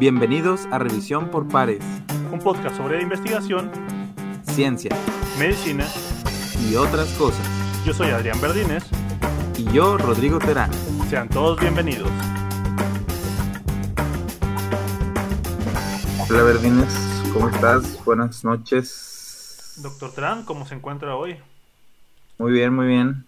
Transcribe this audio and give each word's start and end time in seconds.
Bienvenidos 0.00 0.66
a 0.70 0.78
Revisión 0.78 1.30
por 1.30 1.46
Pares, 1.46 1.84
un 2.32 2.38
podcast 2.38 2.74
sobre 2.74 3.02
investigación, 3.02 3.70
ciencia 4.44 4.96
medicina 5.38 5.84
y 6.66 6.74
otras 6.74 7.12
cosas. 7.18 7.46
Yo 7.84 7.92
soy 7.92 8.08
Adrián 8.08 8.40
Verdines. 8.40 8.82
Y 9.58 9.64
yo, 9.64 9.98
Rodrigo 9.98 10.38
Terán. 10.38 10.72
Sean 11.10 11.28
todos 11.28 11.60
bienvenidos. 11.60 12.08
Hola 16.30 16.44
Verdines, 16.44 17.22
¿cómo 17.34 17.50
estás? 17.50 18.02
Buenas 18.06 18.42
noches. 18.42 19.74
Doctor 19.82 20.12
Terán, 20.12 20.46
¿cómo 20.46 20.64
se 20.64 20.76
encuentra 20.76 21.14
hoy? 21.14 21.36
Muy 22.38 22.52
bien, 22.52 22.74
muy 22.74 22.86
bien. 22.86 23.26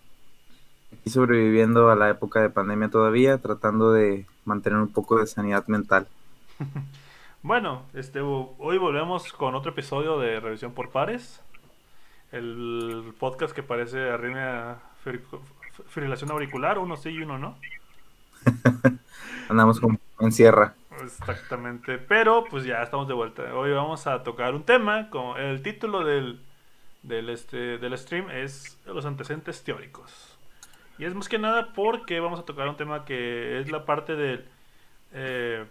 Aquí 0.90 1.10
sobreviviendo 1.10 1.90
a 1.90 1.96
la 1.96 2.08
época 2.08 2.40
de 2.40 2.48
pandemia 2.48 2.88
todavía, 2.88 3.36
tratando 3.36 3.92
de 3.92 4.24
mantener 4.46 4.78
un 4.78 4.88
poco 4.88 5.18
de 5.18 5.26
sanidad 5.26 5.66
mental. 5.66 6.08
bueno, 7.42 7.84
este, 7.94 8.20
hoy 8.20 8.78
volvemos 8.78 9.32
con 9.32 9.54
otro 9.54 9.72
episodio 9.72 10.18
de 10.18 10.40
Revisión 10.40 10.72
por 10.72 10.90
Pares. 10.90 11.42
El 12.30 13.14
podcast 13.18 13.54
que 13.54 13.62
parece 13.62 14.10
arriba 14.10 14.80
fibrilación 15.88 16.30
auricular, 16.30 16.78
uno 16.78 16.96
sí 16.96 17.10
y 17.10 17.22
uno 17.22 17.38
no. 17.38 17.58
Andamos 19.48 19.80
como 19.80 19.98
en 20.20 20.32
sierra. 20.32 20.74
Exactamente, 21.02 21.98
pero 21.98 22.44
pues 22.48 22.64
ya 22.64 22.82
estamos 22.82 23.08
de 23.08 23.14
vuelta. 23.14 23.54
Hoy 23.54 23.72
vamos 23.72 24.06
a 24.06 24.22
tocar 24.22 24.54
un 24.54 24.64
tema, 24.64 25.10
como 25.10 25.36
el 25.36 25.62
título 25.62 26.04
del, 26.04 26.40
del, 27.02 27.28
este, 27.28 27.78
del 27.78 27.96
stream 27.98 28.30
es 28.30 28.78
los 28.86 29.04
antecedentes 29.04 29.62
teóricos. 29.62 30.38
Y 30.98 31.04
es 31.04 31.14
más 31.14 31.28
que 31.28 31.38
nada 31.38 31.72
porque 31.74 32.20
vamos 32.20 32.40
a 32.40 32.44
tocar 32.44 32.68
un 32.68 32.76
tema 32.76 33.04
que 33.04 33.60
es 33.60 33.70
la 33.70 33.84
parte 33.84 34.14
del... 34.14 34.46
Eh, 35.12 35.66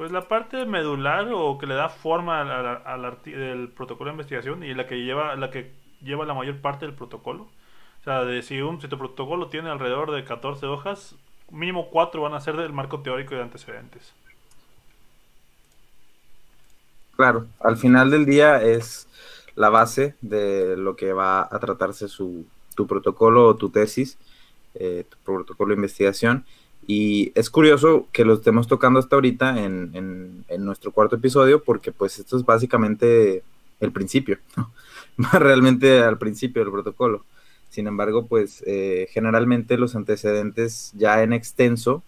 pues 0.00 0.12
la 0.12 0.28
parte 0.28 0.64
medular 0.64 1.28
o 1.30 1.58
que 1.58 1.66
le 1.66 1.74
da 1.74 1.90
forma 1.90 2.40
al, 2.40 3.68
protocolo 3.76 4.08
de 4.08 4.14
investigación 4.14 4.62
y 4.62 4.72
la 4.72 4.86
que 4.86 5.04
lleva 5.04 5.36
la 5.36 5.50
que 5.50 5.74
lleva 6.00 6.24
la 6.24 6.32
mayor 6.32 6.58
parte 6.62 6.86
del 6.86 6.94
protocolo. 6.94 7.42
O 7.42 8.04
sea, 8.04 8.24
de 8.24 8.40
si, 8.40 8.62
un, 8.62 8.80
si 8.80 8.88
tu 8.88 8.96
protocolo 8.96 9.50
tiene 9.50 9.68
alrededor 9.68 10.10
de 10.10 10.24
14 10.24 10.64
hojas, 10.64 11.16
mínimo 11.50 11.90
4 11.90 12.22
van 12.22 12.32
a 12.32 12.40
ser 12.40 12.56
del 12.56 12.72
marco 12.72 13.00
teórico 13.00 13.34
y 13.34 13.36
de 13.36 13.42
antecedentes. 13.42 14.14
Claro, 17.16 17.48
al 17.60 17.76
final 17.76 18.10
del 18.10 18.24
día 18.24 18.62
es 18.62 19.06
la 19.54 19.68
base 19.68 20.14
de 20.22 20.78
lo 20.78 20.96
que 20.96 21.12
va 21.12 21.42
a 21.42 21.58
tratarse 21.58 22.08
su, 22.08 22.46
tu 22.74 22.86
protocolo 22.86 23.48
o 23.48 23.56
tu 23.56 23.68
tesis, 23.68 24.16
eh, 24.76 25.04
tu 25.10 25.18
protocolo 25.18 25.68
de 25.68 25.74
investigación. 25.74 26.46
Y 26.86 27.32
es 27.34 27.50
curioso 27.50 28.08
que 28.12 28.24
lo 28.24 28.34
estemos 28.34 28.66
tocando 28.66 28.98
hasta 28.98 29.16
ahorita 29.16 29.62
en, 29.64 30.44
nuestro 30.58 30.92
cuarto 30.92 31.16
episodio, 31.16 31.62
porque 31.62 31.92
pues 31.92 32.18
esto 32.18 32.36
es 32.36 32.44
básicamente 32.44 33.42
el 33.80 33.92
principio, 33.92 34.38
realmente 35.32 36.00
al 36.02 36.18
principio 36.18 36.62
del 36.62 36.72
protocolo. 36.72 37.24
Sin 37.68 37.86
embargo, 37.86 38.26
pues 38.26 38.64
eh, 38.66 39.08
generalmente 39.12 39.78
los 39.78 39.94
antecedentes 39.94 40.92
ya 40.96 41.22
en 41.22 41.32
extenso 41.32 42.02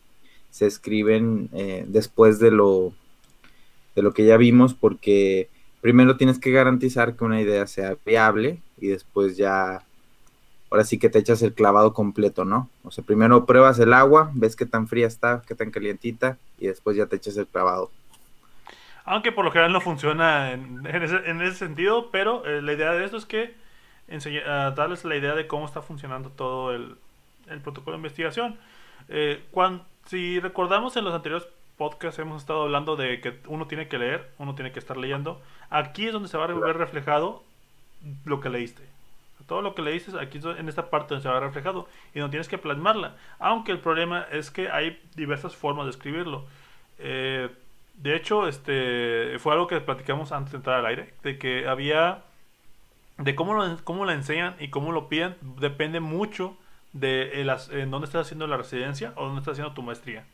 se 0.50 0.66
escriben 0.66 1.48
eh, 1.52 1.84
después 1.86 2.38
de 2.40 2.50
lo, 2.50 2.92
de 3.94 4.02
lo 4.02 4.12
que 4.12 4.24
ya 4.24 4.36
vimos, 4.36 4.74
porque 4.74 5.48
primero 5.80 6.16
tienes 6.16 6.38
que 6.38 6.50
garantizar 6.50 7.16
que 7.16 7.24
una 7.24 7.40
idea 7.40 7.66
sea 7.66 7.96
viable 8.04 8.60
y 8.78 8.88
después 8.88 9.36
ya 9.36 9.84
ahora 10.72 10.84
sí 10.84 10.98
que 10.98 11.10
te 11.10 11.18
echas 11.18 11.42
el 11.42 11.52
clavado 11.52 11.92
completo, 11.92 12.46
¿no? 12.46 12.70
O 12.82 12.90
sea, 12.90 13.04
primero 13.04 13.44
pruebas 13.44 13.78
el 13.78 13.92
agua, 13.92 14.30
ves 14.32 14.56
qué 14.56 14.64
tan 14.64 14.88
fría 14.88 15.06
está, 15.06 15.42
qué 15.46 15.54
tan 15.54 15.70
calientita, 15.70 16.38
y 16.58 16.66
después 16.66 16.96
ya 16.96 17.04
te 17.04 17.16
echas 17.16 17.36
el 17.36 17.46
clavado. 17.46 17.90
Aunque 19.04 19.32
por 19.32 19.44
lo 19.44 19.50
general 19.50 19.70
no 19.72 19.82
funciona 19.82 20.52
en, 20.52 20.86
ese, 20.86 21.54
sentido, 21.54 22.10
pero 22.10 22.46
eh, 22.46 22.62
la 22.62 22.72
idea 22.72 22.92
de 22.92 23.05
esto 23.05 23.18
es 23.18 23.27
que 23.27 23.55
enseña, 24.08 24.70
darles 24.70 25.05
la 25.05 25.14
idea 25.14 25.34
de 25.34 25.46
cómo 25.46 25.66
está 25.66 25.82
funcionando 25.82 26.30
todo 26.30 26.72
el, 26.72 26.96
protocolo 27.62 27.98
de 27.98 27.98
investigación. 27.98 28.56
Eh, 29.11 29.44
cuando, 29.50 29.84
si 30.06 30.40
recordamos 30.40 30.96
en 30.96 31.05
los 31.05 31.12
anteriores 31.12 31.46
podcasts 31.77 32.18
hemos 32.18 32.40
estado 32.40 32.62
hablando 32.62 32.96
de 32.96 33.20
que 33.20 33.40
uno 33.46 33.66
tiene 33.66 33.88
que 33.88 33.98
leer, 33.98 34.30
uno 34.38 34.55
tiene 34.55 34.72
que 34.72 34.78
estar 34.78 34.96
leyendo. 34.96 35.42
Aquí 35.68 36.06
es 36.06 36.14
donde 36.14 36.30
se 36.30 36.38
va 36.38 36.44
a 36.44 36.46
ver 36.46 36.78
reflejado 36.78 37.42
lo 38.24 38.40
que 38.40 38.48
leíste. 38.48 38.92
Todo 39.47 39.63
lo 39.63 39.75
que 39.75 39.83
le 39.83 39.92
dices 39.92 40.14
aquí 40.14 40.41
en 40.42 40.69
esta 40.69 40.91
parte 40.91 41.20
se 41.20 41.29
va 41.29 41.41
reflejado 41.41 41.89
y 42.14 42.20
no 42.20 42.30
tienes 42.30 42.48
que 42.48 42.58
plasmarla. 42.58 43.17
Aunque 43.39 43.73
el 43.73 43.79
problema 43.79 44.27
es 44.30 44.51
que 44.51 44.70
hay 44.70 45.01
diversas 45.14 45.57
formas 45.57 45.86
de 45.86 45.91
escribirlo. 45.91 46.45
Eh, 46.98 47.48
de 47.95 48.17
hecho, 48.17 48.48
este 48.48 49.39
fue 49.39 49.53
algo 49.53 49.67
que 49.67 49.80
platicamos 49.80 50.33
antes 50.33 50.53
de 50.53 50.58
entrar 50.58 50.79
al 50.79 50.86
aire, 50.86 51.14
de 51.23 51.39
que 51.39 51.69
había 51.69 52.25
de 53.19 53.35
cómo 53.35 53.55
lo, 53.55 53.79
cómo 53.85 54.05
la 54.05 54.14
enseñan 54.14 54.57
y 54.58 54.69
cómo 54.69 54.92
lo 54.92 55.08
piden 55.08 55.36
depende 55.59 56.01
mucho 56.01 56.57
de 56.92 57.41
en 57.70 57.91
dónde 57.91 58.07
estás 58.07 58.27
haciendo 58.27 58.47
la 58.47 58.57
residencia 58.57 59.13
o 59.17 59.24
dónde 59.24 59.41
estás 59.41 59.53
haciendo 59.53 59.74
tu 59.74 59.83
maestría. 59.83 60.24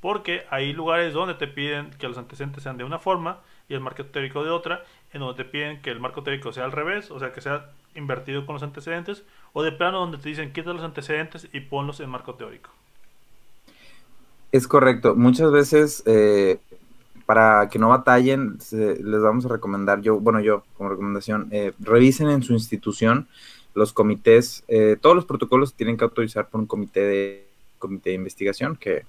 Porque 0.00 0.46
hay 0.50 0.72
lugares 0.72 1.14
donde 1.14 1.34
te 1.34 1.46
piden 1.46 1.90
que 1.90 2.08
los 2.08 2.18
antecedentes 2.18 2.62
sean 2.62 2.76
de 2.76 2.84
una 2.84 2.98
forma 2.98 3.38
y 3.68 3.74
el 3.74 3.80
marco 3.80 4.04
teórico 4.04 4.44
de 4.44 4.50
otra, 4.50 4.84
en 5.12 5.20
donde 5.20 5.42
te 5.42 5.48
piden 5.48 5.82
que 5.82 5.90
el 5.90 6.00
marco 6.00 6.22
teórico 6.22 6.52
sea 6.52 6.64
al 6.64 6.72
revés, 6.72 7.10
o 7.10 7.18
sea, 7.18 7.32
que 7.32 7.40
sea 7.40 7.70
invertido 7.94 8.46
con 8.46 8.54
los 8.54 8.62
antecedentes, 8.62 9.24
o 9.52 9.62
de 9.62 9.72
plano 9.72 9.98
donde 10.00 10.18
te 10.18 10.28
dicen 10.28 10.52
quita 10.52 10.72
los 10.72 10.82
antecedentes 10.82 11.48
y 11.52 11.60
ponlos 11.60 12.00
en 12.00 12.10
marco 12.10 12.34
teórico. 12.34 12.70
Es 14.52 14.68
correcto. 14.68 15.14
Muchas 15.16 15.50
veces, 15.50 16.02
eh, 16.06 16.58
para 17.24 17.68
que 17.68 17.78
no 17.78 17.88
batallen, 17.88 18.58
les 18.70 19.20
vamos 19.20 19.46
a 19.46 19.48
recomendar, 19.48 20.00
yo, 20.00 20.20
bueno, 20.20 20.40
yo 20.40 20.64
como 20.76 20.90
recomendación, 20.90 21.48
eh, 21.50 21.72
revisen 21.80 22.28
en 22.28 22.42
su 22.42 22.52
institución 22.52 23.26
los 23.74 23.92
comités, 23.92 24.64
eh, 24.68 24.96
todos 24.98 25.14
los 25.14 25.26
protocolos 25.26 25.74
tienen 25.74 25.98
que 25.98 26.04
autorizar 26.04 26.48
por 26.48 26.60
un 26.60 26.66
comité 26.66 27.00
de, 27.00 27.46
comité 27.78 28.10
de 28.10 28.16
investigación 28.16 28.76
que, 28.76 29.04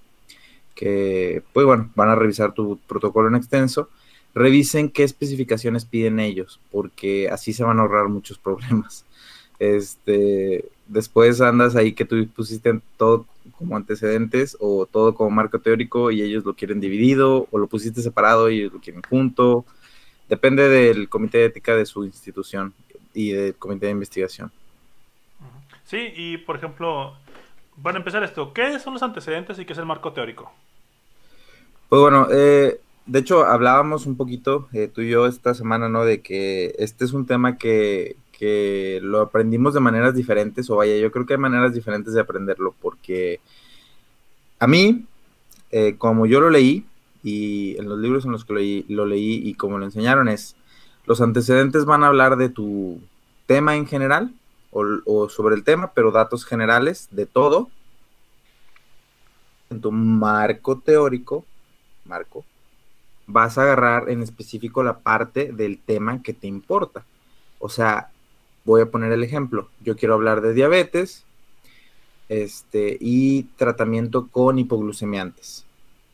que, 0.76 1.42
pues 1.54 1.66
bueno, 1.66 1.90
van 1.96 2.10
a 2.10 2.16
revisar 2.16 2.54
tu 2.54 2.78
protocolo 2.86 3.30
en 3.30 3.36
extenso 3.36 3.90
revisen 4.38 4.90
qué 4.90 5.04
especificaciones 5.04 5.86
piden 5.86 6.20
ellos, 6.20 6.60
porque 6.72 7.30
así 7.30 7.54
se 7.54 7.64
van 7.64 7.80
a 7.80 7.82
ahorrar 7.82 8.08
muchos 8.08 8.38
problemas. 8.38 9.06
Este, 9.60 10.66
después 10.86 11.42
andas 11.42 11.76
ahí 11.76 11.94
que 11.94 12.06
tú 12.06 12.28
pusiste 12.28 12.80
todo 12.96 13.26
como 13.58 13.76
antecedentes 13.76 14.56
o 14.60 14.86
todo 14.86 15.16
como 15.16 15.32
marco 15.32 15.58
teórico 15.58 16.12
y 16.12 16.22
ellos 16.22 16.46
lo 16.46 16.54
quieren 16.54 16.80
dividido 16.80 17.48
o 17.50 17.58
lo 17.58 17.66
pusiste 17.66 18.04
separado 18.04 18.52
y 18.52 18.60
ellos 18.60 18.74
lo 18.74 18.80
quieren 18.80 19.02
junto. 19.02 19.66
Depende 20.30 20.70
del 20.70 21.10
comité 21.10 21.40
de 21.40 21.46
ética 21.46 21.76
de 21.76 21.88
su 21.88 22.04
institución 22.04 22.72
y 23.16 23.32
del 23.32 23.56
comité 23.56 23.88
de 23.88 23.94
investigación. 23.94 24.52
Sí, 25.86 26.12
y 26.16 26.38
por 26.38 26.58
ejemplo, 26.58 27.16
para 27.82 27.98
empezar 27.98 28.24
esto, 28.24 28.54
¿qué 28.54 28.78
son 28.80 28.94
los 28.94 29.02
antecedentes 29.02 29.58
y 29.58 29.66
qué 29.66 29.74
es 29.74 29.80
el 29.80 29.86
marco 29.86 30.14
teórico? 30.14 30.52
Pues 31.90 32.02
bueno, 32.02 32.28
eh, 32.32 32.80
de 33.08 33.20
hecho, 33.20 33.46
hablábamos 33.46 34.06
un 34.06 34.18
poquito, 34.18 34.68
eh, 34.74 34.90
tú 34.94 35.02
y 35.02 35.10
yo, 35.10 35.28
esta 35.28 35.54
semana, 35.54 35.88
¿no? 35.90 36.04
De 36.04 36.22
que 36.22 36.76
este 36.78 37.06
es 37.06 37.14
un 37.14 37.26
tema 37.26 37.58
que, 37.58 38.18
lo 39.02 39.22
aprendimos 39.22 39.74
de 39.74 39.80
maneras 39.80 40.14
diferentes, 40.14 40.70
o 40.70 40.76
vaya, 40.76 40.96
yo 40.98 41.12
creo 41.12 41.26
que 41.26 41.34
hay 41.34 41.40
maneras 41.40 41.74
diferentes 41.74 42.14
de 42.14 42.22
aprenderlo, 42.22 42.76
porque 42.82 43.40
a 44.60 44.68
mí, 44.68 45.06
eh, 45.72 45.96
como 45.98 46.26
yo 46.28 46.40
lo 46.40 46.50
leí, 46.50 46.86
y 47.24 47.76
en 47.80 47.90
los 47.90 47.98
libros 48.00 48.26
en 48.26 48.32
los 48.34 48.46
que 48.46 48.54
leí, 48.54 48.86
lo 48.90 49.06
leí 49.06 49.42
y 49.44 49.56
como 49.56 49.80
lo 49.80 49.86
enseñaron, 49.86 50.28
es, 50.28 50.56
los 51.06 51.22
antecedentes 51.22 51.86
van 51.86 52.04
a 52.04 52.08
hablar 52.08 52.38
de 52.38 52.50
tu 52.50 53.00
tema 53.48 53.76
en 53.76 53.88
general, 53.88 54.34
o, 54.72 54.86
o 55.06 55.30
sobre 55.30 55.56
el 55.56 55.64
tema, 55.64 55.94
pero 55.94 56.12
datos 56.12 56.46
generales 56.46 57.08
de 57.12 57.26
todo, 57.26 57.70
en 59.72 59.82
tu 59.82 59.92
marco 59.92 60.78
teórico, 60.80 61.46
marco, 62.06 62.46
vas 63.28 63.58
a 63.58 63.64
agarrar 63.64 64.10
en 64.10 64.24
específico 64.24 64.84
la 64.84 65.00
parte 65.00 65.52
del 65.52 65.78
tema 65.80 66.24
que 66.24 66.34
te 66.34 66.48
importa. 66.48 67.06
O 67.60 67.70
sea, 67.70 68.10
voy 68.66 68.82
a 68.82 68.90
poner 68.90 69.12
el 69.12 69.24
ejemplo. 69.24 69.70
Yo 69.82 69.96
quiero 69.96 70.14
hablar 70.14 70.42
de 70.42 70.54
diabetes 70.54 71.26
este, 72.30 72.98
y 73.00 73.44
tratamiento 73.58 74.28
con 74.28 74.58
hipoglucemiantes. 74.60 75.66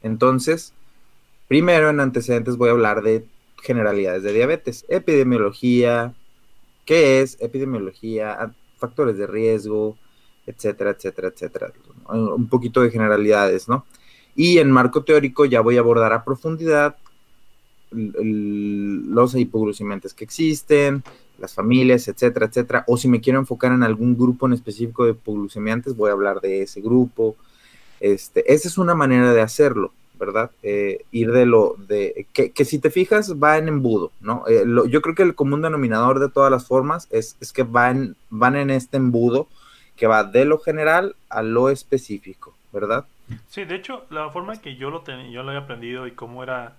Entonces, 0.01 0.73
primero 1.47 1.89
en 1.89 1.99
antecedentes 1.99 2.57
voy 2.57 2.69
a 2.69 2.73
hablar 2.73 3.03
de 3.03 3.25
generalidades 3.61 4.23
de 4.23 4.33
diabetes, 4.33 4.85
epidemiología, 4.89 6.13
qué 6.85 7.21
es 7.21 7.37
epidemiología, 7.39 8.53
factores 8.77 9.17
de 9.17 9.27
riesgo, 9.27 9.97
etcétera, 10.45 10.91
etcétera, 10.91 11.29
etcétera. 11.29 11.71
Un 12.09 12.49
poquito 12.49 12.81
de 12.81 12.91
generalidades, 12.91 13.69
¿no? 13.69 13.85
Y 14.35 14.57
en 14.57 14.71
marco 14.71 15.03
teórico 15.03 15.45
ya 15.45 15.61
voy 15.61 15.77
a 15.77 15.81
abordar 15.81 16.13
a 16.13 16.23
profundidad 16.23 16.95
los 17.91 19.35
hipoglucemiantes 19.35 20.13
que 20.13 20.23
existen, 20.23 21.03
las 21.37 21.53
familias, 21.53 22.07
etcétera, 22.07 22.47
etcétera. 22.47 22.83
O 22.87 22.97
si 22.97 23.07
me 23.07 23.21
quiero 23.21 23.39
enfocar 23.39 23.71
en 23.71 23.83
algún 23.83 24.17
grupo 24.17 24.47
en 24.47 24.53
específico 24.53 25.05
de 25.05 25.11
hipoglucemiantes, 25.11 25.95
voy 25.95 26.09
a 26.09 26.13
hablar 26.13 26.41
de 26.41 26.63
ese 26.63 26.81
grupo. 26.81 27.35
Este, 27.99 28.51
esa 28.51 28.67
es 28.67 28.77
una 28.77 28.95
manera 28.95 29.33
de 29.33 29.41
hacerlo, 29.41 29.91
¿verdad? 30.19 30.51
Eh, 30.61 31.05
ir 31.11 31.31
de 31.31 31.45
lo 31.45 31.75
de 31.87 32.27
que, 32.33 32.51
que, 32.51 32.65
si 32.65 32.79
te 32.79 32.89
fijas 32.89 33.35
va 33.41 33.57
en 33.57 33.67
embudo, 33.67 34.11
¿no? 34.19 34.43
Eh, 34.47 34.65
yo 34.89 35.01
creo 35.01 35.15
que 35.15 35.23
el 35.23 35.35
común 35.35 35.61
denominador 35.61 36.19
de 36.19 36.29
todas 36.29 36.51
las 36.51 36.67
formas 36.67 37.07
es, 37.11 37.37
es 37.39 37.53
que 37.53 37.63
van, 37.63 38.15
van 38.29 38.55
en 38.55 38.69
este 38.69 38.97
embudo 38.97 39.47
que 39.95 40.07
va 40.07 40.23
de 40.23 40.45
lo 40.45 40.59
general 40.59 41.15
a 41.29 41.43
lo 41.43 41.69
específico, 41.69 42.53
¿verdad? 42.71 43.05
Sí, 43.47 43.65
de 43.65 43.75
hecho, 43.75 44.05
la 44.09 44.29
forma 44.29 44.53
en 44.53 44.61
que 44.61 44.75
yo 44.75 44.89
lo 44.89 45.01
tenía, 45.01 45.29
yo 45.29 45.43
lo 45.43 45.49
había 45.49 45.61
aprendido 45.61 46.07
y 46.07 46.11
cómo 46.11 46.43
era, 46.43 46.75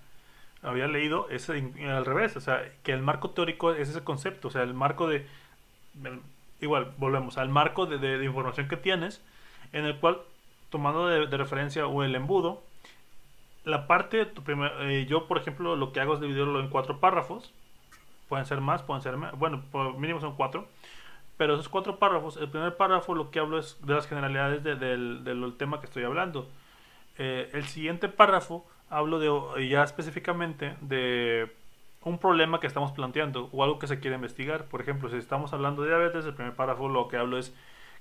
había 0.63 0.87
leído, 0.87 1.29
es 1.31 1.49
al 1.51 2.05
revés, 2.05 2.37
o 2.37 2.41
sea, 2.41 2.63
que 2.83 2.93
el 2.93 3.03
marco 3.03 3.31
teórico 3.31 3.73
es 3.73 3.89
ese 3.89 4.03
concepto, 4.03 4.49
o 4.49 4.51
sea, 4.51 4.63
el 4.63 4.75
marco 4.75 5.09
de, 5.09 5.27
igual, 6.61 6.93
volvemos 6.99 7.39
al 7.39 7.49
marco 7.49 7.87
de, 7.87 7.99
de, 7.99 8.25
información 8.25 8.69
que 8.69 8.77
tienes, 8.77 9.23
en 9.73 9.85
el 9.85 9.99
cual, 9.99 10.19
tomando 10.71 11.07
de, 11.09 11.27
de 11.27 11.37
referencia 11.37 11.87
o 11.87 12.03
el 12.03 12.15
embudo, 12.15 12.63
la 13.65 13.87
parte, 13.87 14.27
tu 14.27 14.43
primer, 14.43 14.73
eh, 14.83 15.07
yo 15.07 15.27
por 15.27 15.39
ejemplo 15.39 15.75
lo 15.77 15.93
que 15.93 16.01
hago 16.01 16.15
es 16.15 16.21
dividirlo 16.21 16.61
en 16.61 16.69
cuatro 16.69 17.01
párrafos, 17.01 17.53
pueden 18.29 18.47
ser 18.47 18.61
más, 18.61 18.83
pueden 18.83 19.03
ser 19.03 19.17
menos, 19.17 19.39
bueno, 19.39 19.63
por 19.71 19.99
mínimo 19.99 20.21
son 20.21 20.37
cuatro, 20.37 20.69
pero 21.37 21.55
esos 21.55 21.69
cuatro 21.69 21.99
párrafos, 21.99 22.37
el 22.37 22.49
primer 22.49 22.77
párrafo 22.77 23.15
lo 23.15 23.31
que 23.31 23.41
hablo 23.41 23.59
es 23.59 23.79
de 23.85 23.95
las 23.95 24.07
generalidades 24.07 24.63
de, 24.63 24.77
del, 24.77 25.25
del, 25.25 25.57
tema 25.57 25.81
que 25.81 25.87
estoy 25.87 26.05
hablando. 26.05 26.49
Eh, 27.19 27.51
el 27.53 27.65
siguiente 27.65 28.09
párrafo 28.09 28.67
hablo 28.89 29.19
de 29.19 29.69
ya 29.69 29.83
específicamente 29.83 30.77
de 30.81 31.51
un 32.03 32.19
problema 32.19 32.61
que 32.61 32.67
estamos 32.67 32.93
planteando 32.93 33.49
o 33.53 33.65
algo 33.65 33.79
que 33.79 33.87
se 33.87 33.99
quiere 33.99 34.17
investigar. 34.17 34.67
Por 34.67 34.81
ejemplo, 34.81 35.09
si 35.09 35.17
estamos 35.17 35.53
hablando 35.53 35.83
de 35.83 35.89
diabetes, 35.89 36.25
el 36.25 36.35
primer 36.35 36.55
párrafo 36.55 36.89
lo 36.89 37.09
que 37.09 37.17
hablo 37.17 37.39
es 37.39 37.55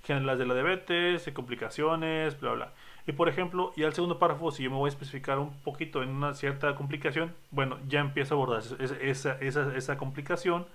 generalidades 0.04 0.40
de 0.40 0.46
la 0.46 0.54
diabetes, 0.54 1.32
complicaciones, 1.34 2.40
bla, 2.40 2.54
bla. 2.54 2.74
Y 3.08 3.14
por 3.14 3.30
ejemplo, 3.30 3.74
y 3.76 3.84
al 3.84 3.94
segundo 3.94 4.20
párrafo, 4.20 4.52
si 4.52 4.64
yo 4.64 4.70
me 4.70 4.78
voy 4.78 4.88
a 4.88 4.90
especificar 4.90 5.40
un 5.40 5.54
poquito 5.62 6.04
en 6.04 6.10
una 6.10 6.34
cierta 6.34 6.76
complicación, 6.76 7.34
bueno, 7.52 7.80
ya 7.88 8.00
empiezo 8.00 8.36
a 8.36 8.38
abordar 8.38 8.60
esa, 8.80 8.96
esa, 9.02 9.38
esa, 9.40 9.76
esa 9.76 9.98
complicación 9.98 10.66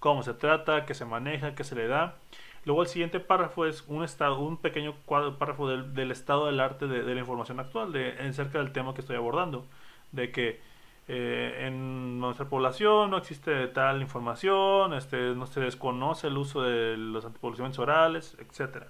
cómo 0.00 0.22
se 0.22 0.34
trata, 0.34 0.86
qué 0.86 0.94
se 0.94 1.04
maneja, 1.04 1.54
qué 1.54 1.64
se 1.64 1.74
le 1.74 1.86
da. 1.88 2.16
Luego 2.64 2.82
el 2.82 2.88
siguiente 2.88 3.20
párrafo 3.20 3.66
es 3.66 3.84
un, 3.86 4.02
estado, 4.02 4.40
un 4.40 4.56
pequeño 4.56 4.94
cuadro, 5.06 5.38
párrafo 5.38 5.68
del, 5.68 5.94
del 5.94 6.10
estado 6.10 6.46
del 6.46 6.58
arte 6.60 6.86
de, 6.88 7.02
de, 7.02 7.14
la 7.14 7.20
información 7.20 7.60
actual, 7.60 7.92
de, 7.92 8.10
en 8.18 8.34
cerca 8.34 8.58
del 8.58 8.72
tema 8.72 8.92
que 8.92 9.02
estoy 9.02 9.16
abordando, 9.16 9.64
de 10.12 10.32
que 10.32 10.60
eh, 11.08 11.66
en 11.66 12.18
nuestra 12.18 12.48
población 12.48 13.10
no 13.10 13.18
existe 13.18 13.68
tal 13.68 14.02
información, 14.02 14.92
este, 14.94 15.16
no 15.36 15.46
se 15.46 15.60
desconoce 15.60 16.26
el 16.26 16.36
uso 16.36 16.62
de 16.62 16.96
los 16.96 17.24
antipoblaciones 17.24 17.78
orales, 17.78 18.36
etc. 18.40 18.86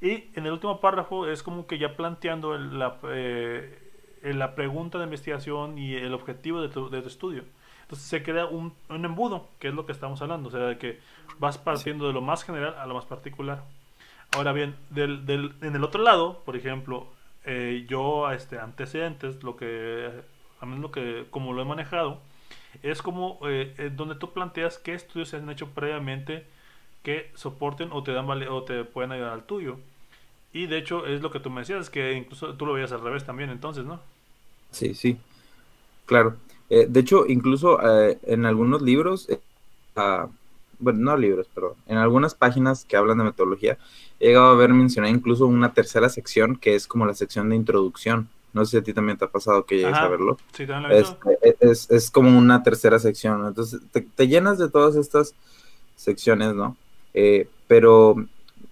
Y 0.00 0.30
en 0.34 0.46
el 0.46 0.52
último 0.52 0.80
párrafo 0.80 1.28
es 1.28 1.42
como 1.42 1.66
que 1.66 1.78
ya 1.78 1.94
planteando 1.94 2.56
la, 2.56 2.96
eh, 3.10 3.78
la 4.22 4.54
pregunta 4.54 4.96
de 4.98 5.04
investigación 5.04 5.76
y 5.76 5.94
el 5.94 6.14
objetivo 6.14 6.62
de 6.62 6.70
tu, 6.70 6.88
de 6.88 7.02
tu 7.02 7.08
estudio. 7.08 7.44
Entonces 7.92 8.08
se 8.08 8.22
crea 8.22 8.46
un, 8.46 8.72
un, 8.88 9.04
embudo, 9.04 9.48
que 9.58 9.68
es 9.68 9.74
lo 9.74 9.84
que 9.84 9.92
estamos 9.92 10.22
hablando, 10.22 10.48
o 10.48 10.50
sea, 10.50 10.60
de 10.60 10.78
que 10.78 10.98
vas 11.38 11.58
partiendo 11.58 12.06
de 12.06 12.14
lo 12.14 12.22
más 12.22 12.42
general 12.42 12.74
a 12.78 12.86
lo 12.86 12.94
más 12.94 13.04
particular. 13.04 13.64
Ahora 14.34 14.54
bien, 14.54 14.74
del, 14.88 15.26
del, 15.26 15.52
en 15.60 15.76
el 15.76 15.84
otro 15.84 16.02
lado, 16.02 16.40
por 16.46 16.56
ejemplo, 16.56 17.06
eh, 17.44 17.84
yo 17.86 18.32
este, 18.32 18.58
antecedentes, 18.58 19.42
lo 19.42 19.58
que, 19.58 20.10
a 20.62 20.64
mí 20.64 20.80
lo 20.80 20.90
que, 20.90 21.26
como 21.28 21.52
lo 21.52 21.60
he 21.60 21.66
manejado, 21.66 22.18
es 22.82 23.02
como 23.02 23.38
eh, 23.46 23.92
donde 23.94 24.14
tú 24.14 24.32
planteas 24.32 24.78
qué 24.78 24.94
estudios 24.94 25.28
se 25.28 25.36
han 25.36 25.50
hecho 25.50 25.68
previamente 25.68 26.46
que 27.02 27.30
soporten 27.34 27.90
o 27.92 28.02
te 28.02 28.12
dan 28.12 28.26
o 28.48 28.62
te 28.62 28.84
pueden 28.84 29.12
ayudar 29.12 29.34
al 29.34 29.44
tuyo. 29.44 29.76
Y 30.54 30.64
de 30.64 30.78
hecho 30.78 31.04
es 31.04 31.20
lo 31.20 31.30
que 31.30 31.40
tú 31.40 31.50
me 31.50 31.60
decías, 31.60 31.90
que 31.90 32.14
incluso 32.14 32.54
tú 32.54 32.64
lo 32.64 32.72
veías 32.72 32.92
al 32.92 33.02
revés 33.02 33.26
también 33.26 33.50
entonces, 33.50 33.84
¿no? 33.84 34.00
Sí, 34.70 34.94
sí, 34.94 35.18
claro. 36.06 36.38
Eh, 36.70 36.86
de 36.88 37.00
hecho, 37.00 37.26
incluso 37.26 37.78
eh, 37.82 38.18
en 38.24 38.46
algunos 38.46 38.82
libros, 38.82 39.28
eh, 39.28 39.40
uh, 39.96 40.28
bueno, 40.78 40.98
no 41.00 41.16
libros, 41.16 41.46
pero 41.54 41.76
en 41.86 41.98
algunas 41.98 42.34
páginas 42.34 42.84
que 42.84 42.96
hablan 42.96 43.18
de 43.18 43.24
metodología, 43.24 43.78
he 44.20 44.28
llegado 44.28 44.50
a 44.50 44.56
ver 44.56 44.72
mencionado 44.72 45.14
incluso 45.14 45.46
una 45.46 45.72
tercera 45.72 46.08
sección 46.08 46.56
que 46.56 46.74
es 46.74 46.86
como 46.86 47.06
la 47.06 47.14
sección 47.14 47.48
de 47.50 47.56
introducción. 47.56 48.28
No 48.52 48.64
sé 48.64 48.72
si 48.72 48.76
a 48.78 48.82
ti 48.82 48.92
también 48.92 49.16
te 49.16 49.24
ha 49.24 49.28
pasado 49.28 49.64
que 49.64 49.76
llegues 49.76 49.94
Ajá. 49.94 50.06
a 50.06 50.08
verlo. 50.08 50.38
Sí, 50.52 50.66
también 50.66 50.90
lo 50.90 50.96
he 50.96 51.00
es, 51.00 51.16
es, 51.60 51.90
es, 51.90 52.10
como 52.10 52.36
una 52.36 52.62
tercera 52.62 52.98
sección. 52.98 53.46
Entonces, 53.46 53.80
te, 53.92 54.02
te, 54.02 54.28
llenas 54.28 54.58
de 54.58 54.68
todas 54.68 54.96
estas 54.96 55.34
secciones, 55.96 56.54
¿no? 56.54 56.76
Eh, 57.14 57.48
pero 57.66 58.16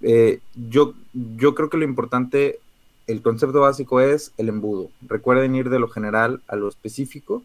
eh, 0.02 0.40
yo, 0.54 0.94
yo 1.12 1.54
creo 1.54 1.70
que 1.70 1.78
lo 1.78 1.84
importante, 1.84 2.60
el 3.06 3.22
concepto 3.22 3.60
básico 3.60 4.00
es 4.00 4.32
el 4.36 4.48
embudo. 4.48 4.90
Recuerden 5.06 5.54
ir 5.54 5.70
de 5.70 5.78
lo 5.78 5.88
general 5.88 6.42
a 6.48 6.56
lo 6.56 6.68
específico 6.68 7.42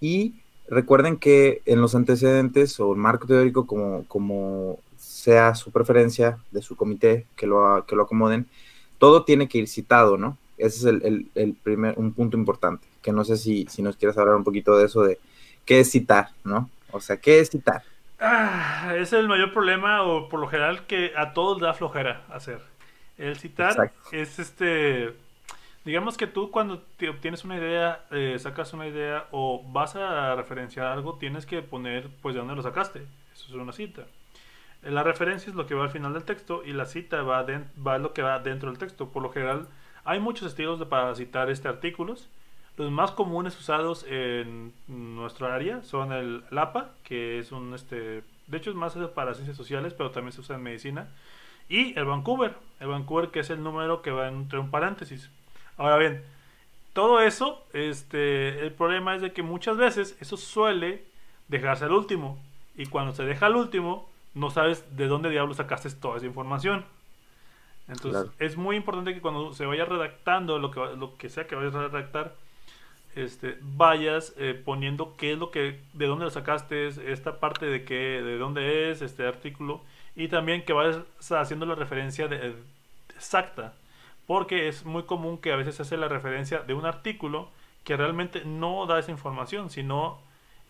y 0.00 0.34
recuerden 0.68 1.16
que 1.16 1.62
en 1.66 1.80
los 1.80 1.94
antecedentes 1.94 2.78
o 2.80 2.92
el 2.92 2.98
marco 2.98 3.26
teórico, 3.26 3.66
como, 3.66 4.04
como 4.06 4.78
sea 4.96 5.54
su 5.54 5.70
preferencia 5.70 6.38
de 6.50 6.62
su 6.62 6.76
comité, 6.76 7.26
que 7.36 7.46
lo, 7.46 7.84
que 7.86 7.96
lo 7.96 8.04
acomoden, 8.04 8.46
todo 8.98 9.24
tiene 9.24 9.48
que 9.48 9.58
ir 9.58 9.68
citado, 9.68 10.16
¿no? 10.16 10.36
Ese 10.58 10.78
es 10.78 10.84
el, 10.84 11.02
el, 11.04 11.26
el, 11.34 11.54
primer, 11.54 11.94
un 11.98 12.12
punto 12.12 12.36
importante, 12.36 12.86
que 13.02 13.12
no 13.12 13.24
sé 13.24 13.36
si, 13.36 13.66
si 13.68 13.80
nos 13.80 13.96
quieres 13.96 14.18
hablar 14.18 14.34
un 14.34 14.44
poquito 14.44 14.76
de 14.76 14.86
eso, 14.86 15.02
de 15.02 15.18
qué 15.64 15.80
es 15.80 15.90
citar, 15.90 16.30
¿no? 16.44 16.68
O 16.90 17.00
sea, 17.00 17.16
¿qué 17.16 17.40
es 17.40 17.50
citar? 17.50 17.82
Ah, 18.18 18.94
es 18.96 19.12
el 19.12 19.28
mayor 19.28 19.52
problema, 19.52 20.02
o 20.02 20.28
por 20.28 20.40
lo 20.40 20.48
general, 20.48 20.86
que 20.86 21.12
a 21.16 21.32
todos 21.32 21.60
da 21.60 21.74
flojera 21.74 22.24
hacer. 22.30 22.60
El 23.16 23.38
citar 23.38 23.70
Exacto. 23.70 24.08
es 24.12 24.38
este 24.38 25.14
digamos 25.84 26.16
que 26.16 26.26
tú 26.26 26.50
cuando 26.50 26.80
te 26.96 27.08
obtienes 27.08 27.44
una 27.44 27.56
idea, 27.56 28.04
eh, 28.10 28.36
sacas 28.38 28.72
una 28.72 28.86
idea 28.86 29.26
o 29.30 29.62
vas 29.72 29.96
a 29.96 30.34
referenciar 30.34 30.86
algo, 30.86 31.16
tienes 31.18 31.46
que 31.46 31.62
poner 31.62 32.10
pues 32.22 32.34
de 32.34 32.40
dónde 32.40 32.54
lo 32.54 32.62
sacaste. 32.62 33.06
Eso 33.32 33.46
es 33.48 33.52
una 33.52 33.72
cita. 33.72 34.04
La 34.82 35.02
referencia 35.02 35.50
es 35.50 35.56
lo 35.56 35.66
que 35.66 35.74
va 35.74 35.84
al 35.84 35.90
final 35.90 36.12
del 36.12 36.24
texto 36.24 36.62
y 36.64 36.72
la 36.72 36.86
cita 36.86 37.22
va, 37.22 37.42
de, 37.44 37.64
va 37.84 37.98
lo 37.98 38.12
que 38.12 38.22
va 38.22 38.38
dentro 38.38 38.70
del 38.70 38.78
texto. 38.78 39.08
Por 39.08 39.22
lo 39.22 39.30
general, 39.30 39.66
hay 40.04 40.20
muchos 40.20 40.48
estilos 40.48 40.78
de, 40.78 40.86
para 40.86 41.14
citar 41.14 41.50
este 41.50 41.68
artículos. 41.68 42.28
Los 42.76 42.92
más 42.92 43.10
comunes 43.10 43.58
usados 43.58 44.06
en 44.08 44.72
nuestro 44.86 45.48
área 45.48 45.82
son 45.82 46.12
el 46.12 46.44
LAPA, 46.50 46.90
que 47.02 47.40
es 47.40 47.50
un, 47.50 47.74
este, 47.74 48.22
de 48.46 48.56
hecho 48.56 48.70
es 48.70 48.76
más 48.76 48.94
para 49.14 49.34
ciencias 49.34 49.56
sociales, 49.56 49.94
pero 49.94 50.12
también 50.12 50.32
se 50.32 50.40
usa 50.40 50.54
en 50.54 50.62
medicina. 50.62 51.08
Y 51.68 51.98
el 51.98 52.04
Vancouver, 52.04 52.54
el 52.78 52.86
Vancouver 52.86 53.30
que 53.30 53.40
es 53.40 53.50
el 53.50 53.62
número 53.62 54.00
que 54.00 54.12
va 54.12 54.28
entre 54.28 54.60
un 54.60 54.70
paréntesis. 54.70 55.28
Ahora 55.78 55.96
bien, 55.96 56.22
todo 56.92 57.20
eso, 57.20 57.64
este, 57.72 58.60
el 58.60 58.72
problema 58.72 59.14
es 59.14 59.22
de 59.22 59.32
que 59.32 59.42
muchas 59.42 59.76
veces 59.76 60.16
eso 60.20 60.36
suele 60.36 61.04
dejarse 61.46 61.84
al 61.84 61.92
último. 61.92 62.38
Y 62.76 62.86
cuando 62.86 63.14
se 63.14 63.24
deja 63.24 63.46
al 63.46 63.54
último, 63.54 64.10
no 64.34 64.50
sabes 64.50 64.84
de 64.96 65.06
dónde 65.06 65.30
diablos 65.30 65.58
sacaste 65.58 65.88
toda 65.90 66.16
esa 66.16 66.26
información. 66.26 66.84
Entonces, 67.86 68.22
claro. 68.22 68.32
es 68.38 68.56
muy 68.56 68.76
importante 68.76 69.14
que 69.14 69.20
cuando 69.20 69.54
se 69.54 69.64
vaya 69.64 69.84
redactando 69.84 70.58
lo 70.58 70.70
que, 70.72 70.80
lo 70.96 71.16
que 71.16 71.30
sea 71.30 71.46
que 71.46 71.54
vayas 71.54 71.74
a 71.76 71.86
redactar, 71.86 72.34
este, 73.14 73.56
vayas 73.62 74.34
eh, 74.36 74.60
poniendo 74.62 75.16
qué 75.16 75.32
es 75.32 75.38
lo 75.38 75.50
que, 75.52 75.80
de 75.92 76.06
dónde 76.06 76.24
lo 76.24 76.30
sacaste, 76.30 76.88
esta 77.10 77.38
parte 77.38 77.66
de 77.66 77.84
qué, 77.84 77.94
de 77.94 78.38
dónde 78.38 78.90
es 78.90 79.02
este 79.02 79.26
artículo, 79.26 79.80
y 80.16 80.28
también 80.28 80.64
que 80.64 80.72
vayas 80.72 80.98
haciendo 81.30 81.64
la 81.64 81.76
referencia 81.76 82.28
de, 82.28 82.38
de, 82.38 82.54
exacta 83.14 83.72
porque 84.28 84.68
es 84.68 84.84
muy 84.84 85.04
común 85.04 85.38
que 85.38 85.52
a 85.52 85.56
veces 85.56 85.76
se 85.76 85.82
hace 85.82 85.96
la 85.96 86.06
referencia 86.06 86.58
de 86.58 86.74
un 86.74 86.84
artículo 86.84 87.48
que 87.82 87.96
realmente 87.96 88.44
no 88.44 88.84
da 88.84 88.98
esa 88.98 89.10
información, 89.10 89.70
sino 89.70 90.20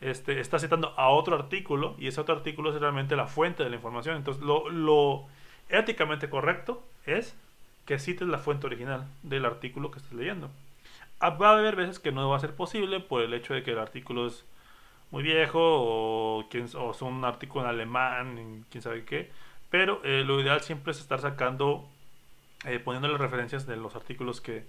este, 0.00 0.38
está 0.38 0.61
citando 0.61 0.95
a 0.97 1.09
otro 1.09 1.35
artículo 1.35 1.97
y 1.99 2.07
ese 2.07 2.21
otro 2.21 2.37
artículo 2.37 2.73
es 2.73 2.81
realmente 2.81 3.17
la 3.17 3.27
fuente 3.27 3.65
de 3.65 3.71
la 3.71 3.75
información. 3.75 4.15
Entonces, 4.15 4.45
lo, 4.45 4.69
lo 4.69 5.25
éticamente 5.69 6.31
correcto 6.31 6.85
es 7.05 7.37
que 7.85 7.99
cites 7.99 8.29
la 8.29 8.38
fuente 8.38 8.69
original 8.69 9.09
del 9.25 9.45
artículo 9.45 9.91
que 9.91 9.99
estés 9.99 10.12
leyendo. 10.12 10.50
Ah, 11.19 11.31
va 11.31 11.50
a 11.50 11.59
haber 11.59 11.75
veces 11.75 11.99
que 11.99 12.12
no 12.12 12.31
va 12.31 12.37
a 12.37 12.41
ser 12.41 12.55
posible 12.55 13.00
por 13.00 13.23
el 13.23 13.35
hecho 13.35 13.55
de 13.55 13.65
que 13.65 13.73
el 13.73 13.81
artículo 13.81 14.29
es 14.29 14.45
muy 15.11 15.25
viejo 15.25 15.59
o, 15.61 16.45
o 16.45 16.95
son 16.95 17.12
un 17.12 17.25
artículo 17.25 17.65
en 17.65 17.71
alemán, 17.71 18.65
quién 18.71 18.83
sabe 18.83 19.05
qué. 19.05 19.33
Pero 19.69 20.00
eh, 20.05 20.23
lo 20.25 20.41
ideal 20.41 20.61
siempre 20.61 20.93
es 20.93 21.00
estar 21.00 21.21
sacando 21.21 21.88
eh, 22.65 22.81
poniendo 22.81 23.09
las 23.09 23.21
referencias 23.21 23.67
de 23.67 23.77
los 23.77 23.95
artículos 23.95 24.41
que, 24.41 24.65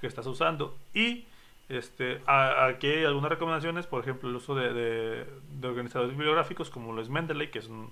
que 0.00 0.06
estás 0.06 0.26
usando. 0.26 0.76
Y 0.92 1.24
este, 1.68 2.20
a, 2.26 2.66
aquí 2.66 2.88
hay 2.88 3.04
algunas 3.04 3.30
recomendaciones, 3.30 3.86
por 3.86 4.02
ejemplo, 4.02 4.28
el 4.28 4.36
uso 4.36 4.54
de, 4.54 4.72
de, 4.72 5.26
de, 5.60 5.68
organizadores 5.68 6.14
bibliográficos 6.14 6.70
como 6.70 6.92
lo 6.92 7.00
es 7.00 7.08
Mendeley, 7.08 7.50
que 7.50 7.58
es 7.58 7.68
un 7.68 7.90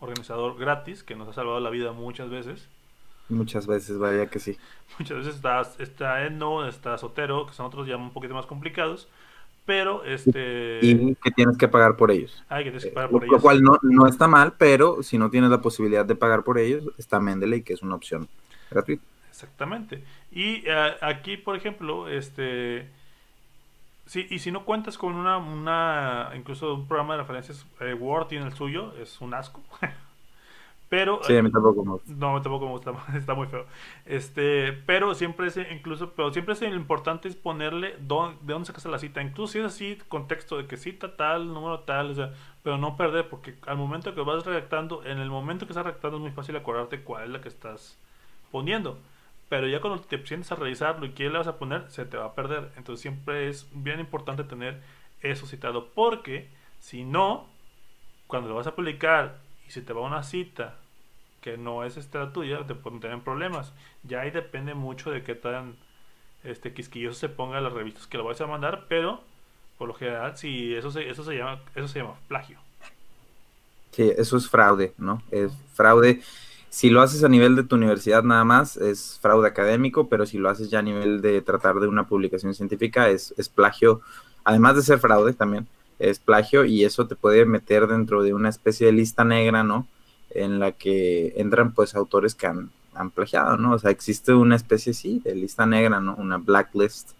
organizador 0.00 0.58
gratis 0.58 1.02
que 1.02 1.14
nos 1.14 1.28
ha 1.28 1.32
salvado 1.32 1.60
la 1.60 1.70
vida 1.70 1.92
muchas 1.92 2.28
veces. 2.28 2.68
Muchas 3.28 3.66
veces, 3.66 3.98
vaya 3.98 4.26
que 4.26 4.38
sí. 4.38 4.58
Muchas 4.98 5.18
veces 5.18 5.36
está, 5.36 5.62
está 5.78 6.26
Eno, 6.26 6.66
está 6.68 6.98
Sotero, 6.98 7.46
que 7.46 7.54
son 7.54 7.66
otros 7.66 7.86
ya 7.86 7.96
un 7.96 8.12
poquito 8.12 8.34
más 8.34 8.46
complicados, 8.46 9.08
pero 9.64 10.04
este... 10.04 10.80
Y 10.82 11.14
que 11.14 11.30
tienes 11.30 11.56
que 11.56 11.68
pagar 11.68 11.96
por 11.96 12.10
ellos. 12.10 12.44
Ah, 12.50 12.58
que 12.58 12.64
tienes 12.64 12.84
que 12.84 12.90
pagar 12.90 13.08
por 13.08 13.22
eh, 13.22 13.26
ellos. 13.26 13.36
Lo 13.36 13.40
cual 13.40 13.62
no, 13.62 13.78
no 13.80 14.06
está 14.06 14.28
mal, 14.28 14.54
pero 14.58 15.02
si 15.02 15.16
no 15.16 15.30
tienes 15.30 15.50
la 15.50 15.62
posibilidad 15.62 16.04
de 16.04 16.16
pagar 16.16 16.44
por 16.44 16.58
ellos, 16.58 16.84
está 16.98 17.18
Mendeley, 17.18 17.62
que 17.62 17.72
es 17.72 17.82
una 17.82 17.94
opción 17.94 18.28
gratuito. 18.74 19.02
Exactamente. 19.30 20.04
Y 20.30 20.68
uh, 20.68 20.94
aquí, 21.00 21.36
por 21.36 21.56
ejemplo, 21.56 22.08
este 22.08 22.88
Sí, 24.06 24.26
y 24.28 24.38
si 24.38 24.52
no 24.52 24.64
cuentas 24.64 24.98
con 24.98 25.14
una, 25.14 25.38
una 25.38 26.30
incluso 26.36 26.74
un 26.74 26.86
programa 26.86 27.14
de 27.14 27.22
referencias, 27.22 27.66
eh, 27.80 27.94
Word 27.94 28.26
tiene 28.26 28.46
el 28.46 28.52
suyo, 28.52 28.92
es 29.00 29.20
un 29.22 29.32
asco. 29.32 29.62
pero 30.90 31.20
sí, 31.22 31.34
a 31.34 31.42
mí 31.42 31.50
tampoco 31.50 31.84
me 31.84 31.92
gusta. 31.92 32.12
No, 32.12 32.42
tampoco 32.42 32.66
me 32.66 32.72
gusta, 32.72 32.92
está 33.16 33.34
muy 33.34 33.46
feo. 33.46 33.64
Este, 34.04 34.72
pero 34.72 35.14
siempre 35.14 35.46
es 35.46 35.58
incluso, 35.72 36.10
pero 36.10 36.30
siempre 36.32 36.52
es 36.52 36.60
lo 36.60 36.74
importante 36.74 37.28
es 37.28 37.36
ponerle 37.36 37.96
dónde, 37.98 38.38
de 38.42 38.52
dónde 38.52 38.66
sacas 38.66 38.84
la 38.84 38.98
cita. 38.98 39.22
Incluso 39.22 39.54
si 39.54 39.58
es 39.60 39.64
así, 39.64 39.98
contexto 40.08 40.58
de 40.58 40.66
que 40.66 40.76
cita 40.76 41.16
tal, 41.16 41.54
número 41.54 41.80
tal, 41.80 42.10
o 42.10 42.14
sea, 42.14 42.34
pero 42.62 42.76
no 42.76 42.98
perder, 42.98 43.30
porque 43.30 43.54
al 43.66 43.78
momento 43.78 44.14
que 44.14 44.20
vas 44.20 44.44
redactando, 44.44 45.02
en 45.04 45.18
el 45.18 45.30
momento 45.30 45.64
que 45.66 45.72
estás 45.72 45.86
redactando 45.86 46.18
es 46.18 46.22
muy 46.22 46.32
fácil 46.32 46.56
acordarte 46.56 47.00
cuál 47.00 47.24
es 47.24 47.30
la 47.30 47.40
que 47.40 47.48
estás 47.48 47.98
poniendo 48.54 48.96
pero 49.48 49.68
ya 49.68 49.80
cuando 49.80 50.00
te 50.02 50.26
sientes 50.26 50.50
a 50.52 50.56
revisarlo 50.56 51.06
y 51.06 51.10
qué 51.10 51.30
le 51.30 51.38
vas 51.38 51.46
a 51.46 51.58
poner, 51.58 51.88
se 51.88 52.04
te 52.04 52.16
va 52.16 52.26
a 52.26 52.34
perder. 52.34 52.70
Entonces 52.76 53.00
siempre 53.02 53.48
es 53.48 53.68
bien 53.72 54.00
importante 54.00 54.44
tener 54.44 54.80
eso 55.20 55.46
citado, 55.46 55.90
porque 55.94 56.48
si 56.80 57.04
no, 57.04 57.46
cuando 58.26 58.48
lo 58.48 58.56
vas 58.56 58.66
a 58.66 58.74
publicar 58.74 59.38
y 59.66 59.70
se 59.70 59.80
te 59.80 59.92
va 59.92 60.00
una 60.00 60.22
cita 60.22 60.76
que 61.40 61.56
no 61.56 61.84
es 61.84 61.96
esta 61.96 62.32
tuya, 62.32 62.66
te 62.66 62.74
pueden 62.74 63.00
tener 63.00 63.20
problemas. 63.20 63.72
Ya 64.02 64.22
ahí 64.22 64.30
depende 64.30 64.74
mucho 64.74 65.10
de 65.10 65.22
qué 65.22 65.34
tan 65.34 65.76
este, 66.42 66.72
quisquilloso 66.72 67.20
se 67.20 67.28
ponga 67.28 67.60
las 67.60 67.72
revistas 67.72 68.06
que 68.06 68.18
lo 68.18 68.24
vas 68.24 68.40
a 68.40 68.46
mandar, 68.46 68.86
pero 68.88 69.22
por 69.78 69.88
lo 69.88 69.94
general, 69.94 70.36
si 70.36 70.74
eso 70.74 70.90
se, 70.90 71.08
eso 71.08 71.22
se 71.22 71.36
llama, 71.36 71.60
eso 71.74 71.86
se 71.86 72.00
llama 72.00 72.16
plagio. 72.28 72.58
Sí, 73.92 74.10
eso 74.16 74.36
es 74.36 74.48
fraude, 74.48 74.94
¿no? 74.98 75.22
Es 75.30 75.52
fraude 75.74 76.22
si 76.74 76.90
lo 76.90 77.02
haces 77.02 77.22
a 77.22 77.28
nivel 77.28 77.54
de 77.54 77.62
tu 77.62 77.76
universidad 77.76 78.24
nada 78.24 78.42
más, 78.42 78.76
es 78.76 79.20
fraude 79.22 79.46
académico, 79.46 80.08
pero 80.08 80.26
si 80.26 80.38
lo 80.38 80.50
haces 80.50 80.70
ya 80.70 80.80
a 80.80 80.82
nivel 80.82 81.22
de 81.22 81.40
tratar 81.40 81.78
de 81.78 81.86
una 81.86 82.08
publicación 82.08 82.52
científica, 82.52 83.10
es, 83.10 83.32
plagio, 83.54 84.00
además 84.42 84.74
de 84.74 84.82
ser 84.82 84.98
fraude 84.98 85.34
también, 85.34 85.68
es 86.00 86.18
plagio 86.18 86.64
y 86.64 86.82
eso 86.82 87.06
te 87.06 87.14
puede 87.14 87.46
meter 87.46 87.86
dentro 87.86 88.24
de 88.24 88.34
una 88.34 88.48
especie 88.48 88.86
de 88.86 88.92
lista 88.92 89.22
negra, 89.22 89.62
¿no? 89.62 89.86
En 90.30 90.58
la 90.58 90.72
que 90.72 91.34
entran 91.36 91.72
pues 91.72 91.94
autores 91.94 92.34
que 92.34 92.48
han, 92.48 92.70
plagiado, 93.14 93.56
¿no? 93.56 93.74
O 93.74 93.78
sea, 93.78 93.92
existe 93.92 94.34
una 94.34 94.56
especie, 94.56 94.94
sí, 94.94 95.20
de 95.24 95.36
lista 95.36 95.66
negra, 95.66 96.00
¿no? 96.00 96.16
Una 96.16 96.38
blacklist. 96.38 97.10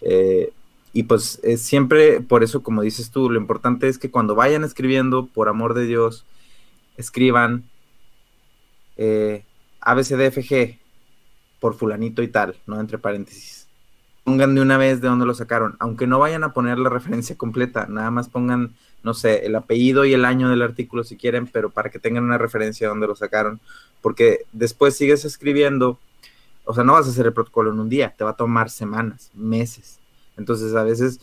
Eh, 0.00 0.52
y 0.92 1.04
pues 1.04 1.38
es 1.44 1.62
siempre, 1.62 2.20
por 2.22 2.42
eso, 2.42 2.64
como 2.64 2.82
dices 2.82 3.12
tú, 3.12 3.30
lo 3.30 3.38
importante 3.38 3.86
es 3.86 3.98
que 3.98 4.10
cuando 4.10 4.34
vayan 4.34 4.64
escribiendo, 4.64 5.26
por 5.26 5.48
amor 5.48 5.74
de 5.74 5.84
Dios, 5.84 6.24
escriban 6.96 7.69
eh, 9.00 9.44
ABCDFG 9.80 10.78
por 11.58 11.74
fulanito 11.74 12.22
y 12.22 12.28
tal, 12.28 12.56
¿no? 12.66 12.78
Entre 12.78 12.98
paréntesis. 12.98 13.66
Pongan 14.24 14.54
de 14.54 14.60
una 14.60 14.76
vez 14.76 15.00
de 15.00 15.08
dónde 15.08 15.24
lo 15.24 15.32
sacaron, 15.32 15.76
aunque 15.80 16.06
no 16.06 16.18
vayan 16.18 16.44
a 16.44 16.52
poner 16.52 16.78
la 16.78 16.90
referencia 16.90 17.34
completa, 17.36 17.86
nada 17.86 18.10
más 18.10 18.28
pongan, 18.28 18.74
no 19.02 19.14
sé, 19.14 19.46
el 19.46 19.56
apellido 19.56 20.04
y 20.04 20.12
el 20.12 20.26
año 20.26 20.50
del 20.50 20.60
artículo 20.60 21.02
si 21.02 21.16
quieren, 21.16 21.46
pero 21.46 21.70
para 21.70 21.88
que 21.88 21.98
tengan 21.98 22.24
una 22.24 22.36
referencia 22.36 22.86
de 22.86 22.90
dónde 22.90 23.06
lo 23.06 23.16
sacaron, 23.16 23.58
porque 24.02 24.40
después 24.52 24.98
sigues 24.98 25.24
escribiendo, 25.24 25.98
o 26.66 26.74
sea, 26.74 26.84
no 26.84 26.92
vas 26.92 27.06
a 27.06 27.10
hacer 27.10 27.24
el 27.24 27.32
protocolo 27.32 27.72
en 27.72 27.80
un 27.80 27.88
día, 27.88 28.14
te 28.16 28.24
va 28.24 28.30
a 28.30 28.36
tomar 28.36 28.68
semanas, 28.68 29.30
meses. 29.32 29.98
Entonces, 30.36 30.74
a 30.74 30.84
veces 30.84 31.20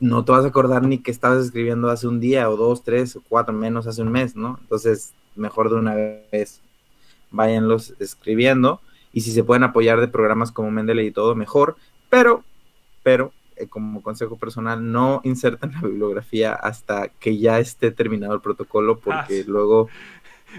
no 0.00 0.24
te 0.24 0.32
vas 0.32 0.44
a 0.44 0.48
acordar 0.48 0.82
ni 0.82 0.98
que 0.98 1.12
estabas 1.12 1.44
escribiendo 1.44 1.90
hace 1.90 2.08
un 2.08 2.18
día 2.18 2.50
o 2.50 2.56
dos, 2.56 2.82
tres 2.82 3.14
o 3.14 3.22
cuatro, 3.28 3.54
menos 3.54 3.86
hace 3.86 4.02
un 4.02 4.10
mes, 4.10 4.34
¿no? 4.34 4.58
Entonces, 4.62 5.12
mejor 5.36 5.70
de 5.70 5.76
una 5.76 5.94
vez 5.94 6.60
váyanlos 7.30 7.94
escribiendo. 7.98 8.80
Y 9.12 9.22
si 9.22 9.32
se 9.32 9.44
pueden 9.44 9.64
apoyar 9.64 10.00
de 10.00 10.08
programas 10.08 10.52
como 10.52 10.70
Mendeley 10.70 11.08
y 11.08 11.12
todo, 11.12 11.34
mejor. 11.34 11.76
Pero, 12.10 12.44
pero, 13.02 13.32
eh, 13.56 13.66
como 13.66 14.02
consejo 14.02 14.36
personal, 14.36 14.92
no 14.92 15.20
inserten 15.24 15.72
la 15.72 15.80
bibliografía 15.80 16.52
hasta 16.52 17.08
que 17.08 17.38
ya 17.38 17.58
esté 17.58 17.90
terminado 17.90 18.34
el 18.34 18.40
protocolo, 18.40 18.98
porque 18.98 19.40
ah, 19.40 19.44
luego. 19.46 19.88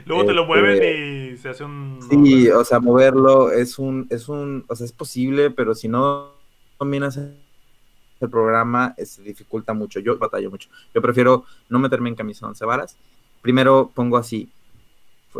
Luego 0.06 0.26
te 0.26 0.34
lo 0.34 0.46
mueven 0.46 0.74
este, 0.74 1.32
y 1.34 1.38
se 1.38 1.50
hace 1.50 1.64
un. 1.64 2.00
Sí, 2.10 2.50
o 2.50 2.64
sea, 2.64 2.80
moverlo 2.80 3.52
es 3.52 3.80
un, 3.80 4.08
es 4.10 4.30
un, 4.30 4.66
o 4.68 4.76
sea, 4.76 4.86
es 4.86 4.92
posible, 4.92 5.50
pero 5.50 5.74
si 5.74 5.88
no 5.88 6.34
dominas 6.78 7.18
el 7.18 8.30
programa, 8.30 8.94
se 9.04 9.22
dificulta 9.24 9.74
mucho. 9.74 10.00
Yo 10.00 10.18
batallo 10.18 10.50
mucho. 10.50 10.70
Yo 10.94 11.02
prefiero 11.02 11.46
no 11.70 11.80
meterme 11.80 12.10
en 12.10 12.16
camisa 12.16 12.48
once 12.48 12.66
varas. 12.66 12.98
Primero 13.42 13.92
pongo 13.94 14.18
así, 14.18 14.50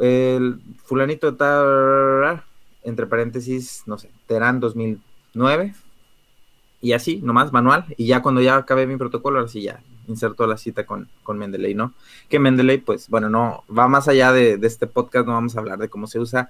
el 0.02 0.62
fulanito 0.84 1.36
tal, 1.36 2.44
entre 2.84 3.08
paréntesis, 3.08 3.84
no 3.86 3.98
sé, 3.98 4.10
Terán 4.28 4.60
2009, 4.60 5.74
y 6.82 6.94
así, 6.94 7.20
nomás, 7.22 7.52
manual, 7.52 7.86
y 7.98 8.08
ya 8.08 8.22
cuando 8.22 8.42
ya 8.42 8.56
acabé 8.56 8.88
mi 8.88 8.98
protocolo, 8.98 9.40
ahora 9.40 9.50
sí 9.50 9.62
ya 9.62 9.82
inserto 10.08 10.48
la 10.48 10.58
cita 10.58 10.86
con, 10.86 11.08
con 11.24 11.38
Mendeley, 11.38 11.76
¿no? 11.76 11.94
Que 12.30 12.40
Mendeley, 12.40 12.80
pues, 12.80 13.10
bueno, 13.10 13.30
no, 13.30 13.64
va 13.76 13.88
más 13.88 14.08
allá 14.08 14.32
de, 14.32 14.60
este 14.64 14.88
podcast, 14.88 15.28
no 15.28 15.34
vamos 15.34 15.56
a 15.56 15.60
hablar 15.60 15.78
de 15.78 15.90
cómo 15.90 16.08
se 16.08 16.20
usa, 16.20 16.50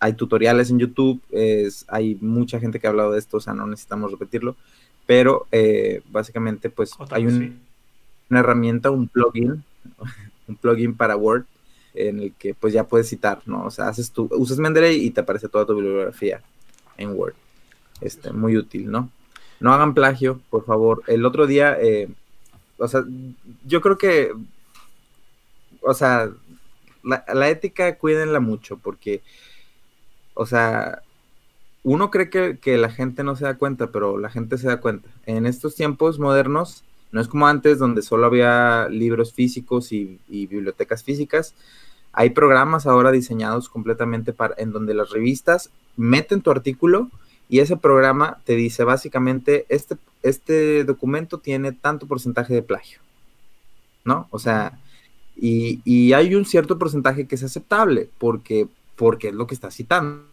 hay 0.00 0.14
tutoriales 0.14 0.70
en 0.70 0.78
YouTube, 0.78 1.20
es, 1.30 1.84
hay 1.88 2.16
mucha 2.20 2.60
gente 2.60 2.80
que 2.80 2.86
ha 2.86 2.90
hablado 2.90 3.12
de 3.12 3.18
esto, 3.18 3.38
o 3.38 3.40
sea, 3.40 3.54
no 3.54 3.66
necesitamos 3.66 4.10
repetirlo, 4.10 4.56
pero 5.06 5.46
eh, 5.52 6.02
básicamente, 6.10 6.70
pues, 6.70 6.92
hay 7.10 7.26
una 7.26 8.40
herramienta, 8.40 8.90
un 8.90 9.08
plugin, 9.08 9.62
un 10.48 10.56
plugin 10.56 10.94
para 10.94 11.16
Word, 11.16 11.44
en 11.94 12.20
el 12.20 12.32
que 12.34 12.54
pues 12.54 12.72
ya 12.72 12.84
puedes 12.84 13.08
citar, 13.08 13.42
¿no? 13.46 13.64
O 13.64 13.70
sea, 13.70 13.88
haces 13.88 14.10
tu, 14.10 14.28
usas 14.32 14.58
Mendeley 14.58 15.04
y 15.04 15.10
te 15.10 15.20
aparece 15.20 15.48
toda 15.48 15.66
tu 15.66 15.74
bibliografía 15.74 16.42
en 16.96 17.10
Word. 17.10 17.34
Este, 18.00 18.32
muy 18.32 18.56
útil, 18.56 18.90
¿no? 18.90 19.10
No 19.60 19.72
hagan 19.72 19.94
plagio, 19.94 20.40
por 20.50 20.64
favor. 20.64 21.02
El 21.06 21.24
otro 21.24 21.46
día, 21.46 21.76
eh, 21.80 22.08
o 22.78 22.86
sea, 22.86 23.04
yo 23.66 23.80
creo 23.80 23.98
que, 23.98 24.32
o 25.80 25.94
sea, 25.94 26.30
la, 27.02 27.24
la, 27.32 27.48
ética 27.48 27.96
cuídenla 27.98 28.40
mucho 28.40 28.76
porque, 28.78 29.22
o 30.34 30.46
sea, 30.46 31.02
uno 31.82 32.10
cree 32.10 32.30
que, 32.30 32.58
que 32.58 32.76
la 32.76 32.90
gente 32.90 33.24
no 33.24 33.34
se 33.34 33.44
da 33.44 33.56
cuenta, 33.56 33.90
pero 33.90 34.18
la 34.18 34.30
gente 34.30 34.58
se 34.58 34.68
da 34.68 34.80
cuenta. 34.80 35.08
En 35.26 35.46
estos 35.46 35.74
tiempos 35.74 36.18
modernos, 36.18 36.84
no 37.10 37.20
es 37.20 37.28
como 37.28 37.46
antes 37.46 37.78
donde 37.78 38.02
solo 38.02 38.26
había 38.26 38.88
libros 38.88 39.32
físicos 39.32 39.92
y, 39.92 40.20
bibliotecas 40.28 41.02
físicas. 41.02 41.54
Hay 42.12 42.30
programas 42.30 42.86
ahora 42.86 43.12
diseñados 43.12 43.68
completamente 43.68 44.32
para 44.32 44.54
en 44.58 44.72
donde 44.72 44.94
las 44.94 45.10
revistas 45.10 45.70
meten 45.96 46.42
tu 46.42 46.50
artículo 46.50 47.10
y 47.48 47.60
ese 47.60 47.76
programa 47.76 48.38
te 48.44 48.56
dice 48.56 48.84
básicamente 48.84 49.64
este, 49.68 49.96
este 50.22 50.84
documento 50.84 51.38
tiene 51.38 51.72
tanto 51.72 52.06
porcentaje 52.06 52.54
de 52.54 52.62
plagio. 52.62 53.00
¿No? 54.04 54.26
O 54.30 54.38
sea, 54.38 54.78
y, 55.36 56.12
hay 56.12 56.34
un 56.34 56.44
cierto 56.44 56.78
porcentaje 56.78 57.26
que 57.26 57.36
es 57.36 57.42
aceptable 57.42 58.08
porque, 58.18 58.68
porque 58.96 59.28
es 59.28 59.34
lo 59.34 59.46
que 59.46 59.54
está 59.54 59.70
citando. 59.70 60.24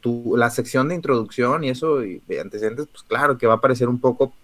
Tu, 0.00 0.36
la 0.36 0.50
sección 0.50 0.88
de 0.88 0.94
introducción 0.94 1.64
y 1.64 1.70
eso 1.70 2.04
y 2.04 2.20
de 2.28 2.40
antecedentes, 2.40 2.86
pues 2.86 3.02
claro 3.02 3.38
que 3.38 3.46
va 3.46 3.54
a 3.54 3.60
parecer 3.62 3.88
un 3.88 3.98
poco 3.98 4.34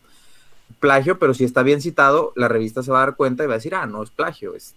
plagio, 0.78 1.18
pero 1.18 1.34
si 1.34 1.44
está 1.44 1.62
bien 1.62 1.80
citado, 1.80 2.32
la 2.36 2.48
revista 2.48 2.82
se 2.82 2.90
va 2.90 2.98
a 2.98 3.06
dar 3.06 3.16
cuenta 3.16 3.44
y 3.44 3.46
va 3.46 3.54
a 3.54 3.56
decir, 3.56 3.74
ah, 3.74 3.86
no 3.86 4.02
es 4.02 4.10
plagio, 4.10 4.54
es 4.54 4.74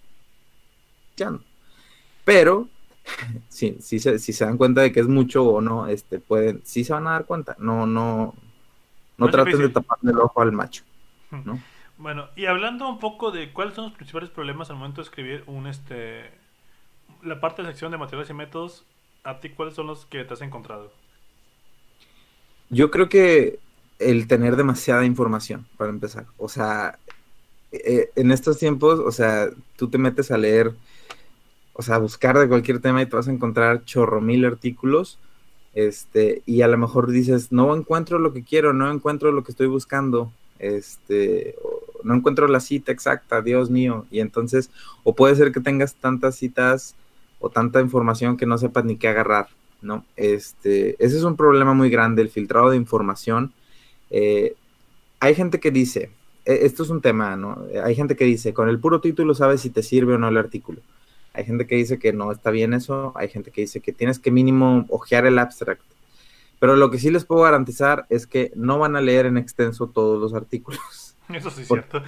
Pero 2.24 2.68
si, 3.48 3.76
si, 3.80 3.98
se, 3.98 4.18
si 4.18 4.32
se 4.32 4.44
dan 4.44 4.56
cuenta 4.56 4.80
de 4.80 4.92
que 4.92 5.00
es 5.00 5.08
mucho 5.08 5.44
o 5.44 5.60
no, 5.60 5.86
este, 5.86 6.18
pueden, 6.18 6.62
sí 6.64 6.84
se 6.84 6.92
van 6.92 7.06
a 7.06 7.12
dar 7.12 7.26
cuenta. 7.26 7.56
No, 7.58 7.86
no, 7.86 8.34
no, 9.18 9.30
traten 9.30 9.58
de 9.58 9.68
taparle 9.68 10.12
el 10.12 10.18
ojo 10.18 10.40
al 10.40 10.52
macho. 10.52 10.84
¿no? 11.30 11.60
Bueno, 11.98 12.28
y 12.34 12.46
hablando 12.46 12.88
un 12.88 12.98
poco 12.98 13.30
de 13.30 13.52
cuáles 13.52 13.74
son 13.74 13.84
los 13.84 13.92
principales 13.94 14.30
problemas 14.30 14.70
al 14.70 14.76
momento 14.76 15.00
de 15.00 15.04
escribir 15.04 15.44
un 15.46 15.66
este 15.66 16.30
la 17.22 17.40
parte 17.40 17.62
de 17.62 17.68
sección 17.68 17.90
de 17.90 17.98
materiales 17.98 18.30
y 18.30 18.34
métodos, 18.34 18.86
¿a 19.24 19.40
ti 19.40 19.50
cuáles 19.50 19.74
son 19.74 19.86
los 19.86 20.06
que 20.06 20.24
te 20.24 20.32
has 20.32 20.40
encontrado? 20.40 20.92
Yo 22.70 22.90
creo 22.90 23.08
que 23.08 23.58
el 24.00 24.26
tener 24.26 24.56
demasiada 24.56 25.04
información, 25.04 25.66
para 25.76 25.90
empezar. 25.90 26.26
O 26.38 26.48
sea, 26.48 26.98
eh, 27.70 28.10
en 28.16 28.32
estos 28.32 28.58
tiempos, 28.58 28.98
o 28.98 29.12
sea, 29.12 29.50
tú 29.76 29.88
te 29.88 29.98
metes 29.98 30.30
a 30.30 30.38
leer, 30.38 30.74
o 31.74 31.82
sea, 31.82 31.96
a 31.96 31.98
buscar 31.98 32.38
de 32.38 32.48
cualquier 32.48 32.80
tema 32.80 33.02
y 33.02 33.06
te 33.06 33.16
vas 33.16 33.28
a 33.28 33.32
encontrar 33.32 33.84
chorro 33.84 34.20
mil 34.20 34.44
artículos, 34.44 35.18
este, 35.74 36.42
y 36.46 36.62
a 36.62 36.68
lo 36.68 36.78
mejor 36.78 37.10
dices, 37.10 37.52
no 37.52 37.76
encuentro 37.76 38.18
lo 38.18 38.32
que 38.32 38.42
quiero, 38.42 38.72
no 38.72 38.90
encuentro 38.90 39.30
lo 39.30 39.44
que 39.44 39.52
estoy 39.52 39.68
buscando, 39.68 40.32
este, 40.58 41.54
no 42.02 42.14
encuentro 42.14 42.48
la 42.48 42.60
cita 42.60 42.90
exacta, 42.90 43.42
Dios 43.42 43.70
mío, 43.70 44.06
y 44.10 44.20
entonces, 44.20 44.70
o 45.04 45.14
puede 45.14 45.36
ser 45.36 45.52
que 45.52 45.60
tengas 45.60 45.94
tantas 45.94 46.36
citas 46.36 46.96
o 47.38 47.50
tanta 47.50 47.80
información 47.80 48.36
que 48.36 48.46
no 48.46 48.58
sepas 48.58 48.84
ni 48.84 48.96
qué 48.96 49.08
agarrar, 49.08 49.48
¿no? 49.80 50.04
Este, 50.16 50.96
ese 51.04 51.16
es 51.16 51.22
un 51.22 51.36
problema 51.36 51.72
muy 51.74 51.88
grande, 51.90 52.22
el 52.22 52.30
filtrado 52.30 52.70
de 52.70 52.76
información 52.76 53.52
eh, 54.10 54.54
hay 55.20 55.34
gente 55.34 55.60
que 55.60 55.70
dice, 55.70 56.10
e, 56.44 56.66
esto 56.66 56.82
es 56.82 56.90
un 56.90 57.00
tema, 57.00 57.36
¿no? 57.36 57.64
Hay 57.84 57.94
gente 57.94 58.16
que 58.16 58.24
dice, 58.24 58.52
con 58.52 58.68
el 58.68 58.78
puro 58.78 59.00
título 59.00 59.34
sabes 59.34 59.60
si 59.60 59.70
te 59.70 59.82
sirve 59.82 60.14
o 60.14 60.18
no 60.18 60.28
el 60.28 60.36
artículo. 60.36 60.80
Hay 61.32 61.44
gente 61.44 61.66
que 61.66 61.76
dice 61.76 61.98
que 61.98 62.12
no 62.12 62.32
está 62.32 62.50
bien 62.50 62.74
eso, 62.74 63.12
hay 63.14 63.28
gente 63.28 63.50
que 63.50 63.60
dice 63.60 63.80
que 63.80 63.92
tienes 63.92 64.18
que 64.18 64.30
mínimo 64.30 64.84
ojear 64.88 65.26
el 65.26 65.38
abstract. 65.38 65.82
Pero 66.58 66.76
lo 66.76 66.90
que 66.90 66.98
sí 66.98 67.10
les 67.10 67.24
puedo 67.24 67.42
garantizar 67.42 68.06
es 68.10 68.26
que 68.26 68.52
no 68.54 68.78
van 68.78 68.96
a 68.96 69.00
leer 69.00 69.26
en 69.26 69.38
extenso 69.38 69.86
todos 69.86 70.20
los 70.20 70.34
artículos. 70.34 70.80
Eso 71.28 71.50
sí 71.50 71.62
es 71.62 71.68
cierto. 71.68 72.02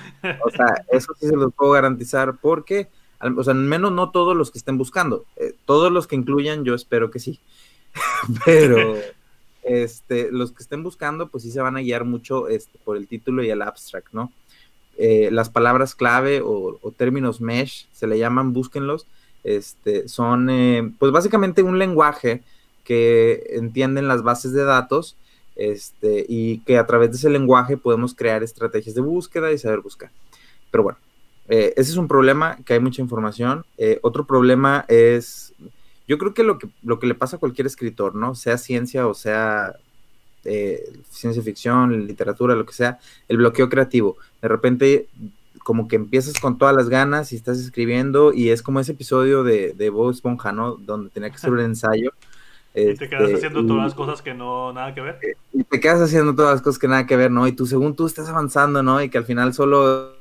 O 0.45 0.51
sea, 0.51 0.85
eso 0.91 1.15
sí 1.15 1.29
se 1.29 1.37
los 1.37 1.53
puedo 1.55 1.71
garantizar 1.71 2.39
porque, 2.43 2.89
o 3.21 3.45
sea, 3.45 3.53
al 3.53 3.61
menos 3.61 3.93
no 3.93 4.11
todos 4.11 4.37
los 4.37 4.51
que 4.51 4.59
estén 4.59 4.77
buscando. 4.77 5.25
Eh, 5.37 5.55
todos 5.65 5.93
los 5.93 6.09
que 6.09 6.17
incluyan, 6.17 6.65
yo 6.65 6.75
espero 6.75 7.13
que 7.13 7.21
sí. 7.21 7.39
Pero 8.45 8.97
este, 9.63 10.31
los 10.33 10.53
que 10.53 10.63
estén 10.63 10.83
buscando, 10.83 11.29
pues 11.29 11.45
sí 11.45 11.51
se 11.51 11.61
van 11.61 11.77
a 11.77 11.81
guiar 11.81 12.05
mucho 12.05 12.49
este, 12.49 12.79
por 12.85 12.97
el 12.97 13.07
título 13.07 13.43
y 13.43 13.51
el 13.51 13.63
abstract, 13.63 14.09
¿no? 14.13 14.33
Eh, 14.99 15.31
las 15.33 15.49
palabras 15.49 15.95
clave 15.95 16.43
o, 16.45 16.79
términos 16.97 17.41
mesh, 17.41 17.89
se 17.93 18.07
le 18.07 18.19
llaman, 18.19 18.53
búsquenlos, 18.53 19.07
este, 19.43 20.09
son 20.09 20.51
eh, 20.51 20.93
pues 20.99 21.13
básicamente 21.13 21.63
un 21.63 21.79
lenguaje 21.79 22.43
que 22.85 23.45
entienden 23.51 24.07
las 24.07 24.23
bases 24.23 24.53
de 24.53 24.65
datos 24.65 25.17
este, 25.57 26.27
y 26.29 26.59
que 26.59 26.77
a 26.79 26.87
través 26.87 27.11
de 27.11 27.17
ese 27.17 27.31
lenguaje 27.31 27.77
podemos 27.77 28.15
crear 28.15 28.43
estrategias 28.43 28.95
de 28.95 29.01
búsqueda 29.01 29.51
y 29.51 29.59
saber 29.59 29.81
buscar. 29.81 30.11
Pero 30.71 30.85
bueno, 30.85 30.99
eh, 31.49 31.73
ese 31.77 31.91
es 31.93 31.97
un 31.97 32.09
problema, 32.09 32.59
que 32.65 32.75
hay 32.75 32.81
mucha 32.81 33.03
información. 33.03 33.65
otro 34.03 34.27
problema 34.27 34.85
es, 34.89 35.55
yo 36.13 36.19
creo 36.19 36.35
que 36.35 36.43
lo, 36.43 36.59
que 36.59 36.69
lo 36.83 36.99
que 36.99 37.07
le 37.07 37.15
pasa 37.15 37.37
a 37.37 37.39
cualquier 37.39 37.67
escritor, 37.67 38.15
¿no? 38.15 38.35
Sea 38.35 38.59
ciencia 38.59 39.07
o 39.07 39.15
sea 39.15 39.75
ciencia 41.09 41.43
ficción, 41.43 42.07
literatura, 42.07 42.55
lo 42.55 42.67
que 42.67 42.75
sea, 42.75 42.99
el 43.29 43.39
bloqueo 43.39 43.71
creativo. 43.71 44.19
De 44.43 44.49
repente, 44.49 45.09
como 45.65 45.89
que 45.89 45.97
empiezas 45.97 46.39
con 46.39 46.59
todas 46.59 46.77
las 46.77 46.91
ganas 46.91 47.33
y 47.33 47.37
estás 47.37 47.59
escribiendo, 47.59 48.35
y 48.35 48.51
es 48.51 48.61
como 48.61 48.81
ese 48.81 48.93
episodio 48.93 49.43
de, 49.43 49.73
de 49.73 49.89
Bob 49.89 50.11
Esponja, 50.11 50.53
¿no? 50.53 50.75
Donde 50.75 51.09
tenía 51.09 51.31
que 51.31 51.37
hacer 51.37 51.51
un 51.51 51.61
ensayo. 51.71 52.13
Y 52.75 52.95
te 52.95 53.09
quedas 53.09 53.23
este, 53.23 53.37
haciendo 53.37 53.67
todas 53.67 53.85
las 53.85 53.95
cosas 53.95 54.21
que 54.21 54.35
no, 54.35 54.75
nada 54.75 54.95
que 54.95 55.01
ver. 55.01 55.19
Y 55.55 55.65
te 55.65 55.81
quedas 55.81 56.03
haciendo 56.03 56.35
todas 56.35 56.53
las 56.53 56.63
cosas 56.63 56.79
que 56.79 56.89
nada 56.89 57.07
que 57.07 57.17
ver, 57.17 57.31
¿no? 57.31 57.47
Y 57.47 57.53
tú, 57.53 57.65
según 57.65 57.97
tú, 57.97 58.07
estás 58.07 58.29
avanzando, 58.29 58.83
¿no? 58.83 59.03
Y 59.03 59.09
que 59.09 59.17
al 59.17 59.25
final 59.25 59.55
solo, 59.55 60.13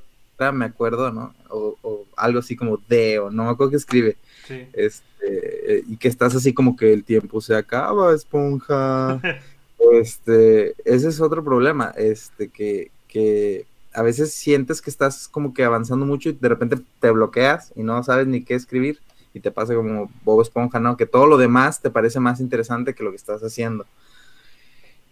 me 0.54 0.66
acuerdo, 0.66 1.12
¿no? 1.12 1.34
O, 1.50 1.76
o 1.82 2.06
algo 2.16 2.40
así 2.40 2.56
como 2.56 2.80
de, 2.88 3.20
o 3.20 3.30
no 3.30 3.44
me 3.44 3.50
acuerdo 3.50 3.72
qué 3.72 3.78
escribe. 3.78 4.18
Sí. 4.52 4.68
Este, 4.74 5.84
y 5.88 5.98
que 5.98 6.08
estás 6.08 6.36
así 6.36 6.54
como 6.54 6.76
que 6.76 6.92
el 6.94 7.04
tiempo 7.04 7.42
se 7.42 7.56
acaba, 7.56 8.14
esponja. 8.14 9.22
Este, 9.94 10.76
ese 10.86 11.10
es 11.10 11.20
otro 11.20 11.44
problema, 11.44 11.92
este, 11.98 12.50
que, 12.50 12.92
que 13.08 13.66
a 13.94 14.04
veces 14.04 14.32
sientes 14.32 14.82
que 14.82 14.90
estás 14.90 15.28
como 15.28 15.54
que 15.54 15.64
avanzando 15.64 16.06
mucho 16.06 16.30
y 16.30 16.34
de 16.34 16.50
repente 16.50 16.78
te 17.00 17.12
bloqueas 17.12 17.74
y 17.76 17.84
no 17.84 18.02
sabes 18.04 18.28
ni 18.28 18.44
qué 18.44 18.54
escribir 18.54 19.00
y 19.34 19.40
te 19.40 19.52
pasa 19.52 19.74
como 19.76 20.12
Bob 20.24 20.42
Esponja, 20.42 20.80
¿no? 20.80 20.98
Que 20.98 21.06
todo 21.06 21.26
lo 21.26 21.38
demás 21.38 21.82
te 21.82 21.90
parece 21.90 22.20
más 22.20 22.40
interesante 22.40 22.94
que 22.94 23.04
lo 23.04 23.10
que 23.12 23.18
estás 23.18 23.42
haciendo. 23.42 23.86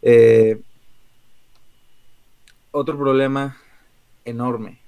Eh, 0.02 0.62
otro 2.72 2.98
problema 2.98 3.58
enorme, 4.26 4.80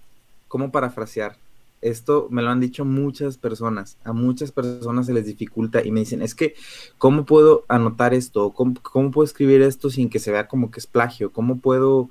¿cómo 0.48 0.72
parafrasear? 0.72 1.38
Esto 1.82 2.28
me 2.30 2.44
lo 2.44 2.50
han 2.52 2.60
dicho 2.60 2.86
muchas 2.86 3.38
personas, 3.38 3.98
a 4.04 4.14
muchas 4.14 4.52
personas 4.52 5.08
se 5.08 5.14
les 5.14 5.26
dificulta 5.26 5.84
y 5.84 5.92
me 5.92 6.02
dicen, 6.02 6.22
es 6.22 6.36
que, 6.36 6.54
¿cómo 7.00 7.26
puedo 7.26 7.66
anotar 7.68 8.14
esto? 8.14 8.52
¿Cómo, 8.52 9.12
puedo 9.12 9.24
escribir 9.24 9.64
esto 9.64 9.90
sin 9.90 10.10
que 10.10 10.20
se 10.20 10.32
vea 10.32 10.48
como 10.48 10.70
que 10.70 10.80
es 10.80 10.86
plagio? 10.86 11.32
¿Cómo 11.32 11.58
puedo 11.58 12.10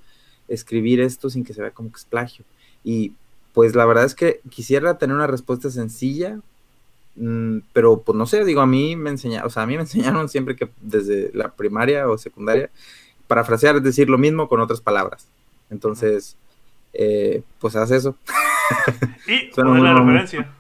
escribir 0.48 1.00
esto 1.00 1.30
sin 1.30 1.44
que 1.44 1.54
se 1.54 1.62
vea 1.62 1.70
como 1.70 1.92
que 1.92 1.98
es 1.98 2.04
plagio? 2.04 2.44
Y 2.82 3.12
pues 3.52 3.76
la 3.76 3.86
verdad 3.86 4.04
es 4.04 4.16
que 4.16 4.40
quisiera 4.50 4.98
tener 4.98 5.14
una 5.14 5.28
respuesta 5.28 5.70
sencilla, 5.70 6.40
mm, 7.14 7.58
pero 7.72 8.00
pues 8.00 8.18
no 8.18 8.26
sé, 8.26 8.44
digo, 8.44 8.62
a 8.62 8.66
mí 8.66 8.96
me 8.96 9.10
enseñaron, 9.10 9.46
o 9.46 9.50
sea, 9.50 9.62
a 9.62 9.66
mí 9.66 9.76
me 9.76 9.82
enseñaron 9.82 10.28
siempre 10.28 10.56
que 10.56 10.68
desde 10.80 11.30
la 11.32 11.52
primaria 11.52 12.08
o 12.08 12.18
secundaria, 12.18 12.70
parafrasear 13.28 13.76
es 13.76 13.84
decir 13.84 14.10
lo 14.10 14.18
mismo 14.18 14.48
con 14.48 14.60
otras 14.60 14.80
palabras. 14.80 15.28
Entonces, 15.70 16.36
eh, 16.92 17.44
pues 17.60 17.76
haz 17.76 17.92
eso. 17.92 18.16
Y 19.26 19.50
poner 19.52 19.83
la 19.83 19.95
referencia. 19.95 20.50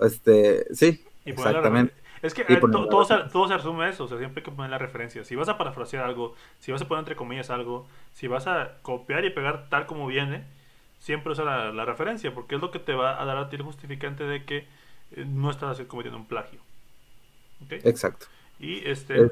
Este, 0.00 0.74
sí, 0.74 1.04
exactamente. 1.24 1.94
Es 2.22 2.34
que 2.34 2.44
todo, 2.44 3.04
se, 3.04 3.14
todo, 3.30 3.46
se, 3.46 3.56
resume 3.56 3.84
a 3.84 3.88
eso, 3.88 4.04
o 4.04 4.08
sea, 4.08 4.18
siempre 4.18 4.40
hay 4.40 4.44
que 4.44 4.50
poner 4.50 4.70
la 4.70 4.78
referencia. 4.78 5.24
Si 5.24 5.36
vas 5.36 5.48
a 5.48 5.56
parafrasear 5.56 6.04
algo, 6.04 6.34
si 6.58 6.72
vas 6.72 6.82
a 6.82 6.88
poner 6.88 7.00
entre 7.00 7.14
comillas 7.14 7.50
algo, 7.50 7.86
si 8.12 8.26
vas 8.26 8.46
a 8.46 8.78
copiar 8.82 9.24
y 9.24 9.30
pegar 9.30 9.68
tal 9.68 9.86
como 9.86 10.06
viene, 10.06 10.44
siempre 10.98 11.32
usa 11.32 11.70
la, 11.72 11.84
referencia, 11.84 12.34
porque 12.34 12.56
es 12.56 12.60
lo 12.60 12.70
que 12.70 12.80
te 12.80 12.94
va 12.94 13.20
a 13.22 13.24
dar 13.24 13.36
a 13.36 13.48
ti 13.48 13.56
el 13.56 13.62
justificante 13.62 14.24
de 14.24 14.44
que 14.44 14.66
eh, 15.12 15.24
no 15.26 15.50
estás 15.50 15.80
cometiendo 15.82 16.18
un 16.18 16.26
plagio. 16.26 16.60
Exacto. 17.70 18.26
Y 18.58 18.86
este, 18.88 19.30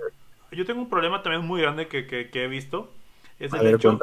yo 0.53 0.64
tengo 0.64 0.81
un 0.81 0.88
problema 0.88 1.22
también 1.22 1.44
muy 1.44 1.61
grande 1.61 1.88
que, 1.88 2.07
que, 2.07 2.44
he 2.44 2.49
visto, 2.49 2.92
es 3.40 3.53
el 3.53 3.66
hecho 3.66 3.99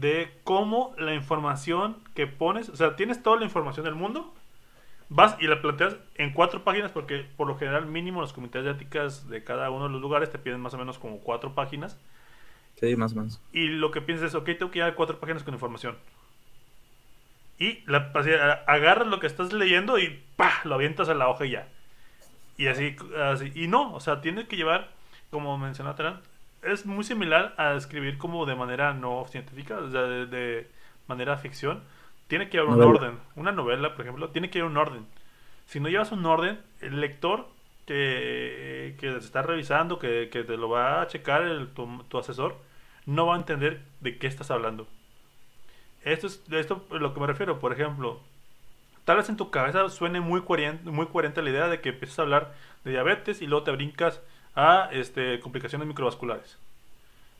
de 0.00 0.30
cómo 0.44 0.94
la 0.98 1.14
información 1.14 1.96
que 2.14 2.26
pones, 2.26 2.68
o 2.68 2.76
sea, 2.76 2.96
tienes 2.96 3.22
toda 3.22 3.38
la 3.38 3.44
información 3.44 3.84
del 3.84 3.94
mundo, 3.94 4.34
vas 5.08 5.36
y 5.40 5.46
la 5.46 5.62
planteas 5.62 5.96
en 6.16 6.32
cuatro 6.32 6.64
páginas, 6.64 6.92
porque 6.92 7.26
por 7.36 7.46
lo 7.46 7.56
general 7.56 7.86
mínimo 7.86 8.20
los 8.20 8.32
comités 8.32 8.64
de 8.64 8.72
éticas 8.72 9.28
de 9.28 9.44
cada 9.44 9.70
uno 9.70 9.86
de 9.86 9.90
los 9.90 10.00
lugares 10.00 10.30
te 10.30 10.38
piden 10.38 10.60
más 10.60 10.74
o 10.74 10.78
menos 10.78 10.98
como 10.98 11.18
cuatro 11.20 11.54
páginas. 11.54 11.98
Sí, 12.78 12.94
más 12.96 13.12
o 13.12 13.16
menos. 13.16 13.40
Y 13.52 13.68
lo 13.68 13.90
que 13.90 14.02
piensas 14.02 14.28
es, 14.28 14.34
ok, 14.34 14.44
tengo 14.44 14.70
que 14.70 14.80
llevar 14.80 14.94
cuatro 14.94 15.18
páginas 15.18 15.42
con 15.42 15.54
información. 15.54 15.96
Y 17.58 17.82
la, 17.86 18.12
agarras 18.66 19.08
lo 19.08 19.18
que 19.18 19.26
estás 19.26 19.52
leyendo 19.52 19.98
y 19.98 20.22
¡pah! 20.36 20.60
lo 20.64 20.74
avientas 20.74 21.08
a 21.08 21.14
la 21.14 21.28
hoja 21.28 21.46
y 21.46 21.52
ya. 21.52 21.68
Y 22.58 22.66
así, 22.66 22.96
así. 23.18 23.50
Y 23.54 23.66
no, 23.66 23.94
o 23.94 24.00
sea, 24.00 24.20
tienes 24.20 24.46
que 24.46 24.56
llevar, 24.56 24.90
como 25.30 25.56
mencionó 25.56 25.94
Terán, 25.94 26.20
es 26.66 26.86
muy 26.86 27.04
similar 27.04 27.54
a 27.58 27.74
escribir 27.74 28.18
como 28.18 28.46
de 28.46 28.54
manera 28.54 28.92
no 28.92 29.24
científica, 29.28 29.78
o 29.78 29.90
sea, 29.90 30.02
de, 30.02 30.68
manera 31.06 31.36
ficción. 31.36 31.82
Tiene 32.26 32.48
que 32.48 32.58
haber 32.58 32.70
un 32.70 32.82
orden. 32.82 33.18
Una 33.36 33.52
novela, 33.52 33.94
por 33.94 34.02
ejemplo, 34.02 34.30
tiene 34.30 34.50
que 34.50 34.58
haber 34.58 34.70
un 34.70 34.76
orden. 34.76 35.06
Si 35.66 35.78
no 35.80 35.88
llevas 35.88 36.12
un 36.12 36.26
orden, 36.26 36.60
el 36.80 37.00
lector 37.00 37.48
que, 37.86 38.96
que 38.98 39.12
se 39.12 39.18
está 39.18 39.42
revisando, 39.42 39.98
que, 39.98 40.28
que, 40.30 40.42
te 40.42 40.56
lo 40.56 40.68
va 40.68 41.02
a 41.02 41.06
checar 41.06 41.42
el, 41.42 41.68
tu, 41.68 42.18
asesor, 42.18 42.56
no 43.06 43.26
va 43.26 43.34
a 43.34 43.38
entender 43.38 43.82
de 44.00 44.18
qué 44.18 44.26
estás 44.26 44.50
hablando. 44.50 44.88
Esto 46.02 46.26
es 46.26 46.42
esto 46.50 46.84
a 46.90 46.94
lo 46.96 47.14
que 47.14 47.20
me 47.20 47.26
refiero. 47.26 47.60
Por 47.60 47.72
ejemplo, 47.72 48.20
tal 49.04 49.18
vez 49.18 49.28
en 49.28 49.36
tu 49.36 49.50
cabeza 49.50 49.88
suene 49.88 50.20
muy 50.20 50.42
coherente, 50.42 50.90
muy 50.90 51.06
coherente 51.06 51.42
la 51.42 51.50
idea 51.50 51.68
de 51.68 51.80
que 51.80 51.90
empiezas 51.90 52.18
a 52.18 52.22
hablar 52.22 52.54
de 52.84 52.90
diabetes 52.90 53.40
y 53.42 53.46
luego 53.46 53.64
te 53.64 53.70
brincas 53.70 54.20
a 54.56 54.88
este, 54.90 55.38
complicaciones 55.40 55.86
microvasculares. 55.86 56.58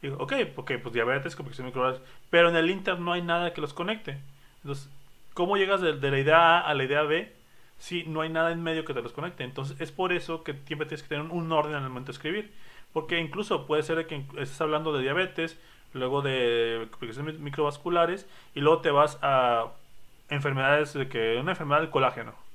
Digo, 0.03 0.17
ok, 0.19 0.35
porque 0.55 0.79
pues 0.79 0.95
diabetes, 0.95 1.35
complicaciones 1.35 1.73
microvasculares, 1.73 2.17
pero 2.31 2.51
en 2.51 2.57
el 2.57 2.71
Inter 2.71 3.01
no 3.01 3.13
hay 3.13 3.23
nada 3.23 3.53
que 3.53 3.63
los 3.63 3.73
conecte. 3.73 4.19
Entonces, 4.63 4.91
¿cómo 5.35 5.57
llegas 5.57 5.81
de, 5.81 5.95
la 5.95 6.19
idea 6.19 6.59
A 6.59 6.61
a 6.61 6.75
la 6.75 6.85
idea 6.85 7.03
B 7.03 7.33
si 7.79 8.05
no 8.05 8.21
hay 8.21 8.29
nada 8.29 8.53
en 8.53 8.63
medio 8.63 8.85
que 8.85 8.95
te 8.95 9.03
los 9.03 9.13
conecte? 9.13 9.43
Entonces, 9.43 9.81
es 9.81 9.91
por 9.91 10.13
eso 10.13 10.45
que 10.45 10.53
siempre 10.67 10.87
tienes 10.87 11.03
que 11.03 11.09
tener 11.09 11.31
un 11.31 11.51
orden 11.51 11.77
en 11.77 11.83
el 11.83 11.89
momento 11.89 12.13
de 12.13 12.17
escribir. 12.17 12.53
Porque 12.93 13.19
incluso 13.19 13.67
puede 13.67 13.83
ser 13.83 14.07
que 14.07 14.25
estés 14.39 14.61
hablando 14.61 14.93
de 14.93 15.03
diabetes, 15.03 15.59
luego 15.93 16.23
de 16.23 16.87
complicaciones 16.91 17.39
microvasculares, 17.39 18.27
y 18.55 18.61
luego 18.61 18.81
te 18.81 18.91
vas 18.91 19.19
a 19.23 19.73
enfermedades 20.29 20.93
de 20.95 21.09
que 21.09 21.39
una 21.39 21.53
enfermedad 21.53 21.81
del 21.81 21.91
colágeno 21.91 22.46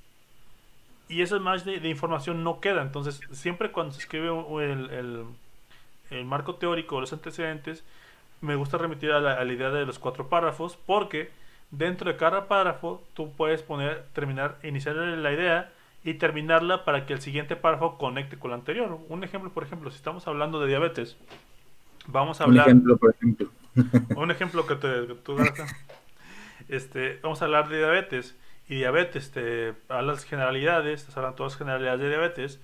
y 1.12 1.22
esa 1.22 1.40
más 1.40 1.66
de, 1.66 1.88
información 1.88 2.44
no 2.44 2.60
queda. 2.62 2.82
Entonces, 2.82 3.20
siempre 3.32 3.72
cuando 3.72 3.94
se 3.94 4.00
escribe 4.00 4.30
el, 4.64 5.26
el, 6.10 6.26
marco 6.26 6.56
teórico 6.56 6.96
o 6.96 7.02
los 7.02 7.12
antecedentes, 7.12 7.84
me 8.40 8.56
gusta 8.56 8.78
remitir 8.78 9.12
a 9.12 9.20
la, 9.20 9.46
idea 9.46 9.70
de 9.70 9.86
los 9.86 10.00
cuatro 10.00 10.30
párrafos, 10.30 10.78
porque 10.86 11.30
dentro 11.70 12.10
de 12.10 12.18
cada 12.18 12.48
párrafo 12.48 13.04
tú 13.14 13.32
puedes 13.34 13.62
poner, 13.62 14.06
terminar, 14.14 14.58
iniciar 14.64 14.96
la 14.96 15.32
idea 15.34 15.72
y 16.04 16.16
terminarla 16.16 16.86
para 16.86 17.06
que 17.06 17.14
el 17.14 17.22
siguiente 17.22 17.56
párrafo 17.56 17.98
conecte 17.98 18.40
con 18.40 18.52
el 18.52 18.56
anterior. 18.56 18.98
Un 19.10 19.24
ejemplo, 19.24 19.52
por 19.52 19.64
ejemplo, 19.64 19.92
si 19.92 19.98
estamos 19.98 20.28
hablando 20.28 20.62
de 20.62 20.68
diabetes, 20.68 21.18
vamos 22.08 22.40
a 22.40 22.46
hablar. 22.46 22.66
Un 22.66 22.72
ejemplo, 22.72 22.98
por 22.98 23.16
ejemplo. 23.16 23.50
un 24.16 24.32
ejemplo 24.32 24.66
que, 24.66 24.76
te, 24.76 25.08
que 25.08 25.16
tú 25.16 25.38
este, 26.70 27.20
vamos 27.22 27.42
a 27.42 27.46
hablar 27.46 27.68
de 27.70 27.78
diabetes 27.78 28.36
y 28.68 28.76
diabetes, 28.76 29.32
te 29.32 29.74
las 29.90 30.24
generalidades, 30.24 31.06
te 31.06 31.20
hablan 31.20 31.36
todas 31.36 31.54
las 31.54 31.58
generalidades 31.60 32.00
de 32.02 32.10
diabetes, 32.10 32.62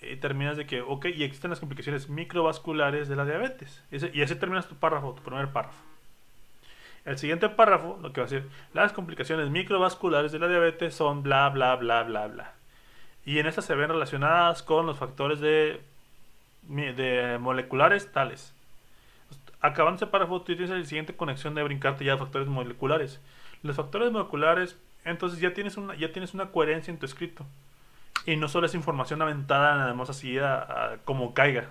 y 0.00 0.16
terminas 0.16 0.56
de 0.56 0.66
que, 0.66 0.80
ok, 0.80 1.06
y 1.06 1.24
existen 1.24 1.50
las 1.50 1.60
complicaciones 1.60 2.08
microvasculares 2.08 3.08
de 3.08 3.16
la 3.16 3.24
diabetes. 3.24 3.82
y 3.90 4.22
así 4.22 4.34
terminas 4.36 4.68
tu 4.68 4.76
párrafo, 4.76 5.14
tu 5.14 5.22
primer 5.22 5.48
párrafo. 5.52 5.82
El 7.04 7.16
siguiente 7.16 7.48
párrafo, 7.48 7.98
lo 8.02 8.12
que 8.12 8.20
va 8.20 8.26
a 8.26 8.30
decir, 8.30 8.48
las 8.74 8.92
complicaciones 8.92 9.48
microvasculares 9.48 10.30
de 10.30 10.38
la 10.38 10.48
diabetes 10.48 10.94
son 10.94 11.22
bla, 11.22 11.48
bla, 11.48 11.74
bla, 11.76 12.02
bla, 12.02 12.26
bla. 12.26 12.52
Y 13.24 13.38
en 13.38 13.46
estas 13.46 13.64
se 13.64 13.74
ven 13.74 13.88
relacionadas 13.88 14.62
con 14.62 14.86
los 14.86 14.98
factores 14.98 15.40
de, 15.40 15.80
de 16.62 17.38
moleculares 17.40 18.12
tales. 18.12 18.54
Acabando 19.60 19.96
ese 19.96 20.06
párrafo, 20.06 20.40
tú 20.42 20.54
tienes 20.54 20.70
la 20.70 20.84
siguiente 20.84 21.16
conexión 21.16 21.54
de 21.54 21.62
brincarte 21.62 22.04
ya 22.04 22.14
a 22.14 22.18
factores 22.18 22.46
moleculares. 22.46 23.20
Los 23.62 23.76
factores 23.76 24.12
moleculares 24.12 24.78
entonces 25.04 25.40
ya 25.40 25.54
tienes 25.54 25.76
una, 25.76 25.96
ya 25.96 26.12
tienes 26.12 26.34
una 26.34 26.50
coherencia 26.50 26.90
en 26.90 26.98
tu 26.98 27.06
escrito. 27.06 27.44
Y 28.26 28.36
no 28.36 28.48
solo 28.48 28.66
es 28.66 28.74
información 28.74 29.22
aventada 29.22 29.76
nada 29.76 29.94
más 29.94 30.10
así 30.10 30.38
a, 30.38 30.98
como 31.04 31.32
caiga. 31.34 31.68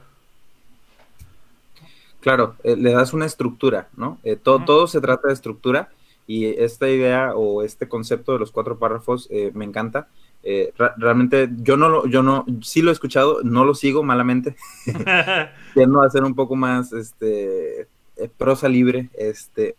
Claro, 2.20 2.56
eh, 2.64 2.76
le 2.76 2.92
das 2.92 3.14
una 3.14 3.26
estructura, 3.26 3.90
¿no? 3.96 4.18
Eh, 4.24 4.36
todo, 4.36 4.66
todo 4.66 4.88
se 4.88 5.02
trata 5.02 5.28
de 5.28 5.34
estructura 5.34 5.90
y 6.26 6.46
esta 6.46 6.90
idea 6.90 7.34
o 7.36 7.62
este 7.62 7.88
concepto 7.88 8.34
de 8.34 8.40
los 8.40 8.52
cuatro 8.52 8.80
párrafos 8.80 9.28
eh, 9.30 9.52
me 9.54 9.66
encanta. 9.66 10.08
realmente 10.98 11.50
yo 11.58 11.78
no 11.78 11.90
lo, 11.90 12.08
yo 12.08 12.24
no, 12.24 12.46
sí 12.62 12.82
lo 12.82 12.90
he 12.90 12.94
escuchado, 12.94 13.42
no 13.44 13.66
lo 13.66 13.76
sigo 13.76 14.04
malamente. 14.04 14.56
Tiendo 15.74 16.02
a 16.02 16.10
ser 16.10 16.24
un 16.24 16.34
poco 16.34 16.56
más, 16.56 16.92
este, 16.92 17.88
prosa 18.38 18.68
libre, 18.68 19.10
este. 19.14 19.76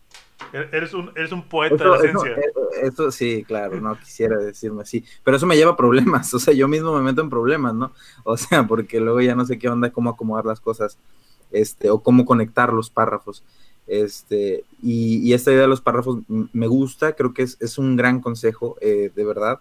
Er, 0.53 0.69
eres 0.73 0.93
un, 0.93 1.11
eres 1.15 1.31
un 1.31 1.43
poeta 1.43 1.83
de 1.83 1.89
la 1.89 1.99
ciencia. 1.99 2.35
Eso, 2.81 3.11
sí, 3.11 3.43
claro, 3.45 3.79
no 3.79 3.97
quisiera 3.99 4.37
decirme 4.37 4.81
así. 4.81 5.03
Pero 5.23 5.37
eso 5.37 5.45
me 5.45 5.55
lleva 5.55 5.71
a 5.71 5.77
problemas, 5.77 6.33
o 6.33 6.39
sea, 6.39 6.53
yo 6.53 6.67
mismo 6.67 6.95
me 6.95 7.01
meto 7.01 7.21
en 7.21 7.29
problemas, 7.29 7.73
¿no? 7.73 7.91
O 8.23 8.37
sea, 8.37 8.65
porque 8.65 8.99
luego 8.99 9.21
ya 9.21 9.35
no 9.35 9.45
sé 9.45 9.59
qué 9.59 9.69
onda, 9.69 9.91
cómo 9.91 10.09
acomodar 10.09 10.45
las 10.45 10.59
cosas 10.59 10.97
este, 11.51 11.89
o 11.89 11.99
cómo 11.99 12.25
conectar 12.25 12.73
los 12.73 12.89
párrafos. 12.89 13.43
Este, 13.87 14.65
y, 14.83 15.33
esta 15.33 15.51
idea 15.51 15.63
de 15.63 15.67
los 15.67 15.81
párrafos 15.81 16.19
me 16.27 16.67
gusta, 16.67 17.13
creo 17.13 17.33
que 17.33 17.41
es, 17.43 17.77
un 17.77 17.95
gran 17.95 18.21
consejo, 18.21 18.77
eh, 18.81 19.11
de 19.15 19.25
verdad. 19.25 19.59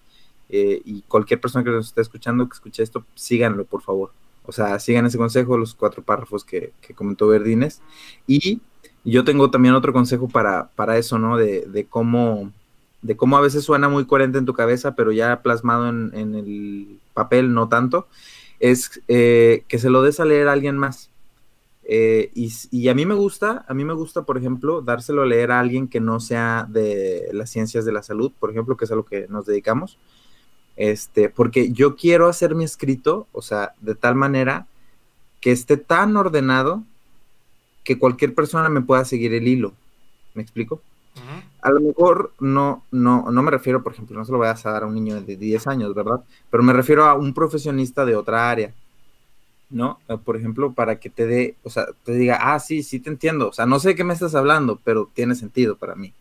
Eh, 0.51 0.81
y 0.85 1.03
cualquier 1.03 1.41
persona 1.41 1.65
que 1.65 1.71
nos 1.71 1.89
esté 1.89 2.01
escuchando, 2.01 2.49
que 2.49 2.55
escuche 2.55 2.83
esto, 2.83 3.05
síganlo, 3.15 3.65
por 3.65 3.83
favor. 3.83 4.11
O 4.45 4.53
sea, 4.53 4.79
sigan 4.79 5.05
ese 5.07 5.19
consejo, 5.19 5.59
los 5.59 5.75
cuatro 5.75 6.03
párrafos 6.03 6.45
que, 6.45 6.73
comentó 6.95 7.29
Verdines. 7.29 7.83
Y 8.27 8.61
yo 9.11 9.25
tengo 9.25 9.51
también 9.51 9.75
otro 9.75 9.93
consejo 9.93 10.29
para, 10.29 10.69
para 10.75 10.99
eso, 10.99 11.19
¿no? 11.19 11.37
De, 11.37 11.87
cómo, 11.89 12.53
de 13.03 13.17
cómo 13.17 13.37
a 13.37 13.41
veces 13.41 13.65
suena 13.65 13.89
muy 13.89 14.07
coherente 14.07 14.39
en 14.39 14.47
tu 14.47 14.55
cabeza, 14.55 14.95
pero 14.95 15.13
ya 15.13 15.43
plasmado 15.43 15.89
en, 15.89 16.35
el 16.35 16.99
papel 17.15 17.55
no 17.55 17.69
tanto, 17.69 18.09
es 18.61 19.01
eh, 19.09 19.65
que 19.69 19.79
se 19.79 19.91
lo 19.91 20.03
des 20.03 20.21
a 20.21 20.25
leer 20.25 20.49
a 20.49 20.53
alguien 20.53 20.77
más. 20.77 21.11
Eh, 21.91 22.31
y, 22.35 22.89
a 22.89 22.95
mí 22.95 23.07
me 23.07 23.15
gusta, 23.15 23.65
a 23.67 23.73
mí 23.73 23.83
me 23.83 23.95
gusta, 23.95 24.23
por 24.23 24.37
ejemplo, 24.37 24.83
dárselo 24.83 25.23
a 25.23 25.27
leer 25.27 25.53
a 25.53 25.61
alguien 25.61 25.89
que 25.89 26.01
no 26.01 26.21
sea 26.21 26.67
de 26.69 27.31
las 27.33 27.49
ciencias 27.49 27.87
de 27.87 27.93
la 27.93 28.03
salud, 28.03 28.31
por 28.39 28.51
ejemplo, 28.51 28.77
que 28.77 28.85
es 28.85 28.93
a 28.93 28.97
lo 28.97 29.07
que 29.07 29.27
nos 29.29 29.47
dedicamos. 29.47 29.97
Este, 30.77 31.31
porque 31.31 31.73
yo 31.73 31.97
quiero 31.97 32.29
hacer 32.29 32.55
mi 32.55 32.65
escrito, 32.65 33.27
o 33.33 33.41
sea, 33.41 33.73
de 33.81 33.95
tal 33.95 34.17
manera 34.17 34.67
que 35.41 35.51
esté 35.51 35.79
tan 35.79 36.17
ordenado 36.17 36.85
que 37.85 37.99
cualquier 37.99 38.35
persona 38.35 38.69
me 38.69 38.81
pueda 38.81 39.05
seguir 39.05 39.35
el 39.35 39.49
hilo. 39.49 39.73
¿Me 40.35 40.43
explico? 40.43 40.83
A 41.63 41.71
lo 41.71 41.81
mejor 41.81 42.33
no, 42.39 42.85
no, 42.93 43.31
no 43.31 43.43
me 43.43 43.51
refiero, 43.51 43.83
por 43.83 43.93
ejemplo, 43.93 44.17
no 44.17 44.25
se 44.25 44.31
lo 44.31 44.39
voy 44.39 44.47
a 44.47 44.55
dar 44.55 44.85
a 44.85 44.87
un 44.87 44.95
niño 44.95 45.21
de 45.21 45.37
10 45.37 45.67
años, 45.67 45.95
¿verdad? 45.95 46.23
Pero 46.51 46.63
me 46.63 46.73
refiero 46.73 47.05
a 47.07 47.15
un 47.15 47.35
profesionista 47.35 48.05
de 48.05 48.15
otra 48.15 48.49
área 48.49 48.73
¿no? 49.71 49.99
Eh, 50.09 50.17
por 50.23 50.37
ejemplo, 50.37 50.73
para 50.73 50.99
que 50.99 51.11
te 51.11 51.27
dé, 51.27 51.57
o 51.63 51.71
sea, 51.71 51.87
te 52.05 52.13
diga, 52.13 52.39
ah, 52.41 52.59
sí, 52.59 52.83
sí 52.83 53.01
te 53.01 53.11
entiendo, 53.11 53.49
o 53.49 53.53
sea, 53.53 53.67
no 53.67 53.79
sé 53.81 53.89
de 53.89 53.95
qué 53.95 54.05
me 54.05 54.15
estás 54.15 54.35
hablando, 54.35 54.81
pero 54.83 55.11
tiene 55.13 55.35
sentido 55.35 55.77
para 55.77 55.95
mí. 55.95 56.13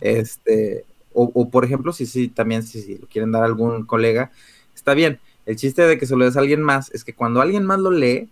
Este, 0.00 0.84
o, 1.12 1.50
por 1.50 1.64
ejemplo, 1.64 1.92
si 1.92 2.06
sí, 2.06 2.28
también 2.28 2.62
si, 2.62 2.80
si 2.82 2.98
lo 2.98 3.06
quieren 3.06 3.32
dar 3.32 3.42
a 3.42 3.46
algún 3.46 3.84
colega, 3.84 4.30
está 4.74 4.94
bien. 4.94 5.20
El 5.44 5.56
chiste 5.56 5.82
de 5.82 5.98
que 5.98 6.06
se 6.06 6.16
lo 6.16 6.24
des 6.24 6.36
a 6.36 6.40
alguien 6.40 6.62
más 6.62 6.90
es 6.92 7.04
que 7.04 7.14
cuando 7.14 7.40
alguien 7.40 7.64
más 7.64 7.80
lo 7.80 7.90
lee, 7.90 8.28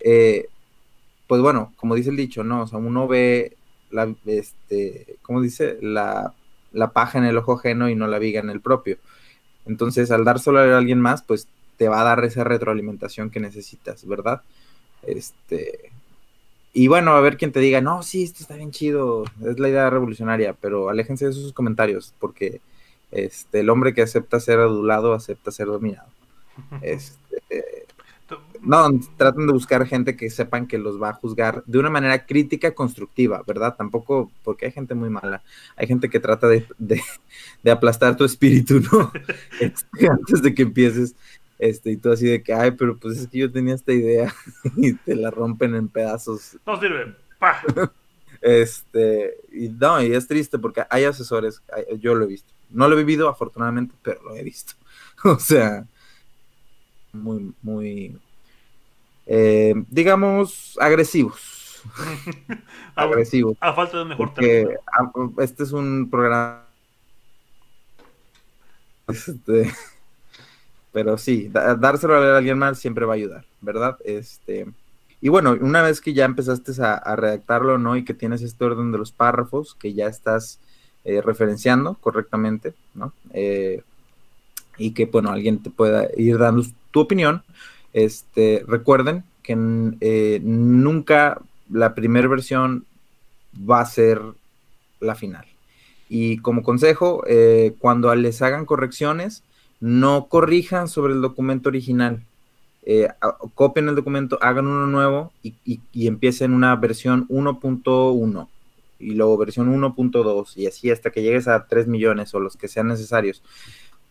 eh, 0.00 0.48
pues 1.26 1.40
bueno, 1.40 1.72
como 1.76 1.94
dice 1.94 2.10
el 2.10 2.16
dicho, 2.16 2.44
¿no? 2.44 2.62
O 2.62 2.66
sea, 2.66 2.78
uno 2.78 3.08
ve 3.08 3.56
la, 3.90 4.14
este, 4.26 5.16
¿cómo 5.22 5.40
dice? 5.40 5.78
La, 5.80 6.34
la 6.72 6.92
paja 6.92 7.18
en 7.18 7.24
el 7.24 7.38
ojo 7.38 7.54
ajeno 7.54 7.88
y 7.88 7.94
no 7.94 8.06
la 8.06 8.18
viga 8.18 8.40
en 8.40 8.50
el 8.50 8.60
propio. 8.60 8.98
Entonces, 9.66 10.10
al 10.10 10.24
dárselo 10.24 10.58
a 10.58 10.76
alguien 10.76 11.00
más, 11.00 11.22
pues 11.22 11.48
te 11.76 11.88
va 11.88 12.00
a 12.00 12.04
dar 12.04 12.24
esa 12.24 12.44
retroalimentación 12.44 13.30
que 13.30 13.40
necesitas, 13.40 14.06
¿verdad? 14.06 14.42
Este, 15.02 15.90
y 16.72 16.88
bueno, 16.88 17.12
a 17.12 17.20
ver 17.20 17.36
quién 17.36 17.52
te 17.52 17.60
diga, 17.60 17.80
no, 17.80 18.02
sí, 18.02 18.24
esto 18.24 18.42
está 18.42 18.56
bien 18.56 18.72
chido, 18.72 19.24
es 19.44 19.58
la 19.58 19.68
idea 19.68 19.90
revolucionaria, 19.90 20.54
pero 20.54 20.88
aléjense 20.88 21.24
de 21.26 21.30
esos 21.30 21.52
comentarios, 21.52 22.14
porque 22.18 22.60
este, 23.12 23.60
el 23.60 23.70
hombre 23.70 23.94
que 23.94 24.02
acepta 24.02 24.40
ser 24.40 24.58
adulado 24.58 25.14
acepta 25.14 25.50
ser 25.50 25.66
dominado. 25.66 26.08
Este, 26.82 27.83
no, 28.60 28.88
traten 29.16 29.46
de 29.46 29.52
buscar 29.52 29.86
gente 29.86 30.16
que 30.16 30.30
sepan 30.30 30.66
que 30.66 30.78
los 30.78 31.00
va 31.00 31.10
a 31.10 31.14
juzgar 31.14 31.62
de 31.66 31.78
una 31.78 31.90
manera 31.90 32.26
crítica, 32.26 32.74
constructiva, 32.74 33.42
¿verdad? 33.46 33.76
Tampoco, 33.76 34.30
porque 34.42 34.66
hay 34.66 34.72
gente 34.72 34.94
muy 34.94 35.10
mala, 35.10 35.42
hay 35.76 35.86
gente 35.86 36.08
que 36.08 36.20
trata 36.20 36.48
de, 36.48 36.66
de 36.78 37.70
aplastar 37.70 38.16
tu 38.16 38.24
espíritu, 38.24 38.80
¿no? 38.80 39.12
Este, 39.60 40.08
antes 40.08 40.42
de 40.42 40.54
que 40.54 40.62
empieces 40.62 41.14
este, 41.58 41.92
y 41.92 41.96
tú 41.96 42.12
así 42.12 42.26
de 42.26 42.42
que, 42.42 42.52
ay, 42.52 42.72
pero 42.72 42.98
pues 42.98 43.18
es 43.18 43.28
que 43.28 43.38
yo 43.38 43.52
tenía 43.52 43.74
esta 43.74 43.92
idea 43.92 44.34
y 44.76 44.94
te 44.94 45.14
la 45.14 45.30
rompen 45.30 45.74
en 45.74 45.88
pedazos. 45.88 46.58
No 46.66 46.80
sirve. 46.80 47.14
Este, 48.46 49.38
y 49.54 49.70
no, 49.70 50.02
y 50.02 50.12
es 50.12 50.28
triste 50.28 50.58
porque 50.58 50.84
hay 50.90 51.04
asesores, 51.04 51.62
yo 51.98 52.14
lo 52.14 52.24
he 52.24 52.28
visto. 52.28 52.52
No 52.68 52.88
lo 52.88 52.94
he 52.94 52.98
vivido 52.98 53.30
afortunadamente, 53.30 53.94
pero 54.02 54.22
lo 54.22 54.36
he 54.36 54.42
visto. 54.42 54.74
o 55.24 55.38
sea, 55.38 55.86
muy, 57.14 57.54
muy, 57.62 58.18
eh, 59.26 59.74
digamos, 59.88 60.78
agresivos. 60.80 61.82
agresivos. 62.94 63.56
A 63.60 63.72
falta 63.72 63.98
de 63.98 64.04
mejor 64.04 64.34
porque 64.34 64.76
Este 65.38 65.62
es 65.62 65.72
un 65.72 66.08
programa. 66.10 66.64
Este, 69.08 69.70
pero 70.92 71.18
sí, 71.18 71.50
dárselo 71.52 72.14
a 72.14 72.38
alguien 72.38 72.58
más 72.58 72.78
siempre 72.78 73.04
va 73.04 73.14
a 73.14 73.16
ayudar, 73.16 73.44
¿verdad? 73.60 73.98
Este, 74.04 74.66
y 75.20 75.28
bueno, 75.28 75.56
una 75.58 75.82
vez 75.82 76.00
que 76.00 76.12
ya 76.12 76.26
empezaste 76.26 76.72
a, 76.82 77.16
redactarlo, 77.16 77.78
¿no? 77.78 77.96
Y 77.96 78.04
que 78.04 78.12
tienes 78.12 78.42
este 78.42 78.64
orden 78.64 78.92
de 78.92 78.98
los 78.98 79.10
párrafos, 79.10 79.74
que 79.74 79.94
ya 79.94 80.06
estás 80.06 80.60
eh, 81.04 81.22
referenciando 81.22 81.94
correctamente, 81.94 82.74
¿no? 82.94 83.12
Eh, 83.32 83.82
y 84.76 84.92
que, 84.92 85.06
bueno, 85.06 85.30
alguien 85.30 85.62
te 85.62 85.70
pueda 85.70 86.08
ir 86.16 86.36
dando 86.36 86.64
tu 86.90 87.00
opinión, 87.00 87.42
este, 87.94 88.62
recuerden 88.68 89.24
que 89.42 89.56
eh, 90.00 90.40
nunca 90.42 91.40
la 91.70 91.94
primera 91.94 92.28
versión 92.28 92.84
va 93.58 93.80
a 93.80 93.86
ser 93.86 94.20
la 95.00 95.14
final. 95.14 95.46
Y 96.10 96.36
como 96.38 96.62
consejo, 96.62 97.24
cuando 97.78 98.14
les 98.14 98.42
hagan 98.42 98.66
correcciones, 98.66 99.42
no 99.80 100.28
corrijan 100.28 100.88
sobre 100.88 101.14
el 101.14 101.20
documento 101.20 101.68
original. 101.68 102.22
Eh, 102.86 103.08
copien 103.54 103.88
el 103.88 103.94
documento, 103.94 104.38
hagan 104.42 104.66
uno 104.66 104.86
nuevo 104.86 105.32
y, 105.42 105.54
y, 105.64 106.06
empiecen 106.06 106.52
una 106.52 106.76
versión 106.76 107.26
1.1 107.28 108.48
y 108.98 109.14
luego 109.14 109.38
versión 109.38 109.74
1.2 109.74 110.56
y 110.56 110.66
así 110.66 110.90
hasta 110.90 111.10
que 111.10 111.22
llegues 111.22 111.48
a 111.48 111.66
3 111.66 111.86
millones 111.86 112.34
o 112.34 112.40
los 112.40 112.56
que 112.56 112.68
sean 112.68 112.88
necesarios. 112.88 113.42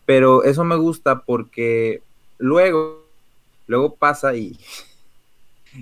Pero 0.06 0.42
eso 0.42 0.64
me 0.64 0.74
gusta 0.76 1.20
porque 1.20 2.02
luego, 2.38 3.03
luego 3.66 3.96
pasa 3.96 4.34
y, 4.34 4.58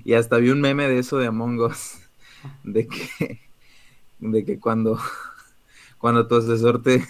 y 0.05 0.15
hasta 0.15 0.39
vi 0.39 0.51
un 0.51 0.61
meme 0.61 0.89
de 0.89 0.99
eso 0.99 1.19
de 1.19 1.27
Among 1.27 1.61
Us, 1.61 1.99
de 2.65 2.87
que, 2.87 3.41
de 4.19 4.45
que 4.45 4.59
cuando, 4.59 4.99
cuando 5.99 6.27
tu 6.27 6.37
asesor 6.37 6.83
te, 6.83 7.05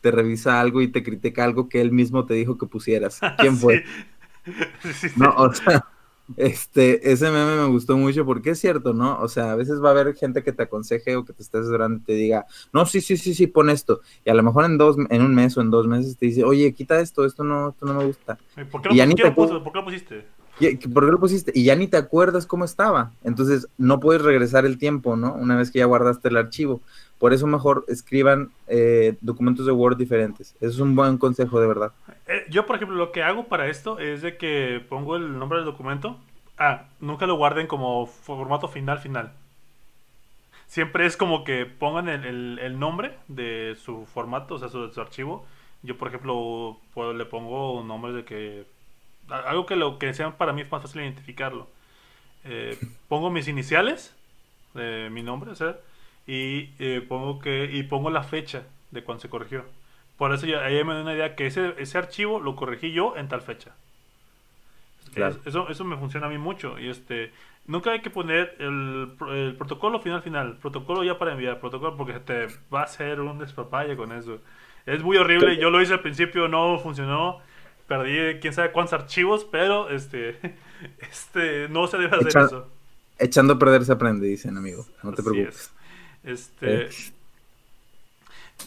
te 0.00 0.10
revisa 0.10 0.60
algo 0.60 0.80
y 0.80 0.88
te 0.88 1.02
critica 1.02 1.44
algo 1.44 1.68
que 1.68 1.80
él 1.80 1.92
mismo 1.92 2.26
te 2.26 2.34
dijo 2.34 2.58
que 2.58 2.66
pusieras. 2.66 3.20
¿Quién 3.38 3.56
fue? 3.56 3.84
No, 5.16 5.34
o 5.36 5.52
sea, 5.52 5.84
este, 6.36 7.12
ese 7.12 7.30
meme 7.30 7.56
me 7.56 7.66
gustó 7.66 7.96
mucho 7.96 8.24
porque 8.24 8.50
es 8.50 8.60
cierto, 8.60 8.92
¿no? 8.92 9.20
O 9.20 9.28
sea, 9.28 9.52
a 9.52 9.56
veces 9.56 9.82
va 9.82 9.88
a 9.88 9.92
haber 9.92 10.14
gente 10.14 10.42
que 10.42 10.52
te 10.52 10.62
aconseje 10.62 11.16
o 11.16 11.24
que 11.24 11.32
te 11.32 11.42
esté 11.42 11.58
asesorando 11.58 11.98
y 11.98 12.04
te 12.04 12.12
diga, 12.14 12.46
no, 12.72 12.86
sí, 12.86 13.00
sí, 13.00 13.16
sí, 13.16 13.34
sí, 13.34 13.46
pon 13.46 13.70
esto. 13.70 14.00
Y 14.24 14.30
a 14.30 14.34
lo 14.34 14.42
mejor 14.42 14.64
en 14.64 14.78
dos, 14.78 14.96
en 15.08 15.22
un 15.22 15.34
mes 15.34 15.56
o 15.56 15.60
en 15.60 15.70
dos 15.70 15.86
meses 15.86 16.16
te 16.16 16.26
dice, 16.26 16.44
oye, 16.44 16.72
quita 16.72 17.00
esto, 17.00 17.24
esto 17.24 17.44
no, 17.44 17.70
esto 17.70 17.86
no 17.86 17.94
me 17.94 18.04
gusta. 18.04 18.38
¿Por 18.70 18.82
qué 18.82 18.88
lo, 18.88 18.94
y 18.94 19.14
¿por 19.14 19.72
qué 19.72 19.78
lo 19.78 19.84
pusiste? 19.84 20.24
¿Por 20.92 21.06
qué 21.06 21.12
lo 21.12 21.20
pusiste? 21.20 21.52
Y 21.54 21.64
ya 21.64 21.74
ni 21.74 21.86
te 21.86 21.96
acuerdas 21.96 22.46
cómo 22.46 22.64
estaba. 22.64 23.12
Entonces, 23.24 23.68
no 23.78 23.98
puedes 23.98 24.22
regresar 24.22 24.66
el 24.66 24.78
tiempo, 24.78 25.16
¿no? 25.16 25.34
Una 25.34 25.56
vez 25.56 25.70
que 25.70 25.78
ya 25.78 25.86
guardaste 25.86 26.28
el 26.28 26.36
archivo. 26.36 26.82
Por 27.20 27.34
eso 27.34 27.46
mejor 27.46 27.84
escriban 27.86 28.50
eh, 28.66 29.14
documentos 29.20 29.66
de 29.66 29.72
Word 29.72 29.98
diferentes. 29.98 30.56
Eso 30.56 30.70
es 30.70 30.78
un 30.78 30.96
buen 30.96 31.18
consejo, 31.18 31.60
de 31.60 31.66
verdad. 31.66 31.92
Eh, 32.26 32.46
yo, 32.48 32.64
por 32.64 32.76
ejemplo, 32.76 32.96
lo 32.96 33.12
que 33.12 33.22
hago 33.22 33.44
para 33.44 33.68
esto 33.68 33.98
es 33.98 34.22
de 34.22 34.38
que 34.38 34.82
pongo 34.88 35.16
el 35.16 35.38
nombre 35.38 35.58
del 35.58 35.66
documento. 35.66 36.18
Ah, 36.56 36.86
nunca 36.98 37.26
lo 37.26 37.36
guarden 37.36 37.66
como 37.66 38.06
formato 38.06 38.68
final, 38.68 39.00
final. 39.00 39.34
Siempre 40.66 41.04
es 41.04 41.18
como 41.18 41.44
que 41.44 41.66
pongan 41.66 42.08
el, 42.08 42.78
nombre 42.78 43.18
de 43.28 43.76
su 43.78 44.06
formato, 44.06 44.54
o 44.54 44.58
sea, 44.58 44.70
su, 44.70 44.88
su 44.90 45.00
archivo. 45.02 45.44
Yo, 45.82 45.98
por 45.98 46.08
ejemplo, 46.08 46.78
pues, 46.94 47.14
le 47.14 47.26
pongo 47.26 47.80
un 47.80 47.86
nombre 47.86 48.14
de 48.14 48.24
que 48.24 48.64
algo 49.28 49.66
que 49.66 49.76
lo 49.76 49.98
que 49.98 50.14
sea 50.14 50.38
para 50.38 50.54
mí 50.54 50.62
es 50.62 50.72
más 50.72 50.80
fácil 50.80 51.02
identificarlo. 51.02 51.68
Eh, 52.44 52.78
pongo 53.08 53.30
mis 53.30 53.46
iniciales, 53.46 54.16
mi 54.72 55.22
nombre, 55.22 55.50
o 55.50 55.54
sea, 55.54 55.76
y 56.30 56.72
eh, 56.78 57.04
pongo 57.06 57.40
que 57.40 57.64
y 57.64 57.82
pongo 57.82 58.08
la 58.08 58.22
fecha 58.22 58.62
de 58.92 59.02
cuando 59.02 59.20
se 59.20 59.28
corrigió. 59.28 59.64
Por 60.16 60.32
eso 60.32 60.46
ya, 60.46 60.60
ahí 60.64 60.84
me 60.84 60.94
da 60.94 61.02
una 61.02 61.14
idea 61.14 61.34
que 61.34 61.46
ese, 61.46 61.74
ese 61.78 61.98
archivo 61.98 62.38
lo 62.38 62.54
corregí 62.54 62.92
yo 62.92 63.16
en 63.16 63.26
tal 63.26 63.42
fecha. 63.42 63.74
eso, 65.44 65.68
eso 65.68 65.84
me 65.84 65.96
funciona 65.96 66.28
a 66.28 66.30
mí 66.30 66.38
mucho. 66.38 66.78
Y 66.78 66.88
este, 66.88 67.32
nunca 67.66 67.90
hay 67.90 68.00
que 68.00 68.10
poner 68.10 68.54
el, 68.60 69.10
el, 69.28 69.56
protocolo 69.56 69.98
final 69.98 70.22
final, 70.22 70.56
protocolo 70.58 71.02
ya 71.02 71.18
para 71.18 71.32
enviar, 71.32 71.58
protocolo 71.58 71.96
porque 71.96 72.20
te 72.20 72.46
va 72.72 72.82
a 72.82 72.84
hacer 72.84 73.20
un 73.20 73.40
despapalle 73.40 73.96
con 73.96 74.12
eso. 74.12 74.38
Es 74.86 75.02
muy 75.02 75.16
horrible, 75.16 75.56
yo 75.56 75.68
lo 75.70 75.82
hice 75.82 75.94
al 75.94 76.00
principio, 76.00 76.46
no 76.46 76.78
funcionó, 76.78 77.40
perdí 77.88 78.38
quién 78.38 78.52
sabe 78.52 78.70
cuántos 78.70 78.92
archivos, 78.92 79.44
pero 79.50 79.90
este, 79.90 80.38
este, 81.00 81.68
no 81.68 81.88
se 81.88 81.98
debe 81.98 82.16
hacer 82.16 82.42
eso. 82.42 82.68
Echando 83.18 83.54
a 83.54 83.58
perder 83.58 83.84
se 83.84 83.92
aprende, 83.92 84.28
dicen 84.28 84.56
amigo, 84.56 84.86
no 85.02 85.12
te 85.12 85.24
preocupes. 85.24 85.72
Este. 86.24 86.88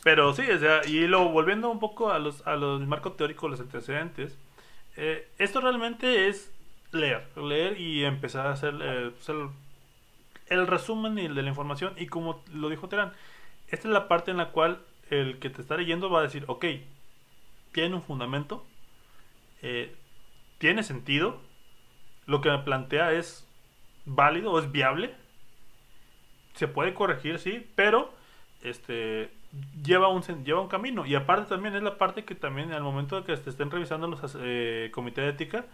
Pero 0.04 0.34
sí, 0.34 0.50
o 0.50 0.58
sea, 0.58 0.82
y 0.86 1.08
lo 1.08 1.30
volviendo 1.30 1.70
un 1.70 1.80
poco 1.80 2.12
a 2.12 2.20
los, 2.20 2.46
a 2.48 2.56
los 2.56 2.82
marcos 2.82 3.16
teóricos, 3.16 3.52
los 3.52 3.60
antecedentes, 3.60 4.38
eh, 4.96 5.28
esto 5.38 5.62
realmente 5.62 6.28
es 6.28 6.52
leer, 6.92 7.28
leer 7.38 7.80
y 7.80 8.04
empezar 8.04 8.48
a 8.48 8.52
hacer, 8.52 8.76
eh, 8.82 9.12
pues, 9.12 9.30
el, 10.48 10.68
resumen 10.68 11.16
de 11.16 11.30
la 11.30 11.50
información. 11.50 11.94
Y 11.98 12.08
como 12.08 12.44
lo 12.54 12.70
dijo 12.70 12.88
Terán, 12.90 13.14
esta 13.68 13.88
es 13.88 13.94
la 13.94 14.08
parte 14.08 14.32
en 14.32 14.38
la 14.38 14.52
cual 14.52 14.82
el 15.10 15.40
que 15.40 15.50
te 15.50 15.62
está 15.62 15.78
leyendo 15.78 16.10
va 16.10 16.20
a 16.20 16.24
decir, 16.24 16.46
ok, 16.48 16.66
tiene 17.72 17.96
un 17.96 18.04
fundamento, 18.04 18.66
eh, 19.62 19.96
tiene 20.60 20.84
sentido, 20.84 21.42
lo 22.26 22.42
que 22.42 22.50
me 22.50 22.60
plantea 22.60 23.14
es 23.14 23.48
válido 24.06 24.52
o 24.52 24.60
es 24.60 24.72
viable, 24.72 25.16
se 26.54 26.68
puede 26.68 26.94
corregir, 26.94 27.40
sí, 27.40 27.66
pero 27.76 28.14
este 28.62 29.32
lleva 29.84 30.08
un 30.08 30.22
lleva 30.44 30.62
un 30.62 30.68
camino. 30.68 31.06
Y 31.06 31.16
aparte 31.16 31.50
también 31.50 31.76
es 31.76 31.84
la 31.84 31.98
parte 31.98 32.26
que 32.26 32.36
también 32.36 32.72
al 32.72 32.84
momento 32.84 33.20
de 33.20 33.26
que 33.26 33.38
te 33.38 33.50
estén 33.50 33.72
revisando 33.72 34.08
los 34.08 34.38
eh, 34.40 34.90
comités 34.94 35.24
de 35.24 35.30
ética 35.30 35.66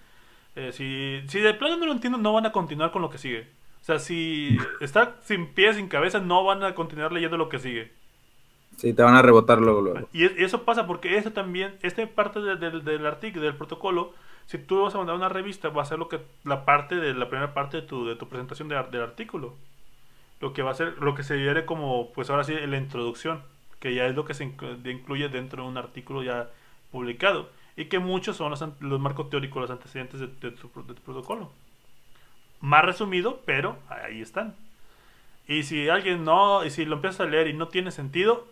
eh, 0.55 0.71
si, 0.73 1.21
si 1.27 1.39
de 1.39 1.53
plano 1.53 1.77
no 1.77 1.85
lo 1.85 1.91
entiendo 1.91 2.17
no 2.17 2.33
van 2.33 2.45
a 2.45 2.51
continuar 2.51 2.91
con 2.91 3.01
lo 3.01 3.09
que 3.09 3.17
sigue. 3.17 3.47
O 3.81 3.83
sea 3.83 3.99
si 3.99 4.57
está 4.81 5.15
sin 5.21 5.53
pies 5.53 5.75
sin 5.75 5.87
cabeza 5.87 6.19
no 6.19 6.43
van 6.43 6.63
a 6.63 6.75
continuar 6.75 7.11
leyendo 7.11 7.37
lo 7.37 7.49
que 7.49 7.59
sigue. 7.59 7.91
Sí 8.77 8.93
te 8.93 9.03
van 9.03 9.15
a 9.15 9.21
rebotar 9.21 9.59
luego 9.59 9.81
luego. 9.81 10.07
Y 10.13 10.25
eso 10.41 10.63
pasa 10.63 10.87
porque 10.87 11.17
eso 11.17 11.31
también 11.31 11.77
esta 11.81 12.05
parte 12.07 12.39
del 12.39 13.05
artículo 13.05 13.43
del 13.43 13.55
protocolo 13.55 14.13
si 14.45 14.57
tú 14.57 14.81
vas 14.81 14.95
a 14.95 14.97
mandar 14.97 15.15
una 15.15 15.29
revista 15.29 15.69
va 15.69 15.83
a 15.83 15.85
ser 15.85 15.99
lo 15.99 16.09
que 16.09 16.21
la 16.43 16.65
parte 16.65 16.95
de 16.95 17.13
la 17.13 17.29
primera 17.29 17.53
parte 17.53 17.81
de 17.81 17.83
tu, 17.83 18.07
de 18.07 18.15
tu 18.15 18.27
presentación 18.27 18.67
del 18.67 19.01
artículo 19.01 19.55
lo 20.39 20.53
que 20.53 20.61
va 20.61 20.71
a 20.71 20.75
ser 20.75 20.97
lo 20.99 21.15
que 21.15 21.23
se 21.23 21.35
viene 21.35 21.65
como 21.65 22.11
pues 22.13 22.29
ahora 22.29 22.43
sí 22.43 22.53
la 22.53 22.77
introducción 22.77 23.43
que 23.79 23.93
ya 23.93 24.05
es 24.05 24.15
lo 24.15 24.25
que 24.25 24.33
se 24.33 24.43
incluye 24.43 25.29
dentro 25.29 25.63
de 25.63 25.69
un 25.69 25.77
artículo 25.77 26.23
ya 26.23 26.49
publicado 26.91 27.49
y 27.79 27.85
que 27.85 27.99
muchos 27.99 28.35
son 28.35 28.51
los, 28.51 28.61
los 28.81 28.99
marcos 28.99 29.29
teóricos, 29.29 29.61
los 29.61 29.71
antecedentes 29.71 30.19
de, 30.19 30.27
tu, 30.27 30.69
protocolo. 30.69 31.49
Más 32.59 32.83
resumido, 32.83 33.39
pero 33.45 33.77
ahí 33.87 34.21
están. 34.21 34.53
Y 35.47 35.63
si 35.63 35.87
alguien 35.87 36.25
no, 36.25 36.65
y 36.65 36.71
si 36.71 36.83
lo 36.83 36.95
empiezas 36.95 37.21
a 37.21 37.29
leer 37.29 37.47
y 37.47 37.53
no 37.53 37.69
tiene 37.69 37.91
sentido, 37.91 38.45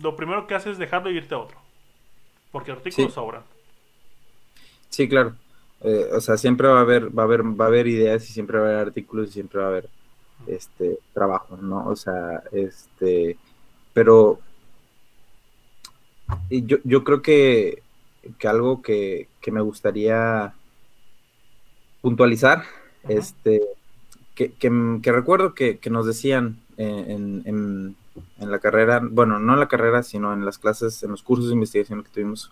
lo 0.00 0.14
primero 0.14 0.46
que 0.46 0.54
haces 0.54 0.74
es 0.74 0.78
dejarlo 0.78 1.10
y 1.10 1.16
irte 1.16 1.34
a 1.34 1.38
otro. 1.38 1.58
Porque 2.52 2.70
artículos 2.70 3.14
sobran. 3.14 3.42
Sí, 4.88 5.08
claro. 5.08 5.34
Eh, 5.80 6.10
o 6.12 6.20
sea, 6.20 6.36
siempre 6.36 6.68
va 6.68 6.78
a 6.78 6.82
haber, 6.82 7.06
va 7.06 7.24
a 7.24 7.26
haber, 7.26 7.42
va 7.42 7.64
a 7.64 7.68
haber 7.68 7.88
ideas 7.88 8.30
y 8.30 8.32
siempre 8.32 8.58
va 8.58 8.66
a 8.66 8.68
haber 8.68 8.86
artículos 8.86 9.30
y 9.30 9.32
siempre 9.32 9.58
va 9.58 9.66
a 9.66 9.70
haber 9.70 9.88
este 10.46 10.98
trabajo, 11.12 11.56
¿no? 11.56 11.86
O 11.86 11.96
sea, 11.96 12.42
este 12.52 13.36
pero 13.94 14.40
yo, 16.50 16.78
yo 16.84 17.04
creo 17.04 17.22
que, 17.22 17.82
algo 18.44 18.82
que, 18.82 19.28
me 19.50 19.60
gustaría 19.60 20.54
puntualizar, 22.02 22.64
este, 23.08 23.62
que, 24.34 24.52
recuerdo 25.04 25.54
que, 25.54 25.78
nos 25.90 26.06
decían 26.06 26.58
en, 26.76 27.42
en, 27.46 27.96
la 28.38 28.58
carrera, 28.58 29.00
bueno, 29.02 29.38
no 29.38 29.54
en 29.54 29.60
la 29.60 29.68
carrera, 29.68 30.02
sino 30.02 30.32
en 30.32 30.44
las 30.44 30.58
clases, 30.58 31.02
en 31.02 31.10
los 31.10 31.22
cursos 31.22 31.48
de 31.48 31.54
investigación 31.54 32.02
que 32.02 32.10
tuvimos, 32.10 32.50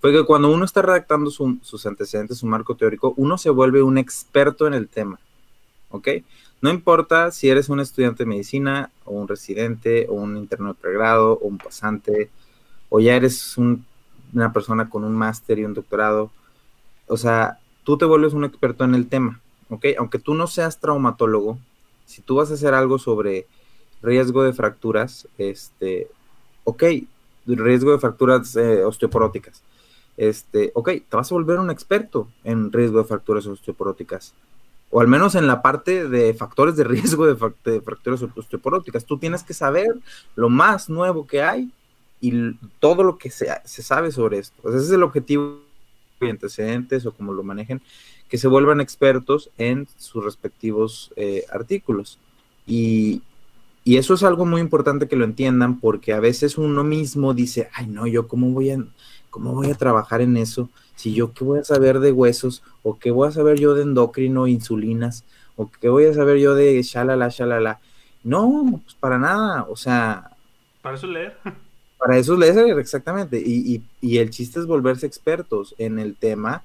fue 0.00 0.12
que 0.12 0.24
cuando 0.24 0.50
uno 0.52 0.64
está 0.64 0.82
redactando 0.82 1.30
sus 1.30 1.86
antecedentes, 1.86 2.38
su 2.38 2.46
marco 2.46 2.76
teórico, 2.76 3.14
uno 3.16 3.38
se 3.38 3.50
vuelve 3.50 3.82
un 3.82 3.98
experto 3.98 4.66
en 4.66 4.74
el 4.74 4.88
tema, 4.88 5.18
¿ok? 5.90 6.08
No 6.62 6.70
importa 6.70 7.32
si 7.32 7.50
eres 7.50 7.68
un 7.68 7.80
estudiante 7.80 8.22
de 8.22 8.28
medicina 8.28 8.92
o 9.04 9.14
un 9.14 9.26
residente 9.26 10.06
o 10.08 10.14
un 10.14 10.36
interno 10.36 10.68
de 10.68 10.80
pregrado 10.80 11.32
o 11.32 11.48
un 11.48 11.58
pasante 11.58 12.30
o 12.88 13.00
ya 13.00 13.16
eres 13.16 13.58
una 13.58 14.52
persona 14.52 14.88
con 14.88 15.02
un 15.02 15.12
máster 15.12 15.58
y 15.58 15.64
un 15.64 15.74
doctorado. 15.74 16.30
O 17.08 17.16
sea, 17.16 17.58
tú 17.82 17.98
te 17.98 18.04
vuelves 18.04 18.32
un 18.32 18.44
experto 18.44 18.84
en 18.84 18.94
el 18.94 19.08
tema, 19.08 19.40
¿ok? 19.70 19.86
Aunque 19.98 20.20
tú 20.20 20.34
no 20.34 20.46
seas 20.46 20.78
traumatólogo, 20.78 21.58
si 22.06 22.22
tú 22.22 22.36
vas 22.36 22.52
a 22.52 22.54
hacer 22.54 22.74
algo 22.74 23.00
sobre 23.00 23.46
riesgo 24.00 24.44
de 24.44 24.52
fracturas, 24.52 25.26
este, 25.38 26.08
ok, 26.62 26.84
riesgo 27.46 27.90
de 27.90 27.98
fracturas 27.98 28.54
eh, 28.54 28.84
osteoporóticas, 28.84 29.62
este, 30.16 30.70
ok, 30.74 30.90
te 31.08 31.16
vas 31.16 31.32
a 31.32 31.34
volver 31.34 31.58
un 31.58 31.70
experto 31.70 32.28
en 32.44 32.70
riesgo 32.70 32.98
de 32.98 33.04
fracturas 33.04 33.46
osteoporóticas 33.46 34.32
o 34.94 35.00
al 35.00 35.08
menos 35.08 35.34
en 35.34 35.46
la 35.46 35.62
parte 35.62 36.06
de 36.06 36.34
factores 36.34 36.76
de 36.76 36.84
riesgo 36.84 37.26
de, 37.26 37.80
fracturas 37.80 38.22
osteoporóticas. 38.22 39.06
Tú 39.06 39.18
tienes 39.18 39.42
que 39.42 39.54
saber 39.54 39.88
lo 40.36 40.50
más 40.50 40.90
nuevo 40.90 41.26
que 41.26 41.42
hay 41.42 41.70
y 42.20 42.52
todo 42.78 43.02
lo 43.02 43.16
que 43.16 43.30
se, 43.30 43.48
sabe 43.64 44.12
sobre 44.12 44.38
esto. 44.38 44.68
ese 44.68 44.84
es 44.84 44.90
el 44.90 45.02
objetivo 45.02 45.60
de 46.20 46.30
antecedentes 46.30 47.06
o 47.06 47.12
como 47.12 47.32
lo 47.32 47.42
manejen, 47.42 47.80
que 48.28 48.36
se 48.36 48.48
vuelvan 48.48 48.82
expertos 48.82 49.50
en 49.56 49.88
sus 49.96 50.22
respectivos 50.22 51.10
eh, 51.16 51.46
artículos. 51.50 52.18
Y, 52.66 53.22
y 53.84 53.96
eso 53.96 54.12
es 54.12 54.22
algo 54.22 54.44
muy 54.44 54.60
importante 54.60 55.08
que 55.08 55.16
lo 55.16 55.24
entiendan 55.24 55.80
porque 55.80 56.12
a 56.12 56.20
veces 56.20 56.58
uno 56.58 56.84
mismo 56.84 57.32
dice, 57.32 57.70
ay 57.72 57.86
no, 57.86 58.06
yo 58.06 58.28
cómo 58.28 58.50
voy 58.50 58.70
a, 58.70 58.84
cómo 59.30 59.54
voy 59.54 59.70
a 59.70 59.74
trabajar 59.74 60.20
en 60.20 60.36
eso 60.36 60.68
si 60.96 61.14
yo 61.14 61.32
qué 61.32 61.44
voy 61.44 61.60
a 61.60 61.64
saber 61.64 62.00
de 62.00 62.12
huesos, 62.12 62.62
o 62.82 62.98
qué 62.98 63.10
voy 63.10 63.28
a 63.28 63.32
saber 63.32 63.58
yo 63.58 63.74
de 63.74 63.82
endocrino, 63.82 64.46
insulinas, 64.46 65.24
o 65.56 65.70
qué 65.70 65.88
voy 65.88 66.06
a 66.06 66.14
saber 66.14 66.38
yo 66.38 66.54
de 66.54 66.82
shalala, 66.82 67.28
shalala. 67.28 67.80
No, 68.24 68.80
pues 68.84 68.94
para 68.94 69.18
nada, 69.18 69.66
o 69.68 69.76
sea... 69.76 70.30
Para 70.80 70.96
eso 70.96 71.06
leer. 71.06 71.36
Para 71.98 72.16
eso 72.16 72.36
leer, 72.36 72.78
exactamente. 72.78 73.40
Y, 73.40 73.74
y, 73.74 73.82
y 74.00 74.18
el 74.18 74.30
chiste 74.30 74.58
es 74.58 74.66
volverse 74.66 75.06
expertos 75.06 75.74
en 75.78 75.98
el 75.98 76.16
tema 76.16 76.62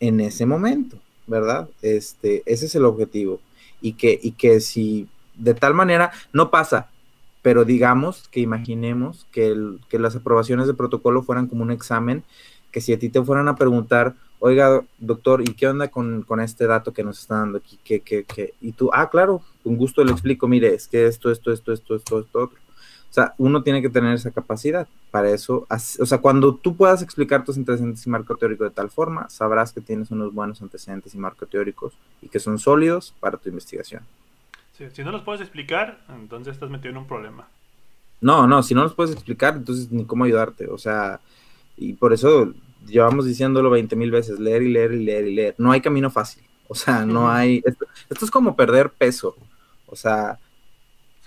en 0.00 0.20
ese 0.20 0.46
momento, 0.46 0.98
¿verdad? 1.26 1.68
Este, 1.82 2.42
ese 2.46 2.66
es 2.66 2.74
el 2.74 2.84
objetivo. 2.84 3.40
Y 3.80 3.94
que, 3.94 4.18
y 4.22 4.32
que 4.32 4.60
si 4.60 5.08
de 5.34 5.54
tal 5.54 5.74
manera 5.74 6.12
no 6.32 6.50
pasa, 6.50 6.88
pero 7.42 7.64
digamos 7.64 8.28
que 8.28 8.40
imaginemos 8.40 9.26
que, 9.30 9.48
el, 9.48 9.80
que 9.88 9.98
las 9.98 10.16
aprobaciones 10.16 10.66
de 10.66 10.74
protocolo 10.74 11.22
fueran 11.22 11.46
como 11.46 11.62
un 11.62 11.70
examen 11.70 12.24
que 12.76 12.82
si 12.82 12.92
a 12.92 12.98
ti 12.98 13.08
te 13.08 13.22
fueran 13.22 13.48
a 13.48 13.56
preguntar, 13.56 14.14
oiga, 14.38 14.84
doctor, 14.98 15.40
¿y 15.40 15.54
qué 15.54 15.66
onda 15.66 15.88
con, 15.88 16.26
este 16.42 16.66
dato 16.66 16.92
que 16.92 17.02
nos 17.02 17.18
está 17.18 17.36
dando 17.36 17.56
aquí? 17.56 17.78
¿Qué, 17.82 18.00
qué, 18.00 18.24
qué? 18.24 18.52
Y 18.60 18.72
tú, 18.72 18.90
ah, 18.92 19.08
claro, 19.08 19.40
con 19.64 19.78
gusto 19.78 20.04
le 20.04 20.12
explico, 20.12 20.46
mire, 20.46 20.74
es 20.74 20.86
que 20.86 21.06
esto, 21.06 21.30
esto, 21.30 21.50
esto, 21.52 21.72
esto, 21.72 21.94
esto, 21.96 22.18
esto, 22.18 22.38
otro. 22.38 22.58
O 23.08 23.12
sea, 23.14 23.32
uno 23.38 23.62
tiene 23.62 23.80
que 23.80 23.88
tener 23.88 24.12
esa 24.12 24.30
capacidad. 24.30 24.86
Para 25.10 25.30
eso, 25.30 25.66
o 25.70 26.04
sea, 26.04 26.18
cuando 26.18 26.54
tú 26.54 26.76
puedas 26.76 27.00
explicar 27.00 27.46
tus 27.46 27.56
antecedentes 27.56 28.06
y 28.06 28.10
marco 28.10 28.36
teórico 28.36 28.64
de 28.64 28.70
tal 28.70 28.90
forma, 28.90 29.26
sabrás 29.30 29.72
que 29.72 29.80
tienes 29.80 30.10
unos 30.10 30.34
buenos 30.34 30.60
antecedentes 30.60 31.14
y 31.14 31.18
marco 31.18 31.46
teóricos 31.46 31.94
y 32.20 32.28
que 32.28 32.40
son 32.40 32.58
sólidos 32.58 33.14
para 33.20 33.38
tu 33.38 33.48
investigación. 33.48 34.02
si 34.92 35.02
no 35.02 35.12
los 35.12 35.22
puedes 35.22 35.40
explicar, 35.40 35.98
entonces 36.10 36.52
estás 36.52 36.68
metido 36.68 36.90
en 36.90 36.98
un 36.98 37.06
problema. 37.06 37.48
No, 38.20 38.46
no, 38.46 38.62
si 38.62 38.74
no 38.74 38.82
los 38.82 38.92
puedes 38.92 39.14
explicar, 39.14 39.56
entonces 39.56 39.90
ni 39.90 40.04
cómo 40.04 40.24
ayudarte. 40.24 40.66
O 40.68 40.76
sea, 40.76 41.20
y 41.76 41.94
por 41.94 42.12
eso 42.12 42.52
llevamos 42.86 43.26
diciéndolo 43.26 43.70
20 43.70 43.96
mil 43.96 44.10
veces, 44.10 44.38
leer 44.38 44.62
y 44.62 44.72
leer 44.72 44.92
y 44.92 45.04
leer 45.04 45.26
y 45.26 45.34
leer. 45.34 45.54
No 45.58 45.72
hay 45.72 45.80
camino 45.80 46.10
fácil. 46.10 46.42
O 46.68 46.74
sea, 46.74 47.04
no 47.04 47.30
hay... 47.30 47.62
Esto, 47.64 48.24
es 48.24 48.30
como 48.30 48.56
perder 48.56 48.90
peso. 48.90 49.36
O 49.86 49.96
sea, 49.96 50.38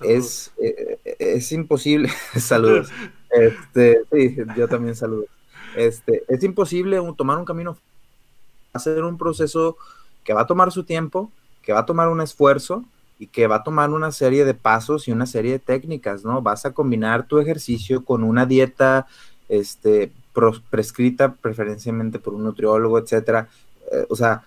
es, 0.02 0.52
eh, 0.62 1.00
es 1.20 1.52
imposible. 1.52 2.10
Saludos. 2.38 2.90
Este, 3.30 4.02
sí, 4.12 4.38
yo 4.58 4.68
también 4.68 4.96
saludo. 4.96 5.26
Este, 5.76 6.24
es 6.28 6.44
imposible 6.44 7.00
tomar 7.16 7.38
un 7.38 7.46
camino, 7.46 7.78
hacer 8.74 9.04
un 9.04 9.18
proceso 9.18 9.78
que 10.24 10.34
va 10.34 10.42
a 10.42 10.48
tomar 10.48 10.72
su 10.72 10.84
tiempo, 10.84 11.32
que 11.62 11.74
va 11.74 11.80
a 11.80 11.86
tomar 11.86 12.10
un 12.10 12.22
esfuerzo 12.22 12.84
y 13.20 13.28
que 13.28 13.48
va 13.48 13.58
a 13.58 13.64
tomar 13.64 13.92
una 13.92 14.12
serie 14.12 14.46
de 14.46 14.54
pasos 14.54 15.08
y 15.08 15.12
una 15.12 15.26
serie 15.26 15.52
de 15.52 15.60
técnicas, 15.60 16.24
¿no? 16.24 16.42
Vas 16.42 16.66
a 16.66 16.72
combinar 16.72 17.28
tu 17.28 17.38
ejercicio 17.40 18.04
con 18.04 18.24
una 18.24 18.46
dieta, 18.46 19.08
este, 19.48 20.12
prescrita 20.70 21.34
preferencialmente 21.34 22.20
por 22.20 22.34
un 22.34 22.44
nutriólogo, 22.44 22.98
etcétera. 23.00 23.48
Eh, 23.92 24.06
o 24.10 24.16
sea, 24.16 24.44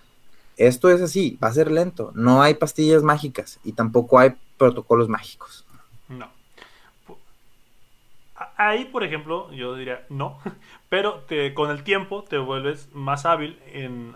esto 0.57 0.89
es 0.89 1.01
así, 1.01 1.37
va 1.43 1.49
a 1.49 1.53
ser 1.53 1.71
lento. 1.71 2.11
No 2.15 2.41
hay 2.41 2.55
pastillas 2.55 3.03
mágicas 3.03 3.59
y 3.63 3.73
tampoco 3.73 4.19
hay 4.19 4.33
protocolos 4.57 5.09
mágicos. 5.09 5.65
No. 6.07 6.27
Ahí, 8.57 8.85
por 8.85 9.03
ejemplo, 9.03 9.51
yo 9.51 9.75
diría 9.75 10.05
no, 10.09 10.39
pero 10.89 11.21
te, 11.27 11.53
con 11.53 11.71
el 11.71 11.83
tiempo 11.83 12.23
te 12.23 12.37
vuelves 12.37 12.89
más 12.93 13.25
hábil 13.25 13.59
en 13.67 14.15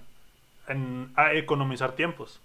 a 1.15 1.33
economizar 1.33 1.93
tiempos. 1.93 2.41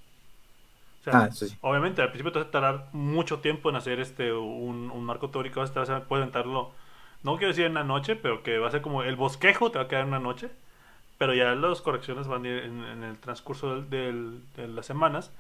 Ah, 1.06 1.28
obviamente, 1.62 2.00
al 2.00 2.08
principio 2.08 2.30
te 2.32 2.38
vas 2.38 2.48
a 2.48 2.50
tardar 2.52 2.88
mucho 2.92 3.40
tiempo 3.40 3.68
en 3.70 3.76
hacer 3.76 3.98
este 3.98 4.32
un, 4.32 5.04
marco 5.04 5.30
teórico, 5.30 5.60
vas 5.60 5.90
a 5.90 6.04
puedes 6.04 6.24
entrarlo, 6.24 6.70
no 7.22 7.36
quiero 7.36 7.48
decir 7.48 7.66
en 7.66 7.72
una 7.72 7.84
noche, 7.84 8.16
pero 8.16 8.42
que 8.42 8.58
va 8.58 8.68
a 8.68 8.70
ser 8.70 8.82
como 8.82 9.02
el 9.02 9.16
bosquejo, 9.16 9.70
te 9.70 9.78
va 9.78 9.84
a 9.84 9.88
quedar 9.88 10.02
en 10.02 10.08
una 10.08 10.18
noche, 10.18 10.50
pero 11.18 11.34
ya 11.34 11.54
las 11.54 11.80
correcciones 11.80 12.26
van 12.26 12.46
en, 12.46 12.84
en 12.84 13.02
el 13.04 13.18
transcurso 13.18 13.80
de 13.82 14.40
las 14.56 14.86
semanas. 14.86 15.32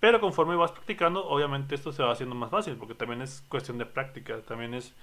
Pero 0.00 0.18
conforme 0.18 0.56
vas 0.56 0.72
practicando, 0.72 1.26
obviamente 1.26 1.74
esto 1.74 1.92
se 1.92 2.02
va 2.02 2.12
haciendo 2.12 2.34
más 2.34 2.50
fácil, 2.50 2.76
porque 2.76 2.94
también 2.94 3.20
es 3.20 3.44
cuestión 3.48 3.76
de 3.76 3.84
práctica, 3.84 4.40
también 4.40 4.72
es... 4.72 4.94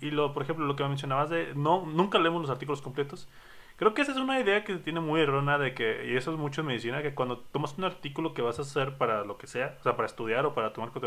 Y 0.00 0.10
lo, 0.10 0.32
por 0.34 0.42
ejemplo, 0.42 0.66
lo 0.66 0.74
que 0.74 0.82
mencionabas 0.84 1.30
de... 1.30 1.54
No, 1.54 1.86
nunca 1.86 2.18
leemos 2.18 2.42
los 2.42 2.50
artículos 2.50 2.82
completos, 2.82 3.28
Creo 3.76 3.92
que 3.92 4.02
esa 4.02 4.12
es 4.12 4.18
una 4.18 4.38
idea 4.40 4.62
que 4.64 4.74
se 4.74 4.78
tiene 4.78 5.00
muy 5.00 5.20
errónea 5.20 5.58
de 5.58 5.74
que, 5.74 6.06
y 6.06 6.16
eso 6.16 6.32
es 6.32 6.38
mucho 6.38 6.60
en 6.60 6.68
medicina, 6.68 7.02
que 7.02 7.14
cuando 7.14 7.38
tomas 7.38 7.76
un 7.76 7.84
artículo 7.84 8.32
que 8.32 8.42
vas 8.42 8.58
a 8.60 8.62
hacer 8.62 8.96
para 8.96 9.24
lo 9.24 9.36
que 9.36 9.48
sea, 9.48 9.76
o 9.80 9.82
sea, 9.82 9.96
para 9.96 10.06
estudiar 10.06 10.46
o 10.46 10.54
para 10.54 10.72
tu 10.72 10.80
marco 10.80 11.00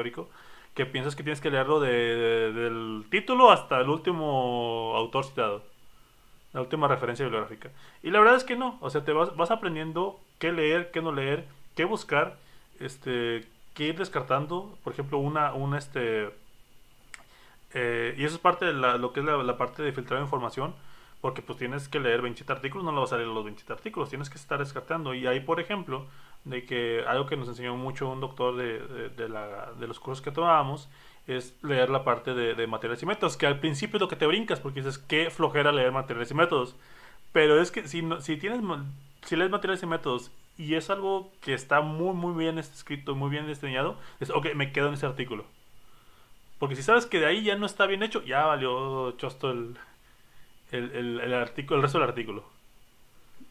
que 0.73 0.86
piensas 0.86 1.15
que 1.15 1.23
tienes 1.23 1.41
que 1.41 1.49
leerlo 1.49 1.80
de, 1.80 2.51
del 2.53 3.06
título 3.10 3.51
hasta 3.51 3.80
el 3.80 3.89
último 3.89 4.93
autor 4.95 5.25
citado, 5.25 5.63
la 6.53 6.62
última 6.62 6.88
referencia 6.88 7.25
bibliográfica. 7.25 7.69
Y 8.03 8.12
la 8.12 8.19
verdad 8.19 8.36
es 8.36 8.43
que 8.43 8.58
no, 8.58 8.77
o 8.82 8.89
sea, 8.89 9.03
te 9.03 9.13
vas, 9.13 9.36
vas 9.38 9.49
aprendiendo 9.49 10.19
qué 10.38 10.51
leer, 10.51 10.91
qué 10.91 11.01
no 11.01 11.13
leer, 11.13 11.45
qué 11.75 11.86
buscar, 11.86 12.38
este, 12.80 13.47
qué 13.73 13.86
ir 13.86 13.97
descartando, 13.97 14.77
por 14.84 14.93
ejemplo, 14.93 15.17
una, 15.19 15.53
una 15.53 15.77
este, 15.77 16.30
eh, 17.73 18.15
y 18.17 18.25
eso 18.25 18.36
es 18.36 18.41
parte 18.41 18.65
de 18.65 18.73
lo 18.73 19.13
que 19.13 19.21
es 19.21 19.25
la, 19.25 19.38
la 19.38 19.58
parte 19.58 19.84
de 19.84 19.93
filtrar 19.93 20.21
información 20.21 20.75
porque 21.21 21.41
pues 21.41 21.58
tienes 21.58 21.89
que 21.89 21.99
leer 21.99 22.21
27 22.21 22.51
artículos, 22.51 22.86
no 22.86 22.91
lo 22.91 23.01
vas 23.01 23.13
a 23.13 23.17
leer 23.17 23.30
los 23.30 23.43
27 23.43 23.73
artículos, 23.73 24.10
tienes 24.10 24.30
que 24.30 24.38
estar 24.38 24.60
descartando. 24.60 25.13
Y 25.13 25.25
ahí, 25.27 25.39
por 25.39 25.60
ejemplo, 25.60 26.06
de 26.45 26.65
que 26.65 27.03
algo 27.08 27.25
que 27.25 27.38
nos 27.38 27.47
enseñó 27.47 27.75
mucho 27.75 28.10
un 28.10 28.21
doctor 28.21 28.56
de, 28.56 29.10
de, 29.10 29.30
la, 29.30 29.71
de 29.80 29.88
los 29.88 29.99
cursos 29.99 30.23
que 30.23 30.32
tomábamos 30.32 30.89
es 31.27 31.58
leer 31.62 31.89
la 31.89 32.03
parte 32.03 32.34
de, 32.34 32.67
materiales 32.67 33.03
y 33.03 33.06
métodos, 33.06 33.36
que 33.36 33.47
al 33.47 33.60
principio 33.60 33.97
es 33.97 34.01
lo 34.01 34.08
que 34.08 34.15
te 34.15 34.25
brincas, 34.25 34.62
porque 34.62 34.82
dices, 34.82 34.97
qué 34.97 35.30
flojera 35.30 35.71
leer 35.71 35.91
materiales 35.91 36.32
y 36.32 36.34
métodos. 36.34 36.75
Pero 37.34 37.62
es 37.62 37.71
que 37.71 37.88
si, 37.88 38.01
si, 38.21 38.38
tienes, 38.38 38.62
si 39.23 39.36
lees 39.36 39.51
materiales 39.51 39.84
y 39.84 39.88
métodos 39.88 40.32
y 40.58 40.75
es 40.75 40.89
algo 40.89 41.32
que 41.41 41.53
está 41.53 41.82
muy, 41.82 42.15
muy 42.15 42.34
bien 42.34 42.58
escrito, 42.58 43.13
muy 43.15 43.30
bien 43.30 43.45
diseñado, 43.45 43.97
es, 44.19 44.30
ok, 44.30 44.53
me 44.56 44.71
quedo 44.71 44.88
en 44.88 44.93
ese 44.93 45.06
artículo. 45.06 45.45
Porque 46.60 46.75
si 46.75 46.82
sabes 46.82 47.06
que 47.06 47.19
de 47.19 47.27
ahí 47.27 47.43
ya 47.43 47.56
no 47.56 47.65
está 47.65 47.86
bien 47.86 48.03
hecho, 48.03 48.23
ya 48.23 48.45
valió 48.45 49.12
chosto 49.12 49.51
el, 49.51 49.77
el, 50.71 51.19
el, 51.19 51.34
artículo, 51.34 51.77
el 51.77 51.84
resto 51.84 51.99
del 51.99 52.10
artículo. 52.10 52.43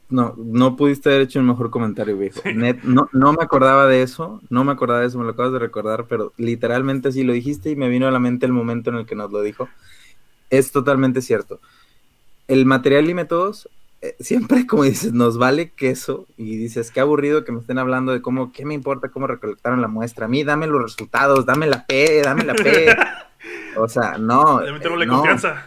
No, 0.09 0.35
no 0.37 0.77
pudiste 0.77 1.09
haber 1.09 1.23
hecho 1.23 1.41
un 1.41 1.47
mejor 1.47 1.71
comentario, 1.71 2.17
viejo. 2.17 2.41
no, 2.85 3.09
no 3.13 3.33
me 3.33 3.43
acordaba 3.43 3.87
de 3.87 4.03
eso, 4.03 4.41
no 4.51 4.63
me 4.63 4.73
acordaba 4.73 5.01
de 5.01 5.07
eso, 5.07 5.19
me 5.19 5.25
lo 5.25 5.31
acabas 5.31 5.53
de 5.53 5.59
recordar, 5.59 6.05
pero 6.09 6.33
literalmente 6.37 7.09
así 7.09 7.25
lo 7.25 7.33
dijiste 7.33 7.71
y 7.71 7.77
me 7.77 7.89
vino 7.89 8.07
a 8.07 8.13
la 8.13 8.21
mente 8.21 8.47
el 8.47 8.53
momento 8.53 8.91
en 8.91 8.97
el 8.97 9.07
que 9.07 9.17
nos 9.17 9.33
lo 9.33 9.43
dijo. 9.43 9.69
Es 10.51 10.71
totalmente 10.71 11.23
cierto. 11.23 11.59
El 12.47 12.67
material 12.67 13.11
y 13.11 13.15
métodos, 13.15 13.69
eh, 14.01 14.15
siempre 14.21 14.65
como 14.67 14.85
dices, 14.85 15.13
nos 15.13 15.39
vale 15.39 15.71
queso 15.71 16.27
y 16.37 16.57
dices, 16.57 16.93
qué 16.93 17.01
aburrido 17.01 17.45
que 17.45 17.51
me 17.51 17.59
estén 17.59 17.79
hablando 17.79 18.13
de 18.13 18.23
cómo, 18.23 18.53
qué 18.53 18.65
me 18.65 18.75
importa 18.75 19.09
cómo 19.09 19.27
recolectaron 19.27 19.81
la 19.81 19.89
muestra. 19.89 20.27
A 20.27 20.29
mí 20.29 20.45
dame 20.45 20.69
los 20.69 20.83
resultados, 20.83 21.47
dame 21.47 21.67
la 21.67 21.85
P, 21.85 22.23
dame 22.23 22.45
la 22.45 22.55
P. 22.55 22.95
o 23.77 23.89
sea, 23.89 24.19
no. 24.19 24.61
Dame 24.61 24.79
no. 24.79 25.15
confianza 25.15 25.67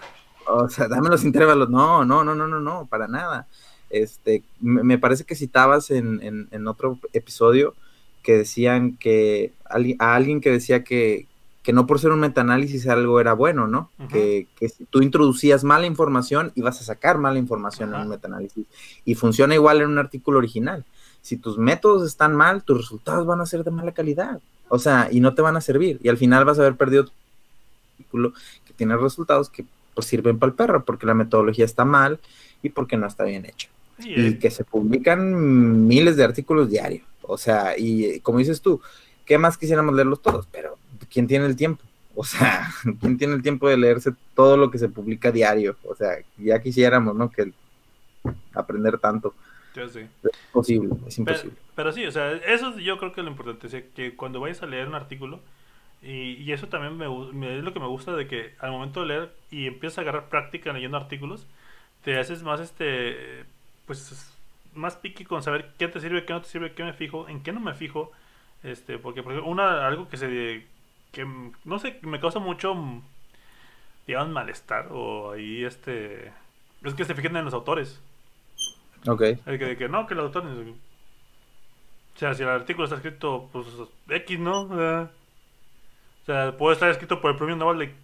o 0.49 0.69
sea, 0.69 0.87
dame 0.87 1.09
los 1.09 1.23
intervalos. 1.23 1.69
No, 1.69 2.05
no, 2.05 2.23
no, 2.23 2.35
no, 2.35 2.47
no, 2.47 2.59
no, 2.59 2.87
para 2.87 3.07
nada. 3.07 3.47
Este, 3.89 4.43
me, 4.59 4.97
parece 4.97 5.23
que 5.23 5.35
citabas 5.35 5.89
en, 5.89 6.47
en, 6.51 6.67
otro 6.67 6.99
episodio 7.13 7.73
que 8.21 8.37
decían 8.37 8.97
que 8.97 9.53
a 9.65 10.15
alguien 10.15 10.41
que 10.41 10.51
decía 10.51 10.83
que, 10.83 11.25
que 11.63 11.73
no 11.73 11.87
por 11.87 11.99
ser 11.99 12.11
un 12.11 12.19
metaanálisis 12.19 12.87
algo 12.87 13.19
era 13.19 13.33
bueno, 13.33 13.67
¿no? 13.67 13.89
que, 14.11 14.47
que, 14.59 14.69
si 14.69 14.85
tú 14.85 15.01
introducías 15.01 15.63
mala 15.63 15.87
información 15.87 16.51
ibas 16.53 16.79
a 16.81 16.83
sacar 16.83 17.17
mala 17.17 17.39
información 17.39 17.93
en 17.95 18.01
un 18.01 18.09
metaanálisis. 18.09 18.67
Y 19.05 19.15
funciona 19.15 19.55
igual 19.55 19.81
en 19.81 19.89
un 19.89 19.97
artículo 19.97 20.37
original. 20.37 20.85
Si 21.21 21.37
tus 21.37 21.57
métodos 21.57 22.05
están 22.05 22.35
mal, 22.35 22.63
tus 22.63 22.77
resultados 22.77 23.25
van 23.25 23.41
a 23.41 23.45
ser 23.47 23.63
de 23.63 23.71
mala 23.71 23.91
calidad. 23.91 24.39
O 24.67 24.77
sea, 24.77 25.09
y 25.11 25.19
no 25.19 25.33
te 25.33 25.41
van 25.41 25.57
a 25.57 25.61
servir. 25.61 25.99
Y 26.03 26.09
al 26.09 26.17
final 26.17 26.45
vas 26.45 26.59
a 26.59 26.61
haber 26.61 26.75
perdido 26.75 27.05
tu 27.05 27.11
artículo 27.97 28.33
que 28.65 28.73
tiene 28.73 28.95
resultados 28.95 29.49
que 29.49 29.65
pues, 29.99 30.07
sirven 30.07 30.39
para 30.39 30.51
el 30.51 30.55
perro, 30.55 30.85
porque 30.85 31.05
la 31.05 31.13
metodología 31.13 31.65
está 31.65 31.83
mal 31.83 32.19
y 32.63 32.69
porque 32.69 32.95
no 32.95 33.05
está 33.05 33.25
bien 33.25 33.45
hecha. 33.45 33.67
y 33.99 34.27
eh. 34.27 34.39
que 34.39 34.49
se 34.49 34.63
publican 34.63 35.87
miles 35.87 36.15
de 36.15 36.23
artículos 36.23 36.69
diarios. 36.69 37.03
O 37.21 37.37
sea, 37.37 37.77
y 37.77 38.21
como 38.21 38.39
dices 38.39 38.61
tú, 38.61 38.81
¿qué 39.25 39.37
más 39.37 39.57
quisiéramos 39.57 39.93
leerlos 39.93 40.21
todos? 40.21 40.47
Pero 40.51 40.77
¿quién 41.11 41.27
tiene 41.27 41.47
el 41.47 41.57
tiempo? 41.57 41.83
O 42.15 42.23
sea, 42.23 42.69
¿quién 43.01 43.17
tiene 43.17 43.33
el 43.33 43.41
tiempo 43.41 43.67
de 43.67 43.75
leerse 43.75 44.11
todo 44.35 44.55
lo 44.55 44.71
que 44.71 44.77
se 44.77 44.87
publica 44.87 45.33
diario? 45.33 45.75
O 45.83 45.95
sea, 45.95 46.17
ya 46.37 46.61
quisiéramos, 46.61 47.13
¿no? 47.13 47.29
Que 47.29 47.51
aprender 48.53 48.99
tanto. 48.99 49.35
Yo 49.75 49.89
sí. 49.89 49.99
Es 50.23 50.31
posible, 50.53 50.95
es 51.07 51.17
imposible. 51.17 51.57
Pero, 51.75 51.91
sí, 51.91 52.05
o 52.05 52.11
sea, 52.11 52.31
eso 52.31 52.79
yo 52.79 52.97
creo 52.97 53.11
que 53.11 53.19
es 53.19 53.25
lo 53.25 53.31
importante, 53.31 53.67
es 53.67 53.83
que 53.93 54.15
cuando 54.15 54.39
vayas 54.39 54.63
a 54.63 54.65
leer 54.65 54.87
un 54.87 54.95
artículo, 54.95 55.41
y, 56.01 56.51
eso 56.51 56.67
también 56.67 56.97
me, 56.97 57.57
es 57.57 57.63
lo 57.63 57.73
que 57.73 57.79
me 57.79 57.87
gusta 57.87 58.15
de 58.15 58.27
que 58.27 58.55
al 58.59 58.71
momento 58.71 59.01
de 59.01 59.07
leer 59.07 59.33
y 59.51 59.67
empiezas 59.67 59.97
a 59.97 60.01
agarrar 60.01 60.29
práctica 60.29 60.71
leyendo 60.71 60.97
artículos, 60.97 61.45
te 62.03 62.17
haces 62.17 62.43
más 62.43 62.61
este 62.61 63.45
pues 63.85 64.33
más 64.73 64.95
piqui 64.95 65.25
con 65.25 65.43
saber 65.43 65.71
qué 65.77 65.87
te 65.87 65.99
sirve, 65.99 66.25
qué 66.25 66.33
no 66.33 66.41
te 66.41 66.47
sirve, 66.47 66.73
qué 66.73 66.83
me 66.83 66.93
fijo, 66.93 67.27
en 67.27 67.43
qué 67.43 67.51
no 67.51 67.59
me 67.59 67.73
fijo. 67.73 68.11
Este, 68.63 68.97
porque 68.97 69.23
por 69.23 69.33
ejemplo, 69.33 69.51
una 69.51 69.87
algo 69.87 70.07
que 70.09 70.17
se 70.17 70.65
que 71.11 71.27
no 71.65 71.79
sé, 71.79 71.99
me 72.01 72.19
causa 72.19 72.39
mucho 72.39 72.75
digamos 74.07 74.29
malestar 74.29 74.87
o 74.91 75.31
ahí 75.31 75.63
este 75.65 76.31
es 76.83 76.93
que 76.93 77.05
se 77.05 77.15
fijen 77.15 77.35
en 77.35 77.45
los 77.45 77.53
autores. 77.53 78.01
Ok. 79.05 79.21
El 79.45 79.59
que, 79.59 79.77
que 79.77 79.89
no, 79.89 80.07
que 80.07 80.15
los 80.15 80.25
autores 80.25 80.51
o 82.15 82.19
sea, 82.19 82.33
si 82.33 82.43
el 82.43 82.49
artículo 82.49 82.83
está 82.83 82.97
escrito 82.97 83.49
pues 83.51 83.65
X, 84.09 84.39
¿no? 84.39 84.63
O 84.63 84.75
sea, 84.75 85.11
puede 86.57 86.73
estar 86.73 86.89
escrito 86.89 87.21
por 87.21 87.31
el 87.31 87.37
premio 87.37 87.55
Nobel 87.55 87.79
de 87.79 87.95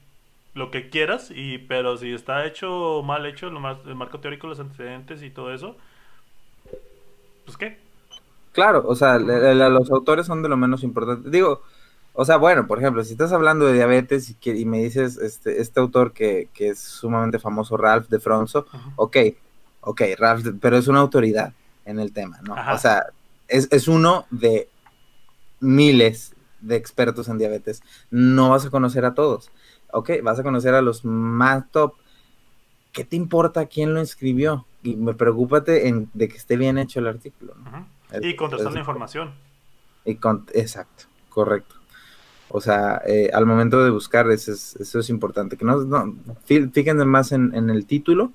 lo 0.54 0.72
que 0.72 0.90
quieras, 0.90 1.32
y, 1.36 1.58
pero 1.58 1.98
si 1.98 2.14
está 2.14 2.46
hecho 2.46 3.02
mal 3.04 3.26
hecho, 3.26 3.50
lo 3.50 3.60
más, 3.60 3.78
el 3.86 3.96
marco 3.96 4.20
teórico, 4.20 4.48
los 4.48 4.60
antecedentes 4.60 5.22
y 5.22 5.30
todo 5.30 5.54
eso, 5.54 5.76
pues 7.46 7.58
qué. 7.58 7.78
Claro, 8.54 8.86
o 8.88 8.96
sea, 8.96 9.20
los 9.20 9.92
autores 9.92 10.26
son 10.26 10.42
de 10.42 10.48
lo 10.48 10.56
menos 10.56 10.84
importante. 10.84 11.30
Digo, 11.30 11.62
o 12.14 12.24
sea, 12.24 12.38
bueno, 12.38 12.68
por 12.68 12.80
ejemplo, 12.80 13.04
si 13.04 13.12
estás 13.12 13.34
hablando 13.34 13.66
de 13.66 13.74
diabetes 13.74 14.30
y, 14.30 14.36
que, 14.36 14.56
y 14.56 14.64
me 14.64 14.78
dices 14.78 15.18
este, 15.18 15.60
este 15.60 15.82
autor 15.82 16.14
que, 16.14 16.48
que, 16.54 16.70
es 16.70 16.80
sumamente 16.80 17.38
famoso, 17.38 17.76
Ralph 17.76 18.08
de 18.08 18.22
Fronzo, 18.22 18.66
ok, 18.96 19.18
ok, 19.82 20.02
Ralph, 20.18 20.48
pero 20.62 20.78
es 20.78 20.88
una 20.88 21.02
autoridad 21.02 21.52
en 21.84 22.00
el 22.00 22.14
tema, 22.14 22.40
¿no? 22.44 22.56
O 22.74 22.78
sea, 22.78 23.08
es, 23.50 23.68
es 23.72 23.90
uno 23.90 24.26
de 24.32 24.70
miles 25.60 26.35
de 26.66 26.76
expertos 26.76 27.28
en 27.28 27.38
diabetes, 27.38 27.84
no 28.10 28.50
vas 28.50 28.66
a 28.66 28.70
conocer 28.70 29.06
a 29.06 29.14
todos. 29.14 29.52
Ok, 29.92 30.12
vas 30.24 30.40
a 30.40 30.44
conocer 30.44 30.74
a 30.74 30.82
los 30.82 31.06
más 31.06 31.70
top. 31.72 31.94
¿Qué 32.92 33.04
te 33.04 33.16
importa 33.16 33.66
quién 33.68 33.94
lo 33.94 34.02
escribió? 34.02 34.66
Y 34.84 34.96
me 34.96 35.14
preocúpate 35.14 35.88
en, 35.88 36.10
de 36.14 36.28
que 36.28 36.38
esté 36.38 36.58
bien 36.58 36.78
hecho 36.78 37.00
el 37.00 37.08
artículo. 37.08 37.56
y 38.22 38.36
contrastar 38.36 38.74
la 38.74 38.80
información. 38.80 39.34
Y 40.06 40.16
con, 40.16 40.46
exacto, 40.54 41.06
correcto. 41.30 41.76
O 42.50 42.62
sea, 42.62 43.02
eh, 43.06 43.32
al 43.34 43.46
momento 43.46 43.84
de 43.84 43.90
buscar, 43.90 44.30
eso 44.32 44.52
es, 44.52 44.76
eso 44.76 45.00
es 45.00 45.10
importante. 45.10 45.58
Que 45.58 45.66
no, 45.66 45.82
no 45.82 46.16
fíjense 46.46 47.06
más 47.06 47.32
en, 47.32 47.54
en, 47.56 47.70
el 47.70 47.86
título, 47.86 48.32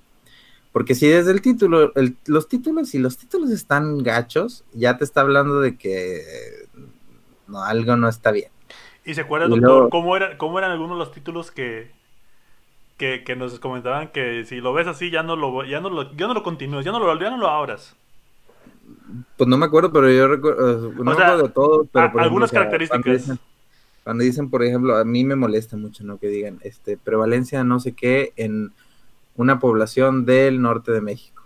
porque 0.73 0.95
si 0.95 1.09
desde 1.09 1.33
el 1.33 1.43
título, 1.43 1.93
los 2.27 2.49
títulos, 2.49 2.95
y 2.95 2.99
los 2.99 3.17
títulos 3.17 3.51
están 3.51 4.03
gachos, 4.03 4.65
ya 4.73 4.97
te 4.97 5.05
está 5.05 5.23
hablando 5.23 5.61
de 5.61 5.77
que 5.77 6.23
no, 7.51 7.63
algo 7.63 7.97
no 7.97 8.09
está 8.09 8.31
bien. 8.31 8.51
¿Y 9.05 9.15
se 9.15 9.23
acuerda, 9.23 9.49
doctor, 9.49 9.89
cómo, 9.91 10.17
era, 10.17 10.37
cómo 10.39 10.59
eran 10.59 10.71
algunos 10.71 10.97
de 10.97 11.05
los 11.05 11.13
títulos 11.13 11.51
que, 11.51 11.91
que, 12.97 13.35
nos 13.37 13.59
comentaban 13.59 14.09
que 14.09 14.45
si 14.45 14.61
lo 14.61 14.73
ves 14.73 14.87
así 14.87 15.11
ya 15.11 15.23
no 15.23 15.37
lo 15.37 15.65
ya 15.65 15.81
no 15.81 15.89
lo, 15.89 16.15
ya 16.15 16.27
no 16.27 16.35
lo 16.35 16.43
continúes, 16.43 16.85
ya 16.85 16.93
no 16.93 16.99
lo, 16.99 17.19
ya 17.19 17.31
no 17.31 17.39
lo 17.39 17.49
abras? 17.49 17.97
Pues 19.37 19.49
no 19.49 19.57
me 19.57 19.67
acuerdo, 19.67 19.93
pero 19.93 20.11
yo 20.11 20.29
recuerdo, 20.29 20.93
no 20.93 21.39
de 21.43 21.49
todo, 21.49 21.87
pero 21.91 22.21
algunas 22.21 22.51
características. 22.51 23.39
Cuando 24.05 24.25
dicen, 24.25 24.49
por 24.51 24.63
ejemplo, 24.63 24.97
a 24.97 25.05
mí 25.05 25.25
me 25.25 25.37
molesta 25.37 25.77
mucho, 25.77 26.05
¿no? 26.05 26.19
Que 26.19 26.29
digan, 26.29 26.59
este, 26.63 26.97
prevalencia 26.97 27.65
no 27.65 27.81
sé 27.81 27.93
qué 27.93 28.33
en 28.37 28.73
una 29.37 29.59
población 29.59 30.25
del 30.25 30.61
norte 30.61 30.91
de 30.93 31.01
México. 31.01 31.43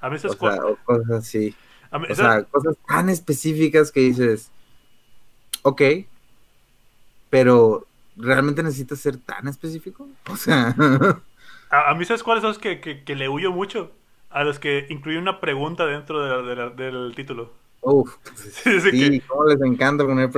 A 0.00 0.08
veces 0.08 0.32
o 0.32 0.34
sea, 0.36 0.58
cosas 0.84 1.10
así. 1.10 1.54
o 1.92 2.14
sea, 2.14 2.42
cosas 2.44 2.76
tan 2.86 3.08
específicas 3.08 3.92
que 3.92 4.00
dices, 4.00 4.50
ok, 5.66 5.82
pero 7.28 7.86
¿realmente 8.16 8.62
necesitas 8.62 9.00
ser 9.00 9.16
tan 9.16 9.48
específico? 9.48 10.08
O 10.30 10.36
sea... 10.36 10.76
a, 11.70 11.94
mí, 11.94 12.04
¿sabes 12.04 12.22
cuáles 12.22 12.42
son 12.42 12.50
los 12.50 12.58
que, 12.58 12.80
que, 12.80 13.16
le 13.16 13.28
huyo 13.28 13.50
mucho? 13.50 13.90
A 14.30 14.44
los 14.44 14.60
que 14.60 14.86
incluyen 14.90 15.22
una 15.22 15.40
pregunta 15.40 15.84
dentro 15.86 16.44
del 16.70 17.14
título. 17.16 17.52
Uf, 17.80 18.14
sí, 18.36 19.20
cómo 19.26 19.46
les 19.46 19.60
encanta 19.60 20.06
poner 20.06 20.30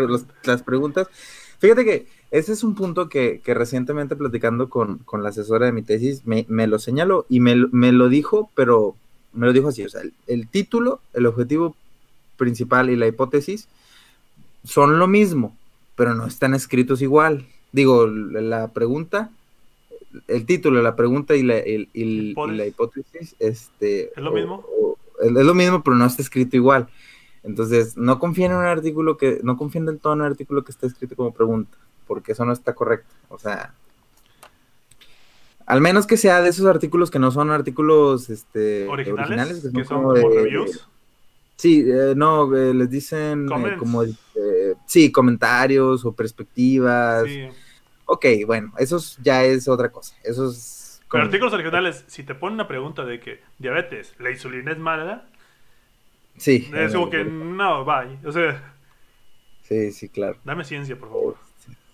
las 0.44 0.62
preguntas. 0.62 1.08
Fíjate 1.58 1.84
que 1.84 2.06
ese 2.30 2.52
es 2.54 2.64
un 2.64 2.74
punto 2.74 3.10
que, 3.10 3.42
recientemente 3.44 4.16
platicando 4.16 4.70
con, 4.70 5.04
la 5.12 5.28
asesora 5.28 5.66
de 5.66 5.72
mi 5.72 5.82
tesis 5.82 6.22
me, 6.24 6.66
lo 6.66 6.78
señaló 6.78 7.26
y 7.28 7.40
me, 7.40 7.54
lo 7.54 8.08
dijo, 8.08 8.50
pero 8.54 8.96
me 9.34 9.44
lo 9.44 9.52
dijo 9.52 9.68
así, 9.68 9.84
o 9.84 9.90
sea, 9.90 10.00
el, 10.26 10.48
título, 10.48 11.00
el 11.12 11.26
objetivo 11.26 11.76
principal 12.38 12.88
y 12.88 12.96
la 12.96 13.06
hipótesis 13.06 13.68
son 14.68 14.98
lo 14.98 15.08
mismo, 15.08 15.56
pero 15.96 16.14
no 16.14 16.26
están 16.26 16.54
escritos 16.54 17.00
igual. 17.00 17.46
Digo, 17.72 18.06
la 18.06 18.68
pregunta, 18.68 19.30
el 20.28 20.44
título, 20.46 20.82
la 20.82 20.94
pregunta 20.94 21.34
y 21.36 21.42
la, 21.42 21.56
la 21.56 22.66
hipótesis, 22.66 23.34
este... 23.38 24.10
¿Es 24.14 24.22
lo 24.22 24.32
mismo? 24.32 24.64
es 25.20 25.32
lo 25.32 25.54
mismo, 25.54 25.82
pero 25.82 25.96
no 25.96 26.06
está 26.06 26.22
escrito 26.22 26.56
igual. 26.56 26.88
Entonces, 27.42 27.96
no 27.96 28.18
confíen 28.18 28.52
en 28.52 28.58
un 28.58 28.64
artículo 28.64 29.16
que, 29.16 29.40
no 29.42 29.56
confíen 29.56 29.86
del 29.86 29.98
todo 29.98 30.12
en 30.12 30.20
un 30.20 30.26
artículo 30.26 30.64
que 30.64 30.70
está 30.70 30.86
escrito 30.86 31.16
como 31.16 31.32
pregunta, 31.32 31.76
porque 32.06 32.32
eso 32.32 32.44
no 32.44 32.52
está 32.52 32.74
correcto. 32.74 33.12
O 33.30 33.38
sea, 33.38 33.74
al 35.66 35.80
menos 35.80 36.06
que 36.06 36.16
sea 36.16 36.42
de 36.42 36.50
esos 36.50 36.66
artículos 36.66 37.10
que 37.10 37.18
no 37.18 37.30
son 37.30 37.50
artículos 37.50 38.30
este, 38.30 38.86
originales, 38.86 39.62
que 39.62 39.84
son, 39.84 40.02
como, 40.02 40.12
reviews. 40.12 40.86
Sí, 41.56 41.84
eh, 41.86 42.14
no, 42.16 42.54
eh, 42.56 42.72
les 42.72 42.88
dicen 42.88 43.46
eh, 43.46 43.76
como, 43.78 44.04
sí, 44.89 45.12
comentarios 45.12 46.05
o 46.05 46.12
perspectivas. 46.12 47.24
Sí. 47.24 47.49
Ok, 48.07 48.24
bueno, 48.47 48.72
eso 48.78 48.99
ya 49.22 49.45
es 49.45 49.68
otra 49.68 49.91
cosa. 49.91 50.16
Eso 50.24 50.51
es... 50.51 51.01
Con 51.07 51.20
artículos 51.20 51.53
originales, 51.53 52.05
si 52.09 52.24
te 52.24 52.34
ponen 52.34 52.55
una 52.55 52.68
pregunta 52.68 53.05
de 53.05 53.20
que 53.20 53.41
diabetes, 53.59 54.14
la 54.18 54.30
insulina 54.30 54.72
es 54.72 54.78
mala, 54.78 55.28
Sí. 56.39 56.70
Es 56.72 56.93
como 56.93 57.11
que 57.11 57.24
no, 57.24 57.84
bye. 57.84 58.18
O 58.24 58.32
sea. 58.32 58.74
Sí, 59.64 59.93
sí, 59.93 60.09
claro. 60.09 60.39
Dame 60.45 60.64
ciencia, 60.64 60.97
por 60.97 61.09
favor. 61.09 61.36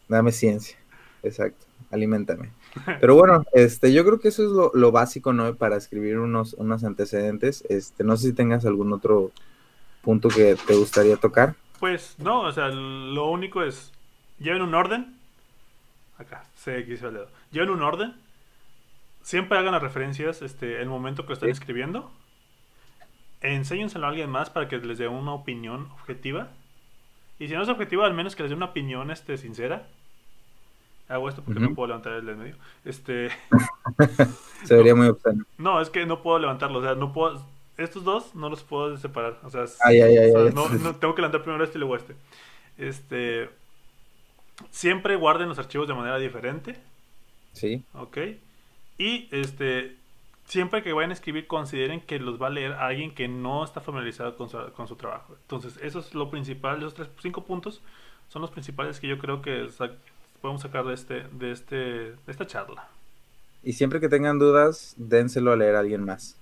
Dame 0.06 0.32
ciencia. 0.32 0.76
Exacto. 1.22 1.64
Aliméntame. 1.90 2.50
Pero 3.00 3.14
bueno, 3.14 3.44
este, 3.52 3.92
yo 3.92 4.04
creo 4.04 4.20
que 4.20 4.28
eso 4.28 4.44
es 4.44 4.74
lo, 4.74 4.92
básico, 4.92 5.32
¿no? 5.32 5.54
Para 5.54 5.76
escribir 5.76 6.18
unos, 6.18 6.54
unos 6.54 6.84
antecedentes. 6.84 7.64
Este, 7.68 8.04
no 8.04 8.16
sé 8.16 8.28
si 8.28 8.32
tengas 8.34 8.66
algún 8.66 8.92
otro 8.92 9.32
punto 10.02 10.28
que 10.28 10.56
te 10.66 10.74
gustaría 10.74 11.16
tocar. 11.16 11.54
Pues 11.84 12.16
no, 12.18 12.40
o 12.40 12.50
sea, 12.50 12.68
lo 12.68 13.26
único 13.26 13.62
es 13.62 13.92
lleven 14.38 14.62
un 14.62 14.74
orden. 14.74 15.18
Acá, 16.16 16.46
el 16.66 16.86
dedo. 16.86 17.28
Lleven 17.50 17.68
un 17.68 17.82
orden. 17.82 18.14
Siempre 19.20 19.58
hagan 19.58 19.72
las 19.72 19.82
referencias, 19.82 20.40
este, 20.40 20.80
el 20.80 20.88
momento 20.88 21.26
que 21.26 21.34
estén 21.34 21.50
escribiendo 21.50 22.10
enséñenselo 23.42 24.06
a 24.06 24.08
alguien 24.08 24.30
más 24.30 24.48
para 24.48 24.66
que 24.66 24.78
les 24.78 24.96
dé 24.96 25.08
una 25.08 25.34
opinión 25.34 25.90
objetiva. 26.00 26.48
Y 27.38 27.48
si 27.48 27.54
no 27.54 27.62
es 27.62 27.68
objetiva, 27.68 28.06
al 28.06 28.14
menos 28.14 28.34
que 28.34 28.44
les 28.44 28.50
dé 28.50 28.56
una 28.56 28.64
opinión 28.64 29.10
este, 29.10 29.36
sincera. 29.36 29.86
Hago 31.10 31.28
esto 31.28 31.42
porque 31.42 31.60
no 31.60 31.74
puedo 31.74 31.88
levantar 31.88 32.14
el 32.14 32.24
del 32.24 32.36
medio. 32.36 32.56
Este. 32.86 33.28
Se 34.64 34.74
vería 34.74 34.94
muy 34.94 35.08
obsceno. 35.08 35.44
No, 35.58 35.82
es 35.82 35.90
que 35.90 36.06
no 36.06 36.22
puedo 36.22 36.38
levantarlo. 36.38 36.78
O 36.78 36.82
sea, 36.82 36.94
no 36.94 37.12
puedo. 37.12 37.44
Estos 37.76 38.04
dos 38.04 38.34
no 38.34 38.48
los 38.48 38.62
puedo 38.62 38.96
separar. 38.96 39.38
O 39.42 39.50
sea, 39.50 39.64
no, 40.52 40.96
tengo 40.96 41.14
que 41.14 41.22
levantar 41.22 41.42
primero 41.42 41.64
este 41.64 41.78
y 41.78 41.80
luego 41.80 41.96
este. 41.96 42.14
Este. 42.78 43.50
Siempre 44.70 45.16
guarden 45.16 45.48
los 45.48 45.58
archivos 45.58 45.88
de 45.88 45.94
manera 45.94 46.18
diferente. 46.18 46.76
Sí. 47.52 47.82
Ok. 47.94 48.18
Y 48.98 49.28
este 49.32 49.96
siempre 50.46 50.82
que 50.82 50.92
vayan 50.92 51.10
a 51.10 51.14
escribir, 51.14 51.46
consideren 51.46 52.00
que 52.00 52.18
los 52.18 52.40
va 52.40 52.48
a 52.48 52.50
leer 52.50 52.72
alguien 52.72 53.14
que 53.14 53.28
no 53.28 53.64
está 53.64 53.80
familiarizado 53.80 54.36
con 54.36 54.48
su, 54.88 54.96
trabajo. 54.96 55.36
Entonces, 55.42 55.78
eso 55.82 56.00
es 56.00 56.14
lo 56.14 56.30
principal, 56.30 56.78
esos 56.78 56.94
tres, 56.94 57.08
cinco 57.22 57.44
puntos 57.44 57.80
son 58.28 58.42
los 58.42 58.50
principales 58.50 59.00
que 59.00 59.08
yo 59.08 59.18
creo 59.18 59.42
que 59.42 59.68
podemos 60.40 60.62
sacar 60.62 60.84
de, 60.84 60.94
este, 60.94 61.26
de, 61.32 61.52
este, 61.52 61.76
de 61.76 62.16
esta 62.26 62.46
charla. 62.46 62.88
Y 63.62 63.72
siempre 63.72 64.00
que 64.00 64.08
tengan 64.08 64.38
dudas, 64.38 64.94
dénselo 64.98 65.52
a 65.52 65.56
leer 65.56 65.76
a 65.76 65.80
alguien 65.80 66.04
más. 66.04 66.36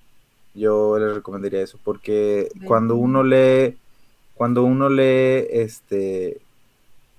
Yo 0.55 0.99
les 0.99 1.15
recomendaría 1.15 1.63
eso, 1.63 1.79
porque 1.83 2.49
cuando 2.65 2.97
uno 2.97 3.23
lee, 3.23 3.77
cuando 4.35 4.65
uno 4.65 4.89
lee, 4.89 5.47
este, 5.51 6.41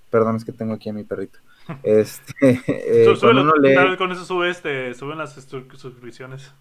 perdón, 0.10 0.36
es 0.36 0.46
que 0.46 0.52
tengo 0.52 0.74
aquí 0.74 0.90
a 0.90 0.94
mi 0.94 1.04
perrito. 1.04 1.40
Este, 1.84 2.34
eh, 2.68 3.16
cuando 3.22 3.42
uno 3.42 3.56
lee... 3.56 3.98
con 3.98 4.12
eso 4.12 4.26
sube 4.26 4.50
este, 4.50 4.94
suben 4.94 5.18
las 5.18 5.34
suscripciones. 5.34 6.52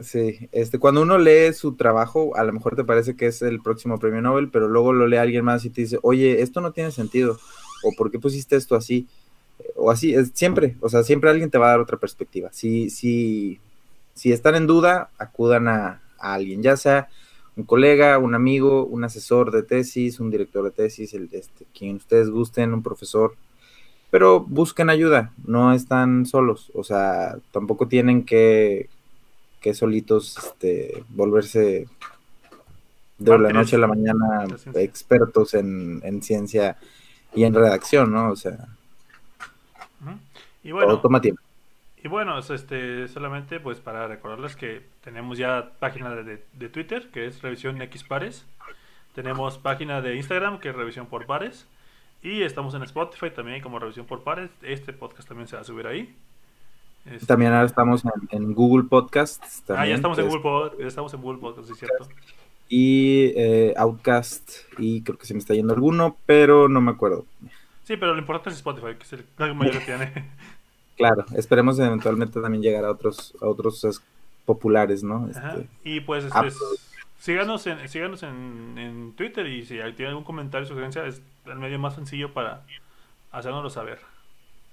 Sí, 0.00 0.48
este, 0.50 0.78
cuando 0.78 1.02
uno 1.02 1.18
lee 1.18 1.52
su 1.52 1.74
trabajo, 1.76 2.36
a 2.36 2.42
lo 2.42 2.52
mejor 2.52 2.74
te 2.74 2.82
parece 2.82 3.16
que 3.16 3.26
es 3.26 3.42
el 3.42 3.60
próximo 3.60 3.98
premio 3.98 4.20
Nobel, 4.20 4.50
pero 4.50 4.68
luego 4.68 4.92
lo 4.92 5.06
lee 5.06 5.18
alguien 5.18 5.44
más 5.44 5.64
y 5.64 5.70
te 5.70 5.82
dice, 5.82 5.98
oye, 6.02 6.42
esto 6.42 6.60
no 6.60 6.72
tiene 6.72 6.90
sentido, 6.90 7.38
o 7.84 7.92
¿por 7.96 8.10
qué 8.10 8.18
pusiste 8.18 8.56
esto 8.56 8.74
así? 8.74 9.06
O 9.76 9.92
así, 9.92 10.12
es, 10.14 10.32
siempre, 10.34 10.76
o 10.80 10.88
sea, 10.88 11.04
siempre 11.04 11.30
alguien 11.30 11.50
te 11.50 11.58
va 11.58 11.66
a 11.66 11.70
dar 11.70 11.80
otra 11.80 11.96
perspectiva. 11.96 12.50
Si, 12.52 12.90
si, 12.90 13.60
si 14.14 14.32
están 14.32 14.54
en 14.54 14.66
duda, 14.66 15.10
acudan 15.18 15.68
a, 15.68 16.00
alguien, 16.18 16.62
ya 16.62 16.76
sea 16.76 17.08
un 17.54 17.64
colega, 17.64 18.18
un 18.18 18.34
amigo, 18.34 18.86
un 18.86 19.04
asesor 19.04 19.50
de 19.50 19.62
tesis, 19.62 20.20
un 20.20 20.30
director 20.30 20.64
de 20.64 20.70
tesis, 20.70 21.12
el, 21.12 21.28
este, 21.32 21.66
quien 21.76 21.96
ustedes 21.96 22.30
gusten, 22.30 22.72
un 22.72 22.82
profesor, 22.82 23.34
pero 24.10 24.40
busquen 24.40 24.88
ayuda, 24.88 25.32
no 25.44 25.74
están 25.74 26.24
solos, 26.24 26.72
o 26.74 26.82
sea, 26.82 27.36
tampoco 27.52 27.88
tienen 27.88 28.24
que 28.24 28.88
que 29.64 29.72
solitos 29.72 30.36
este, 30.36 31.04
volverse 31.08 31.88
de 33.16 33.38
la 33.38 33.48
noche 33.48 33.76
a 33.76 33.78
la 33.78 33.86
mañana 33.86 34.44
expertos 34.74 35.54
en, 35.54 36.20
ciencia 36.20 36.76
y 37.34 37.44
en 37.44 37.54
redacción, 37.54 38.12
¿no? 38.12 38.30
O 38.30 38.36
sea, 38.36 38.58
y 40.62 40.70
bueno, 40.70 40.88
todo 40.88 41.00
toma 41.00 41.22
tiempo. 41.22 41.40
Y 42.04 42.08
bueno, 42.08 42.38
este, 42.38 43.08
solamente 43.08 43.60
pues 43.60 43.80
para 43.80 44.06
recordarles 44.06 44.56
que 44.56 44.82
tenemos 45.02 45.38
ya 45.38 45.72
página 45.78 46.14
de, 46.14 46.44
de, 46.52 46.68
Twitter, 46.68 47.08
que 47.10 47.26
es 47.26 47.40
Revisión 47.40 47.80
X 47.80 48.04
Pares. 48.04 48.44
Tenemos 49.14 49.56
página 49.56 50.02
de 50.02 50.14
Instagram, 50.16 50.60
que 50.60 50.68
es 50.68 50.76
Revisión 50.76 51.06
por 51.06 51.24
Pares. 51.24 51.66
Y 52.22 52.42
estamos 52.42 52.74
en 52.74 52.82
Spotify 52.82 53.30
también 53.30 53.62
como 53.62 53.78
Revisión 53.78 54.04
por 54.04 54.22
Pares. 54.22 54.50
Este 54.60 54.92
podcast 54.92 55.26
también 55.26 55.48
se 55.48 55.56
va 55.56 55.62
a 55.62 55.64
subir 55.64 55.86
ahí. 55.86 56.14
Este, 57.06 57.24
también 57.24 57.52
ahora 57.52 57.64
estamos 57.64 58.02
en, 58.30 58.52
Google 58.52 58.86
Podcasts. 58.86 59.64
ah, 59.70 59.86
ya 59.86 59.94
estamos 59.94 60.18
en 60.18 60.26
Google, 60.26 60.42
Podcasts, 60.42 60.84
estamos 60.84 61.14
en 61.14 61.22
Google 61.22 61.40
Podcasts, 61.40 61.70
es 61.70 61.78
cierto. 61.78 62.06
Y 62.68 63.32
eh, 63.34 63.72
Outcast, 63.78 64.50
y 64.76 65.00
creo 65.00 65.16
que 65.16 65.24
se 65.24 65.32
me 65.32 65.40
está 65.40 65.54
yendo 65.54 65.72
alguno, 65.72 66.18
pero 66.26 66.68
no 66.68 66.82
me 66.82 66.90
acuerdo. 66.90 67.24
Sí, 67.84 67.96
pero 67.96 68.12
lo 68.12 68.18
importante 68.18 68.50
es 68.50 68.56
Spotify, 68.56 68.94
que 68.98 69.04
es 69.04 69.12
el 69.14 69.24
que 69.24 69.54
mayor 69.54 69.82
tiene. 69.86 70.12
Claro, 70.96 71.24
esperemos 71.36 71.78
eventualmente 71.78 72.40
también 72.40 72.62
llegar 72.62 72.84
a 72.84 72.90
otros, 72.90 73.34
a 73.40 73.46
otros 73.46 74.02
populares, 74.44 75.02
¿no? 75.02 75.28
Este, 75.28 75.68
y 75.82 76.00
pues 76.00 76.24
este, 76.24 76.52
síganos, 77.18 77.66
en, 77.66 77.88
síganos 77.88 78.22
en, 78.22 78.74
en, 78.78 79.12
Twitter 79.16 79.46
y 79.46 79.64
si 79.64 79.76
tienen 79.96 80.08
algún 80.08 80.24
comentario 80.24 80.66
o 80.66 80.68
sugerencia, 80.68 81.06
es 81.06 81.20
el 81.46 81.58
medio 81.58 81.78
más 81.78 81.94
sencillo 81.94 82.32
para 82.32 82.62
hacérnoslo 83.32 83.70
saber. 83.70 83.98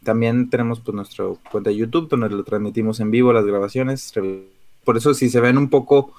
También 0.04 0.50
tenemos 0.50 0.80
pues 0.80 0.96
nuestra 0.96 1.26
cuenta 1.52 1.70
de 1.70 1.78
YouTube 1.78 2.10
donde 2.10 2.30
lo 2.30 2.44
transmitimos 2.44 3.00
en 3.00 3.12
vivo 3.12 3.34
las 3.34 3.46
grabaciones. 3.46 4.14
Por 4.84 4.98
eso 4.98 5.14
si 5.14 5.30
se 5.30 5.40
ven 5.40 5.58
un 5.58 5.70
poco 5.70 6.14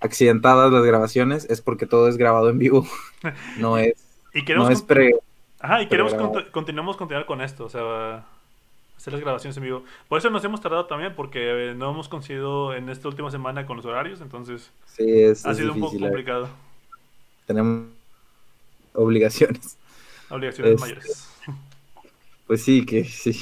accidentadas 0.00 0.72
las 0.72 0.84
grabaciones 0.84 1.48
es 1.48 1.60
porque 1.60 1.86
todo 1.86 2.08
es 2.08 2.16
grabado 2.16 2.50
en 2.50 2.58
vivo. 2.58 2.86
No 3.58 3.78
es, 3.78 3.94
y 4.34 4.44
queremos 4.44 4.68
no 4.68 4.74
es 4.74 4.82
pre, 4.82 5.14
Ajá, 5.60 5.80
y 5.80 5.86
queremos 5.86 6.12
continuamos 6.50 6.96
continuar 6.96 7.24
con 7.24 7.40
esto, 7.40 7.66
o 7.66 7.68
sea, 7.68 8.24
hacer 8.96 9.12
las 9.12 9.22
grabaciones 9.22 9.56
en 9.56 9.62
vivo. 9.64 9.84
Por 10.08 10.18
eso 10.18 10.30
nos 10.30 10.44
hemos 10.44 10.60
tardado 10.60 10.86
también 10.86 11.14
porque 11.14 11.70
eh, 11.70 11.74
no 11.74 11.90
hemos 11.90 12.08
conseguido 12.08 12.74
en 12.74 12.88
esta 12.88 13.08
última 13.08 13.30
semana 13.30 13.66
con 13.66 13.76
los 13.76 13.86
horarios, 13.86 14.20
entonces 14.20 14.70
sí, 14.86 15.24
ha 15.24 15.54
sido 15.54 15.72
un 15.72 15.80
poco 15.80 15.98
complicado. 15.98 16.48
Tenemos 17.46 17.86
obligaciones. 18.94 19.76
Obligaciones 20.30 20.80
mayores. 20.80 21.28
Pues 22.44 22.64
sí, 22.64 22.84
que 22.84 23.04
sí. 23.04 23.34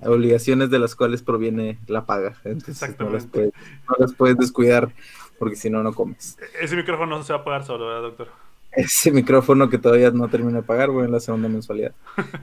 Obligaciones 0.00 0.68
de 0.68 0.78
las 0.78 0.94
cuales 0.94 1.22
proviene 1.22 1.78
la 1.86 2.04
paga. 2.04 2.36
Exactamente. 2.44 3.50
No 3.88 3.96
las, 3.98 4.12
puedes, 4.12 4.36
descuidar 4.36 4.92
porque 5.38 5.56
si 5.56 5.70
no, 5.70 5.82
no 5.82 5.94
comes. 5.94 6.36
Ese 6.60 6.76
micrófono 6.76 7.16
no 7.16 7.24
se 7.24 7.32
va 7.32 7.38
a 7.38 7.44
pagar 7.44 7.64
solo, 7.64 7.86
¿verdad, 7.86 8.02
doctor? 8.02 8.28
Ese 8.72 9.10
micrófono 9.10 9.70
que 9.70 9.78
todavía 9.78 10.10
no 10.10 10.28
termina 10.28 10.58
de 10.58 10.64
pagar, 10.64 10.90
voy 10.90 11.06
en 11.06 11.12
la 11.12 11.20
segunda 11.20 11.48
mensualidad. 11.48 11.94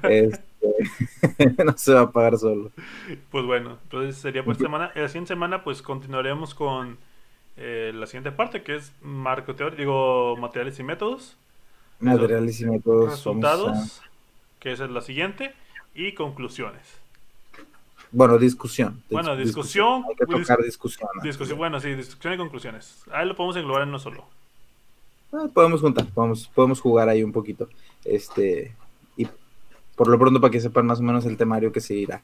este, 0.03 0.43
no 1.65 1.77
se 1.77 1.93
va 1.93 2.01
a 2.01 2.11
pagar 2.11 2.37
solo. 2.37 2.71
Pues 3.31 3.45
bueno, 3.45 3.77
entonces 3.83 4.17
sería 4.17 4.43
por 4.43 4.53
esta 4.53 4.65
semana. 4.65 4.91
La 4.95 5.07
siguiente 5.07 5.29
semana, 5.29 5.63
pues 5.63 5.81
continuaremos 5.81 6.53
con 6.53 6.97
eh, 7.57 7.91
la 7.93 8.05
siguiente 8.05 8.31
parte, 8.31 8.63
que 8.63 8.75
es 8.75 8.91
marco 9.01 9.55
teórico, 9.55 9.77
digo, 9.77 10.37
materiales 10.37 10.79
y 10.79 10.83
métodos. 10.83 11.37
Materiales 11.99 12.59
y 12.61 12.65
métodos. 12.65 13.11
Resultados, 13.11 14.01
que 14.59 14.71
es 14.71 14.79
la 14.79 15.01
siguiente 15.01 15.53
y 15.93 16.13
conclusiones. 16.13 16.81
Bueno, 18.11 18.37
discusión. 18.37 19.01
Bueno, 19.09 19.35
discusión. 19.35 20.03
Hay 20.07 20.15
que 20.15 20.25
tocar 20.25 20.61
discusión. 20.61 21.09
Discusión, 21.23 21.57
bueno, 21.57 21.79
sí, 21.79 21.93
discusión 21.93 22.33
y 22.33 22.37
conclusiones. 22.37 23.03
Ahí 23.11 23.27
lo 23.27 23.35
podemos 23.35 23.55
englobar 23.57 23.83
en 23.83 23.89
uno 23.89 23.99
solo. 23.99 24.25
Ah, 25.33 25.47
podemos 25.53 25.81
juntar, 25.81 26.05
podemos, 26.13 26.47
podemos 26.47 26.79
jugar 26.79 27.09
ahí 27.09 27.23
un 27.23 27.31
poquito. 27.31 27.67
Este, 28.03 28.73
por 29.95 30.07
lo 30.07 30.19
pronto 30.19 30.41
para 30.41 30.51
que 30.51 30.59
sepan 30.59 30.85
más 30.85 30.99
o 30.99 31.03
menos 31.03 31.25
el 31.25 31.37
temario 31.37 31.71
que 31.71 31.81
se 31.81 31.93
irá. 31.93 32.21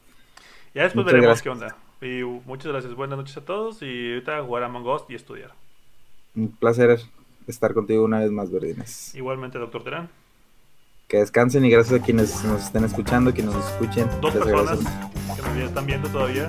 Ya 0.74 0.84
después 0.84 1.04
veremos 1.06 1.42
qué 1.42 1.50
onda. 1.50 1.76
Y 2.00 2.22
muchas 2.22 2.72
gracias, 2.72 2.94
buenas 2.94 3.18
noches 3.18 3.36
a 3.36 3.44
todos 3.44 3.82
y 3.82 4.12
ahorita 4.12 4.42
jugar 4.42 4.64
a 4.64 4.66
Among 4.66 4.86
Us 4.86 5.02
y 5.08 5.14
estudiar. 5.14 5.52
Un 6.34 6.48
placer 6.50 6.98
estar 7.46 7.74
contigo 7.74 8.04
una 8.04 8.20
vez 8.20 8.30
más, 8.30 8.50
Verdines. 8.50 9.14
Igualmente, 9.14 9.58
doctor 9.58 9.84
Terán. 9.84 10.08
Que 11.08 11.18
descansen 11.18 11.64
y 11.64 11.70
gracias 11.70 12.00
a 12.00 12.04
quienes 12.04 12.42
nos 12.44 12.64
estén 12.64 12.84
escuchando, 12.84 13.34
quienes 13.34 13.54
nos 13.54 13.66
escuchen. 13.70 14.08
Dos 14.20 14.32
personas 14.32 14.78
que 14.78 15.60
nos 15.60 15.68
están 15.68 15.86
viendo 15.86 16.08
todavía. 16.08 16.48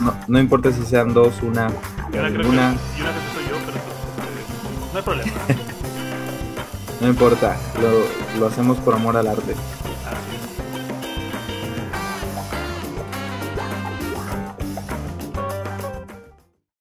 No, 0.00 0.20
no 0.26 0.38
importa 0.40 0.72
si 0.72 0.82
sean 0.84 1.14
dos, 1.14 1.40
una, 1.42 1.70
y 2.12 2.18
una, 2.18 2.32
creo 2.32 2.48
una. 2.48 2.74
Que, 2.74 2.98
y 2.98 3.02
una 3.02 3.12
que 3.12 3.34
soy 3.34 3.44
yo, 3.48 3.56
pero 3.64 3.78
pues, 3.84 4.92
no 4.92 4.98
hay 4.98 5.04
problema. 5.04 5.32
no 7.00 7.08
importa, 7.08 7.56
lo, 7.80 8.40
lo 8.40 8.46
hacemos 8.46 8.78
por 8.78 8.94
amor 8.94 9.16
al 9.16 9.28
arte. 9.28 9.54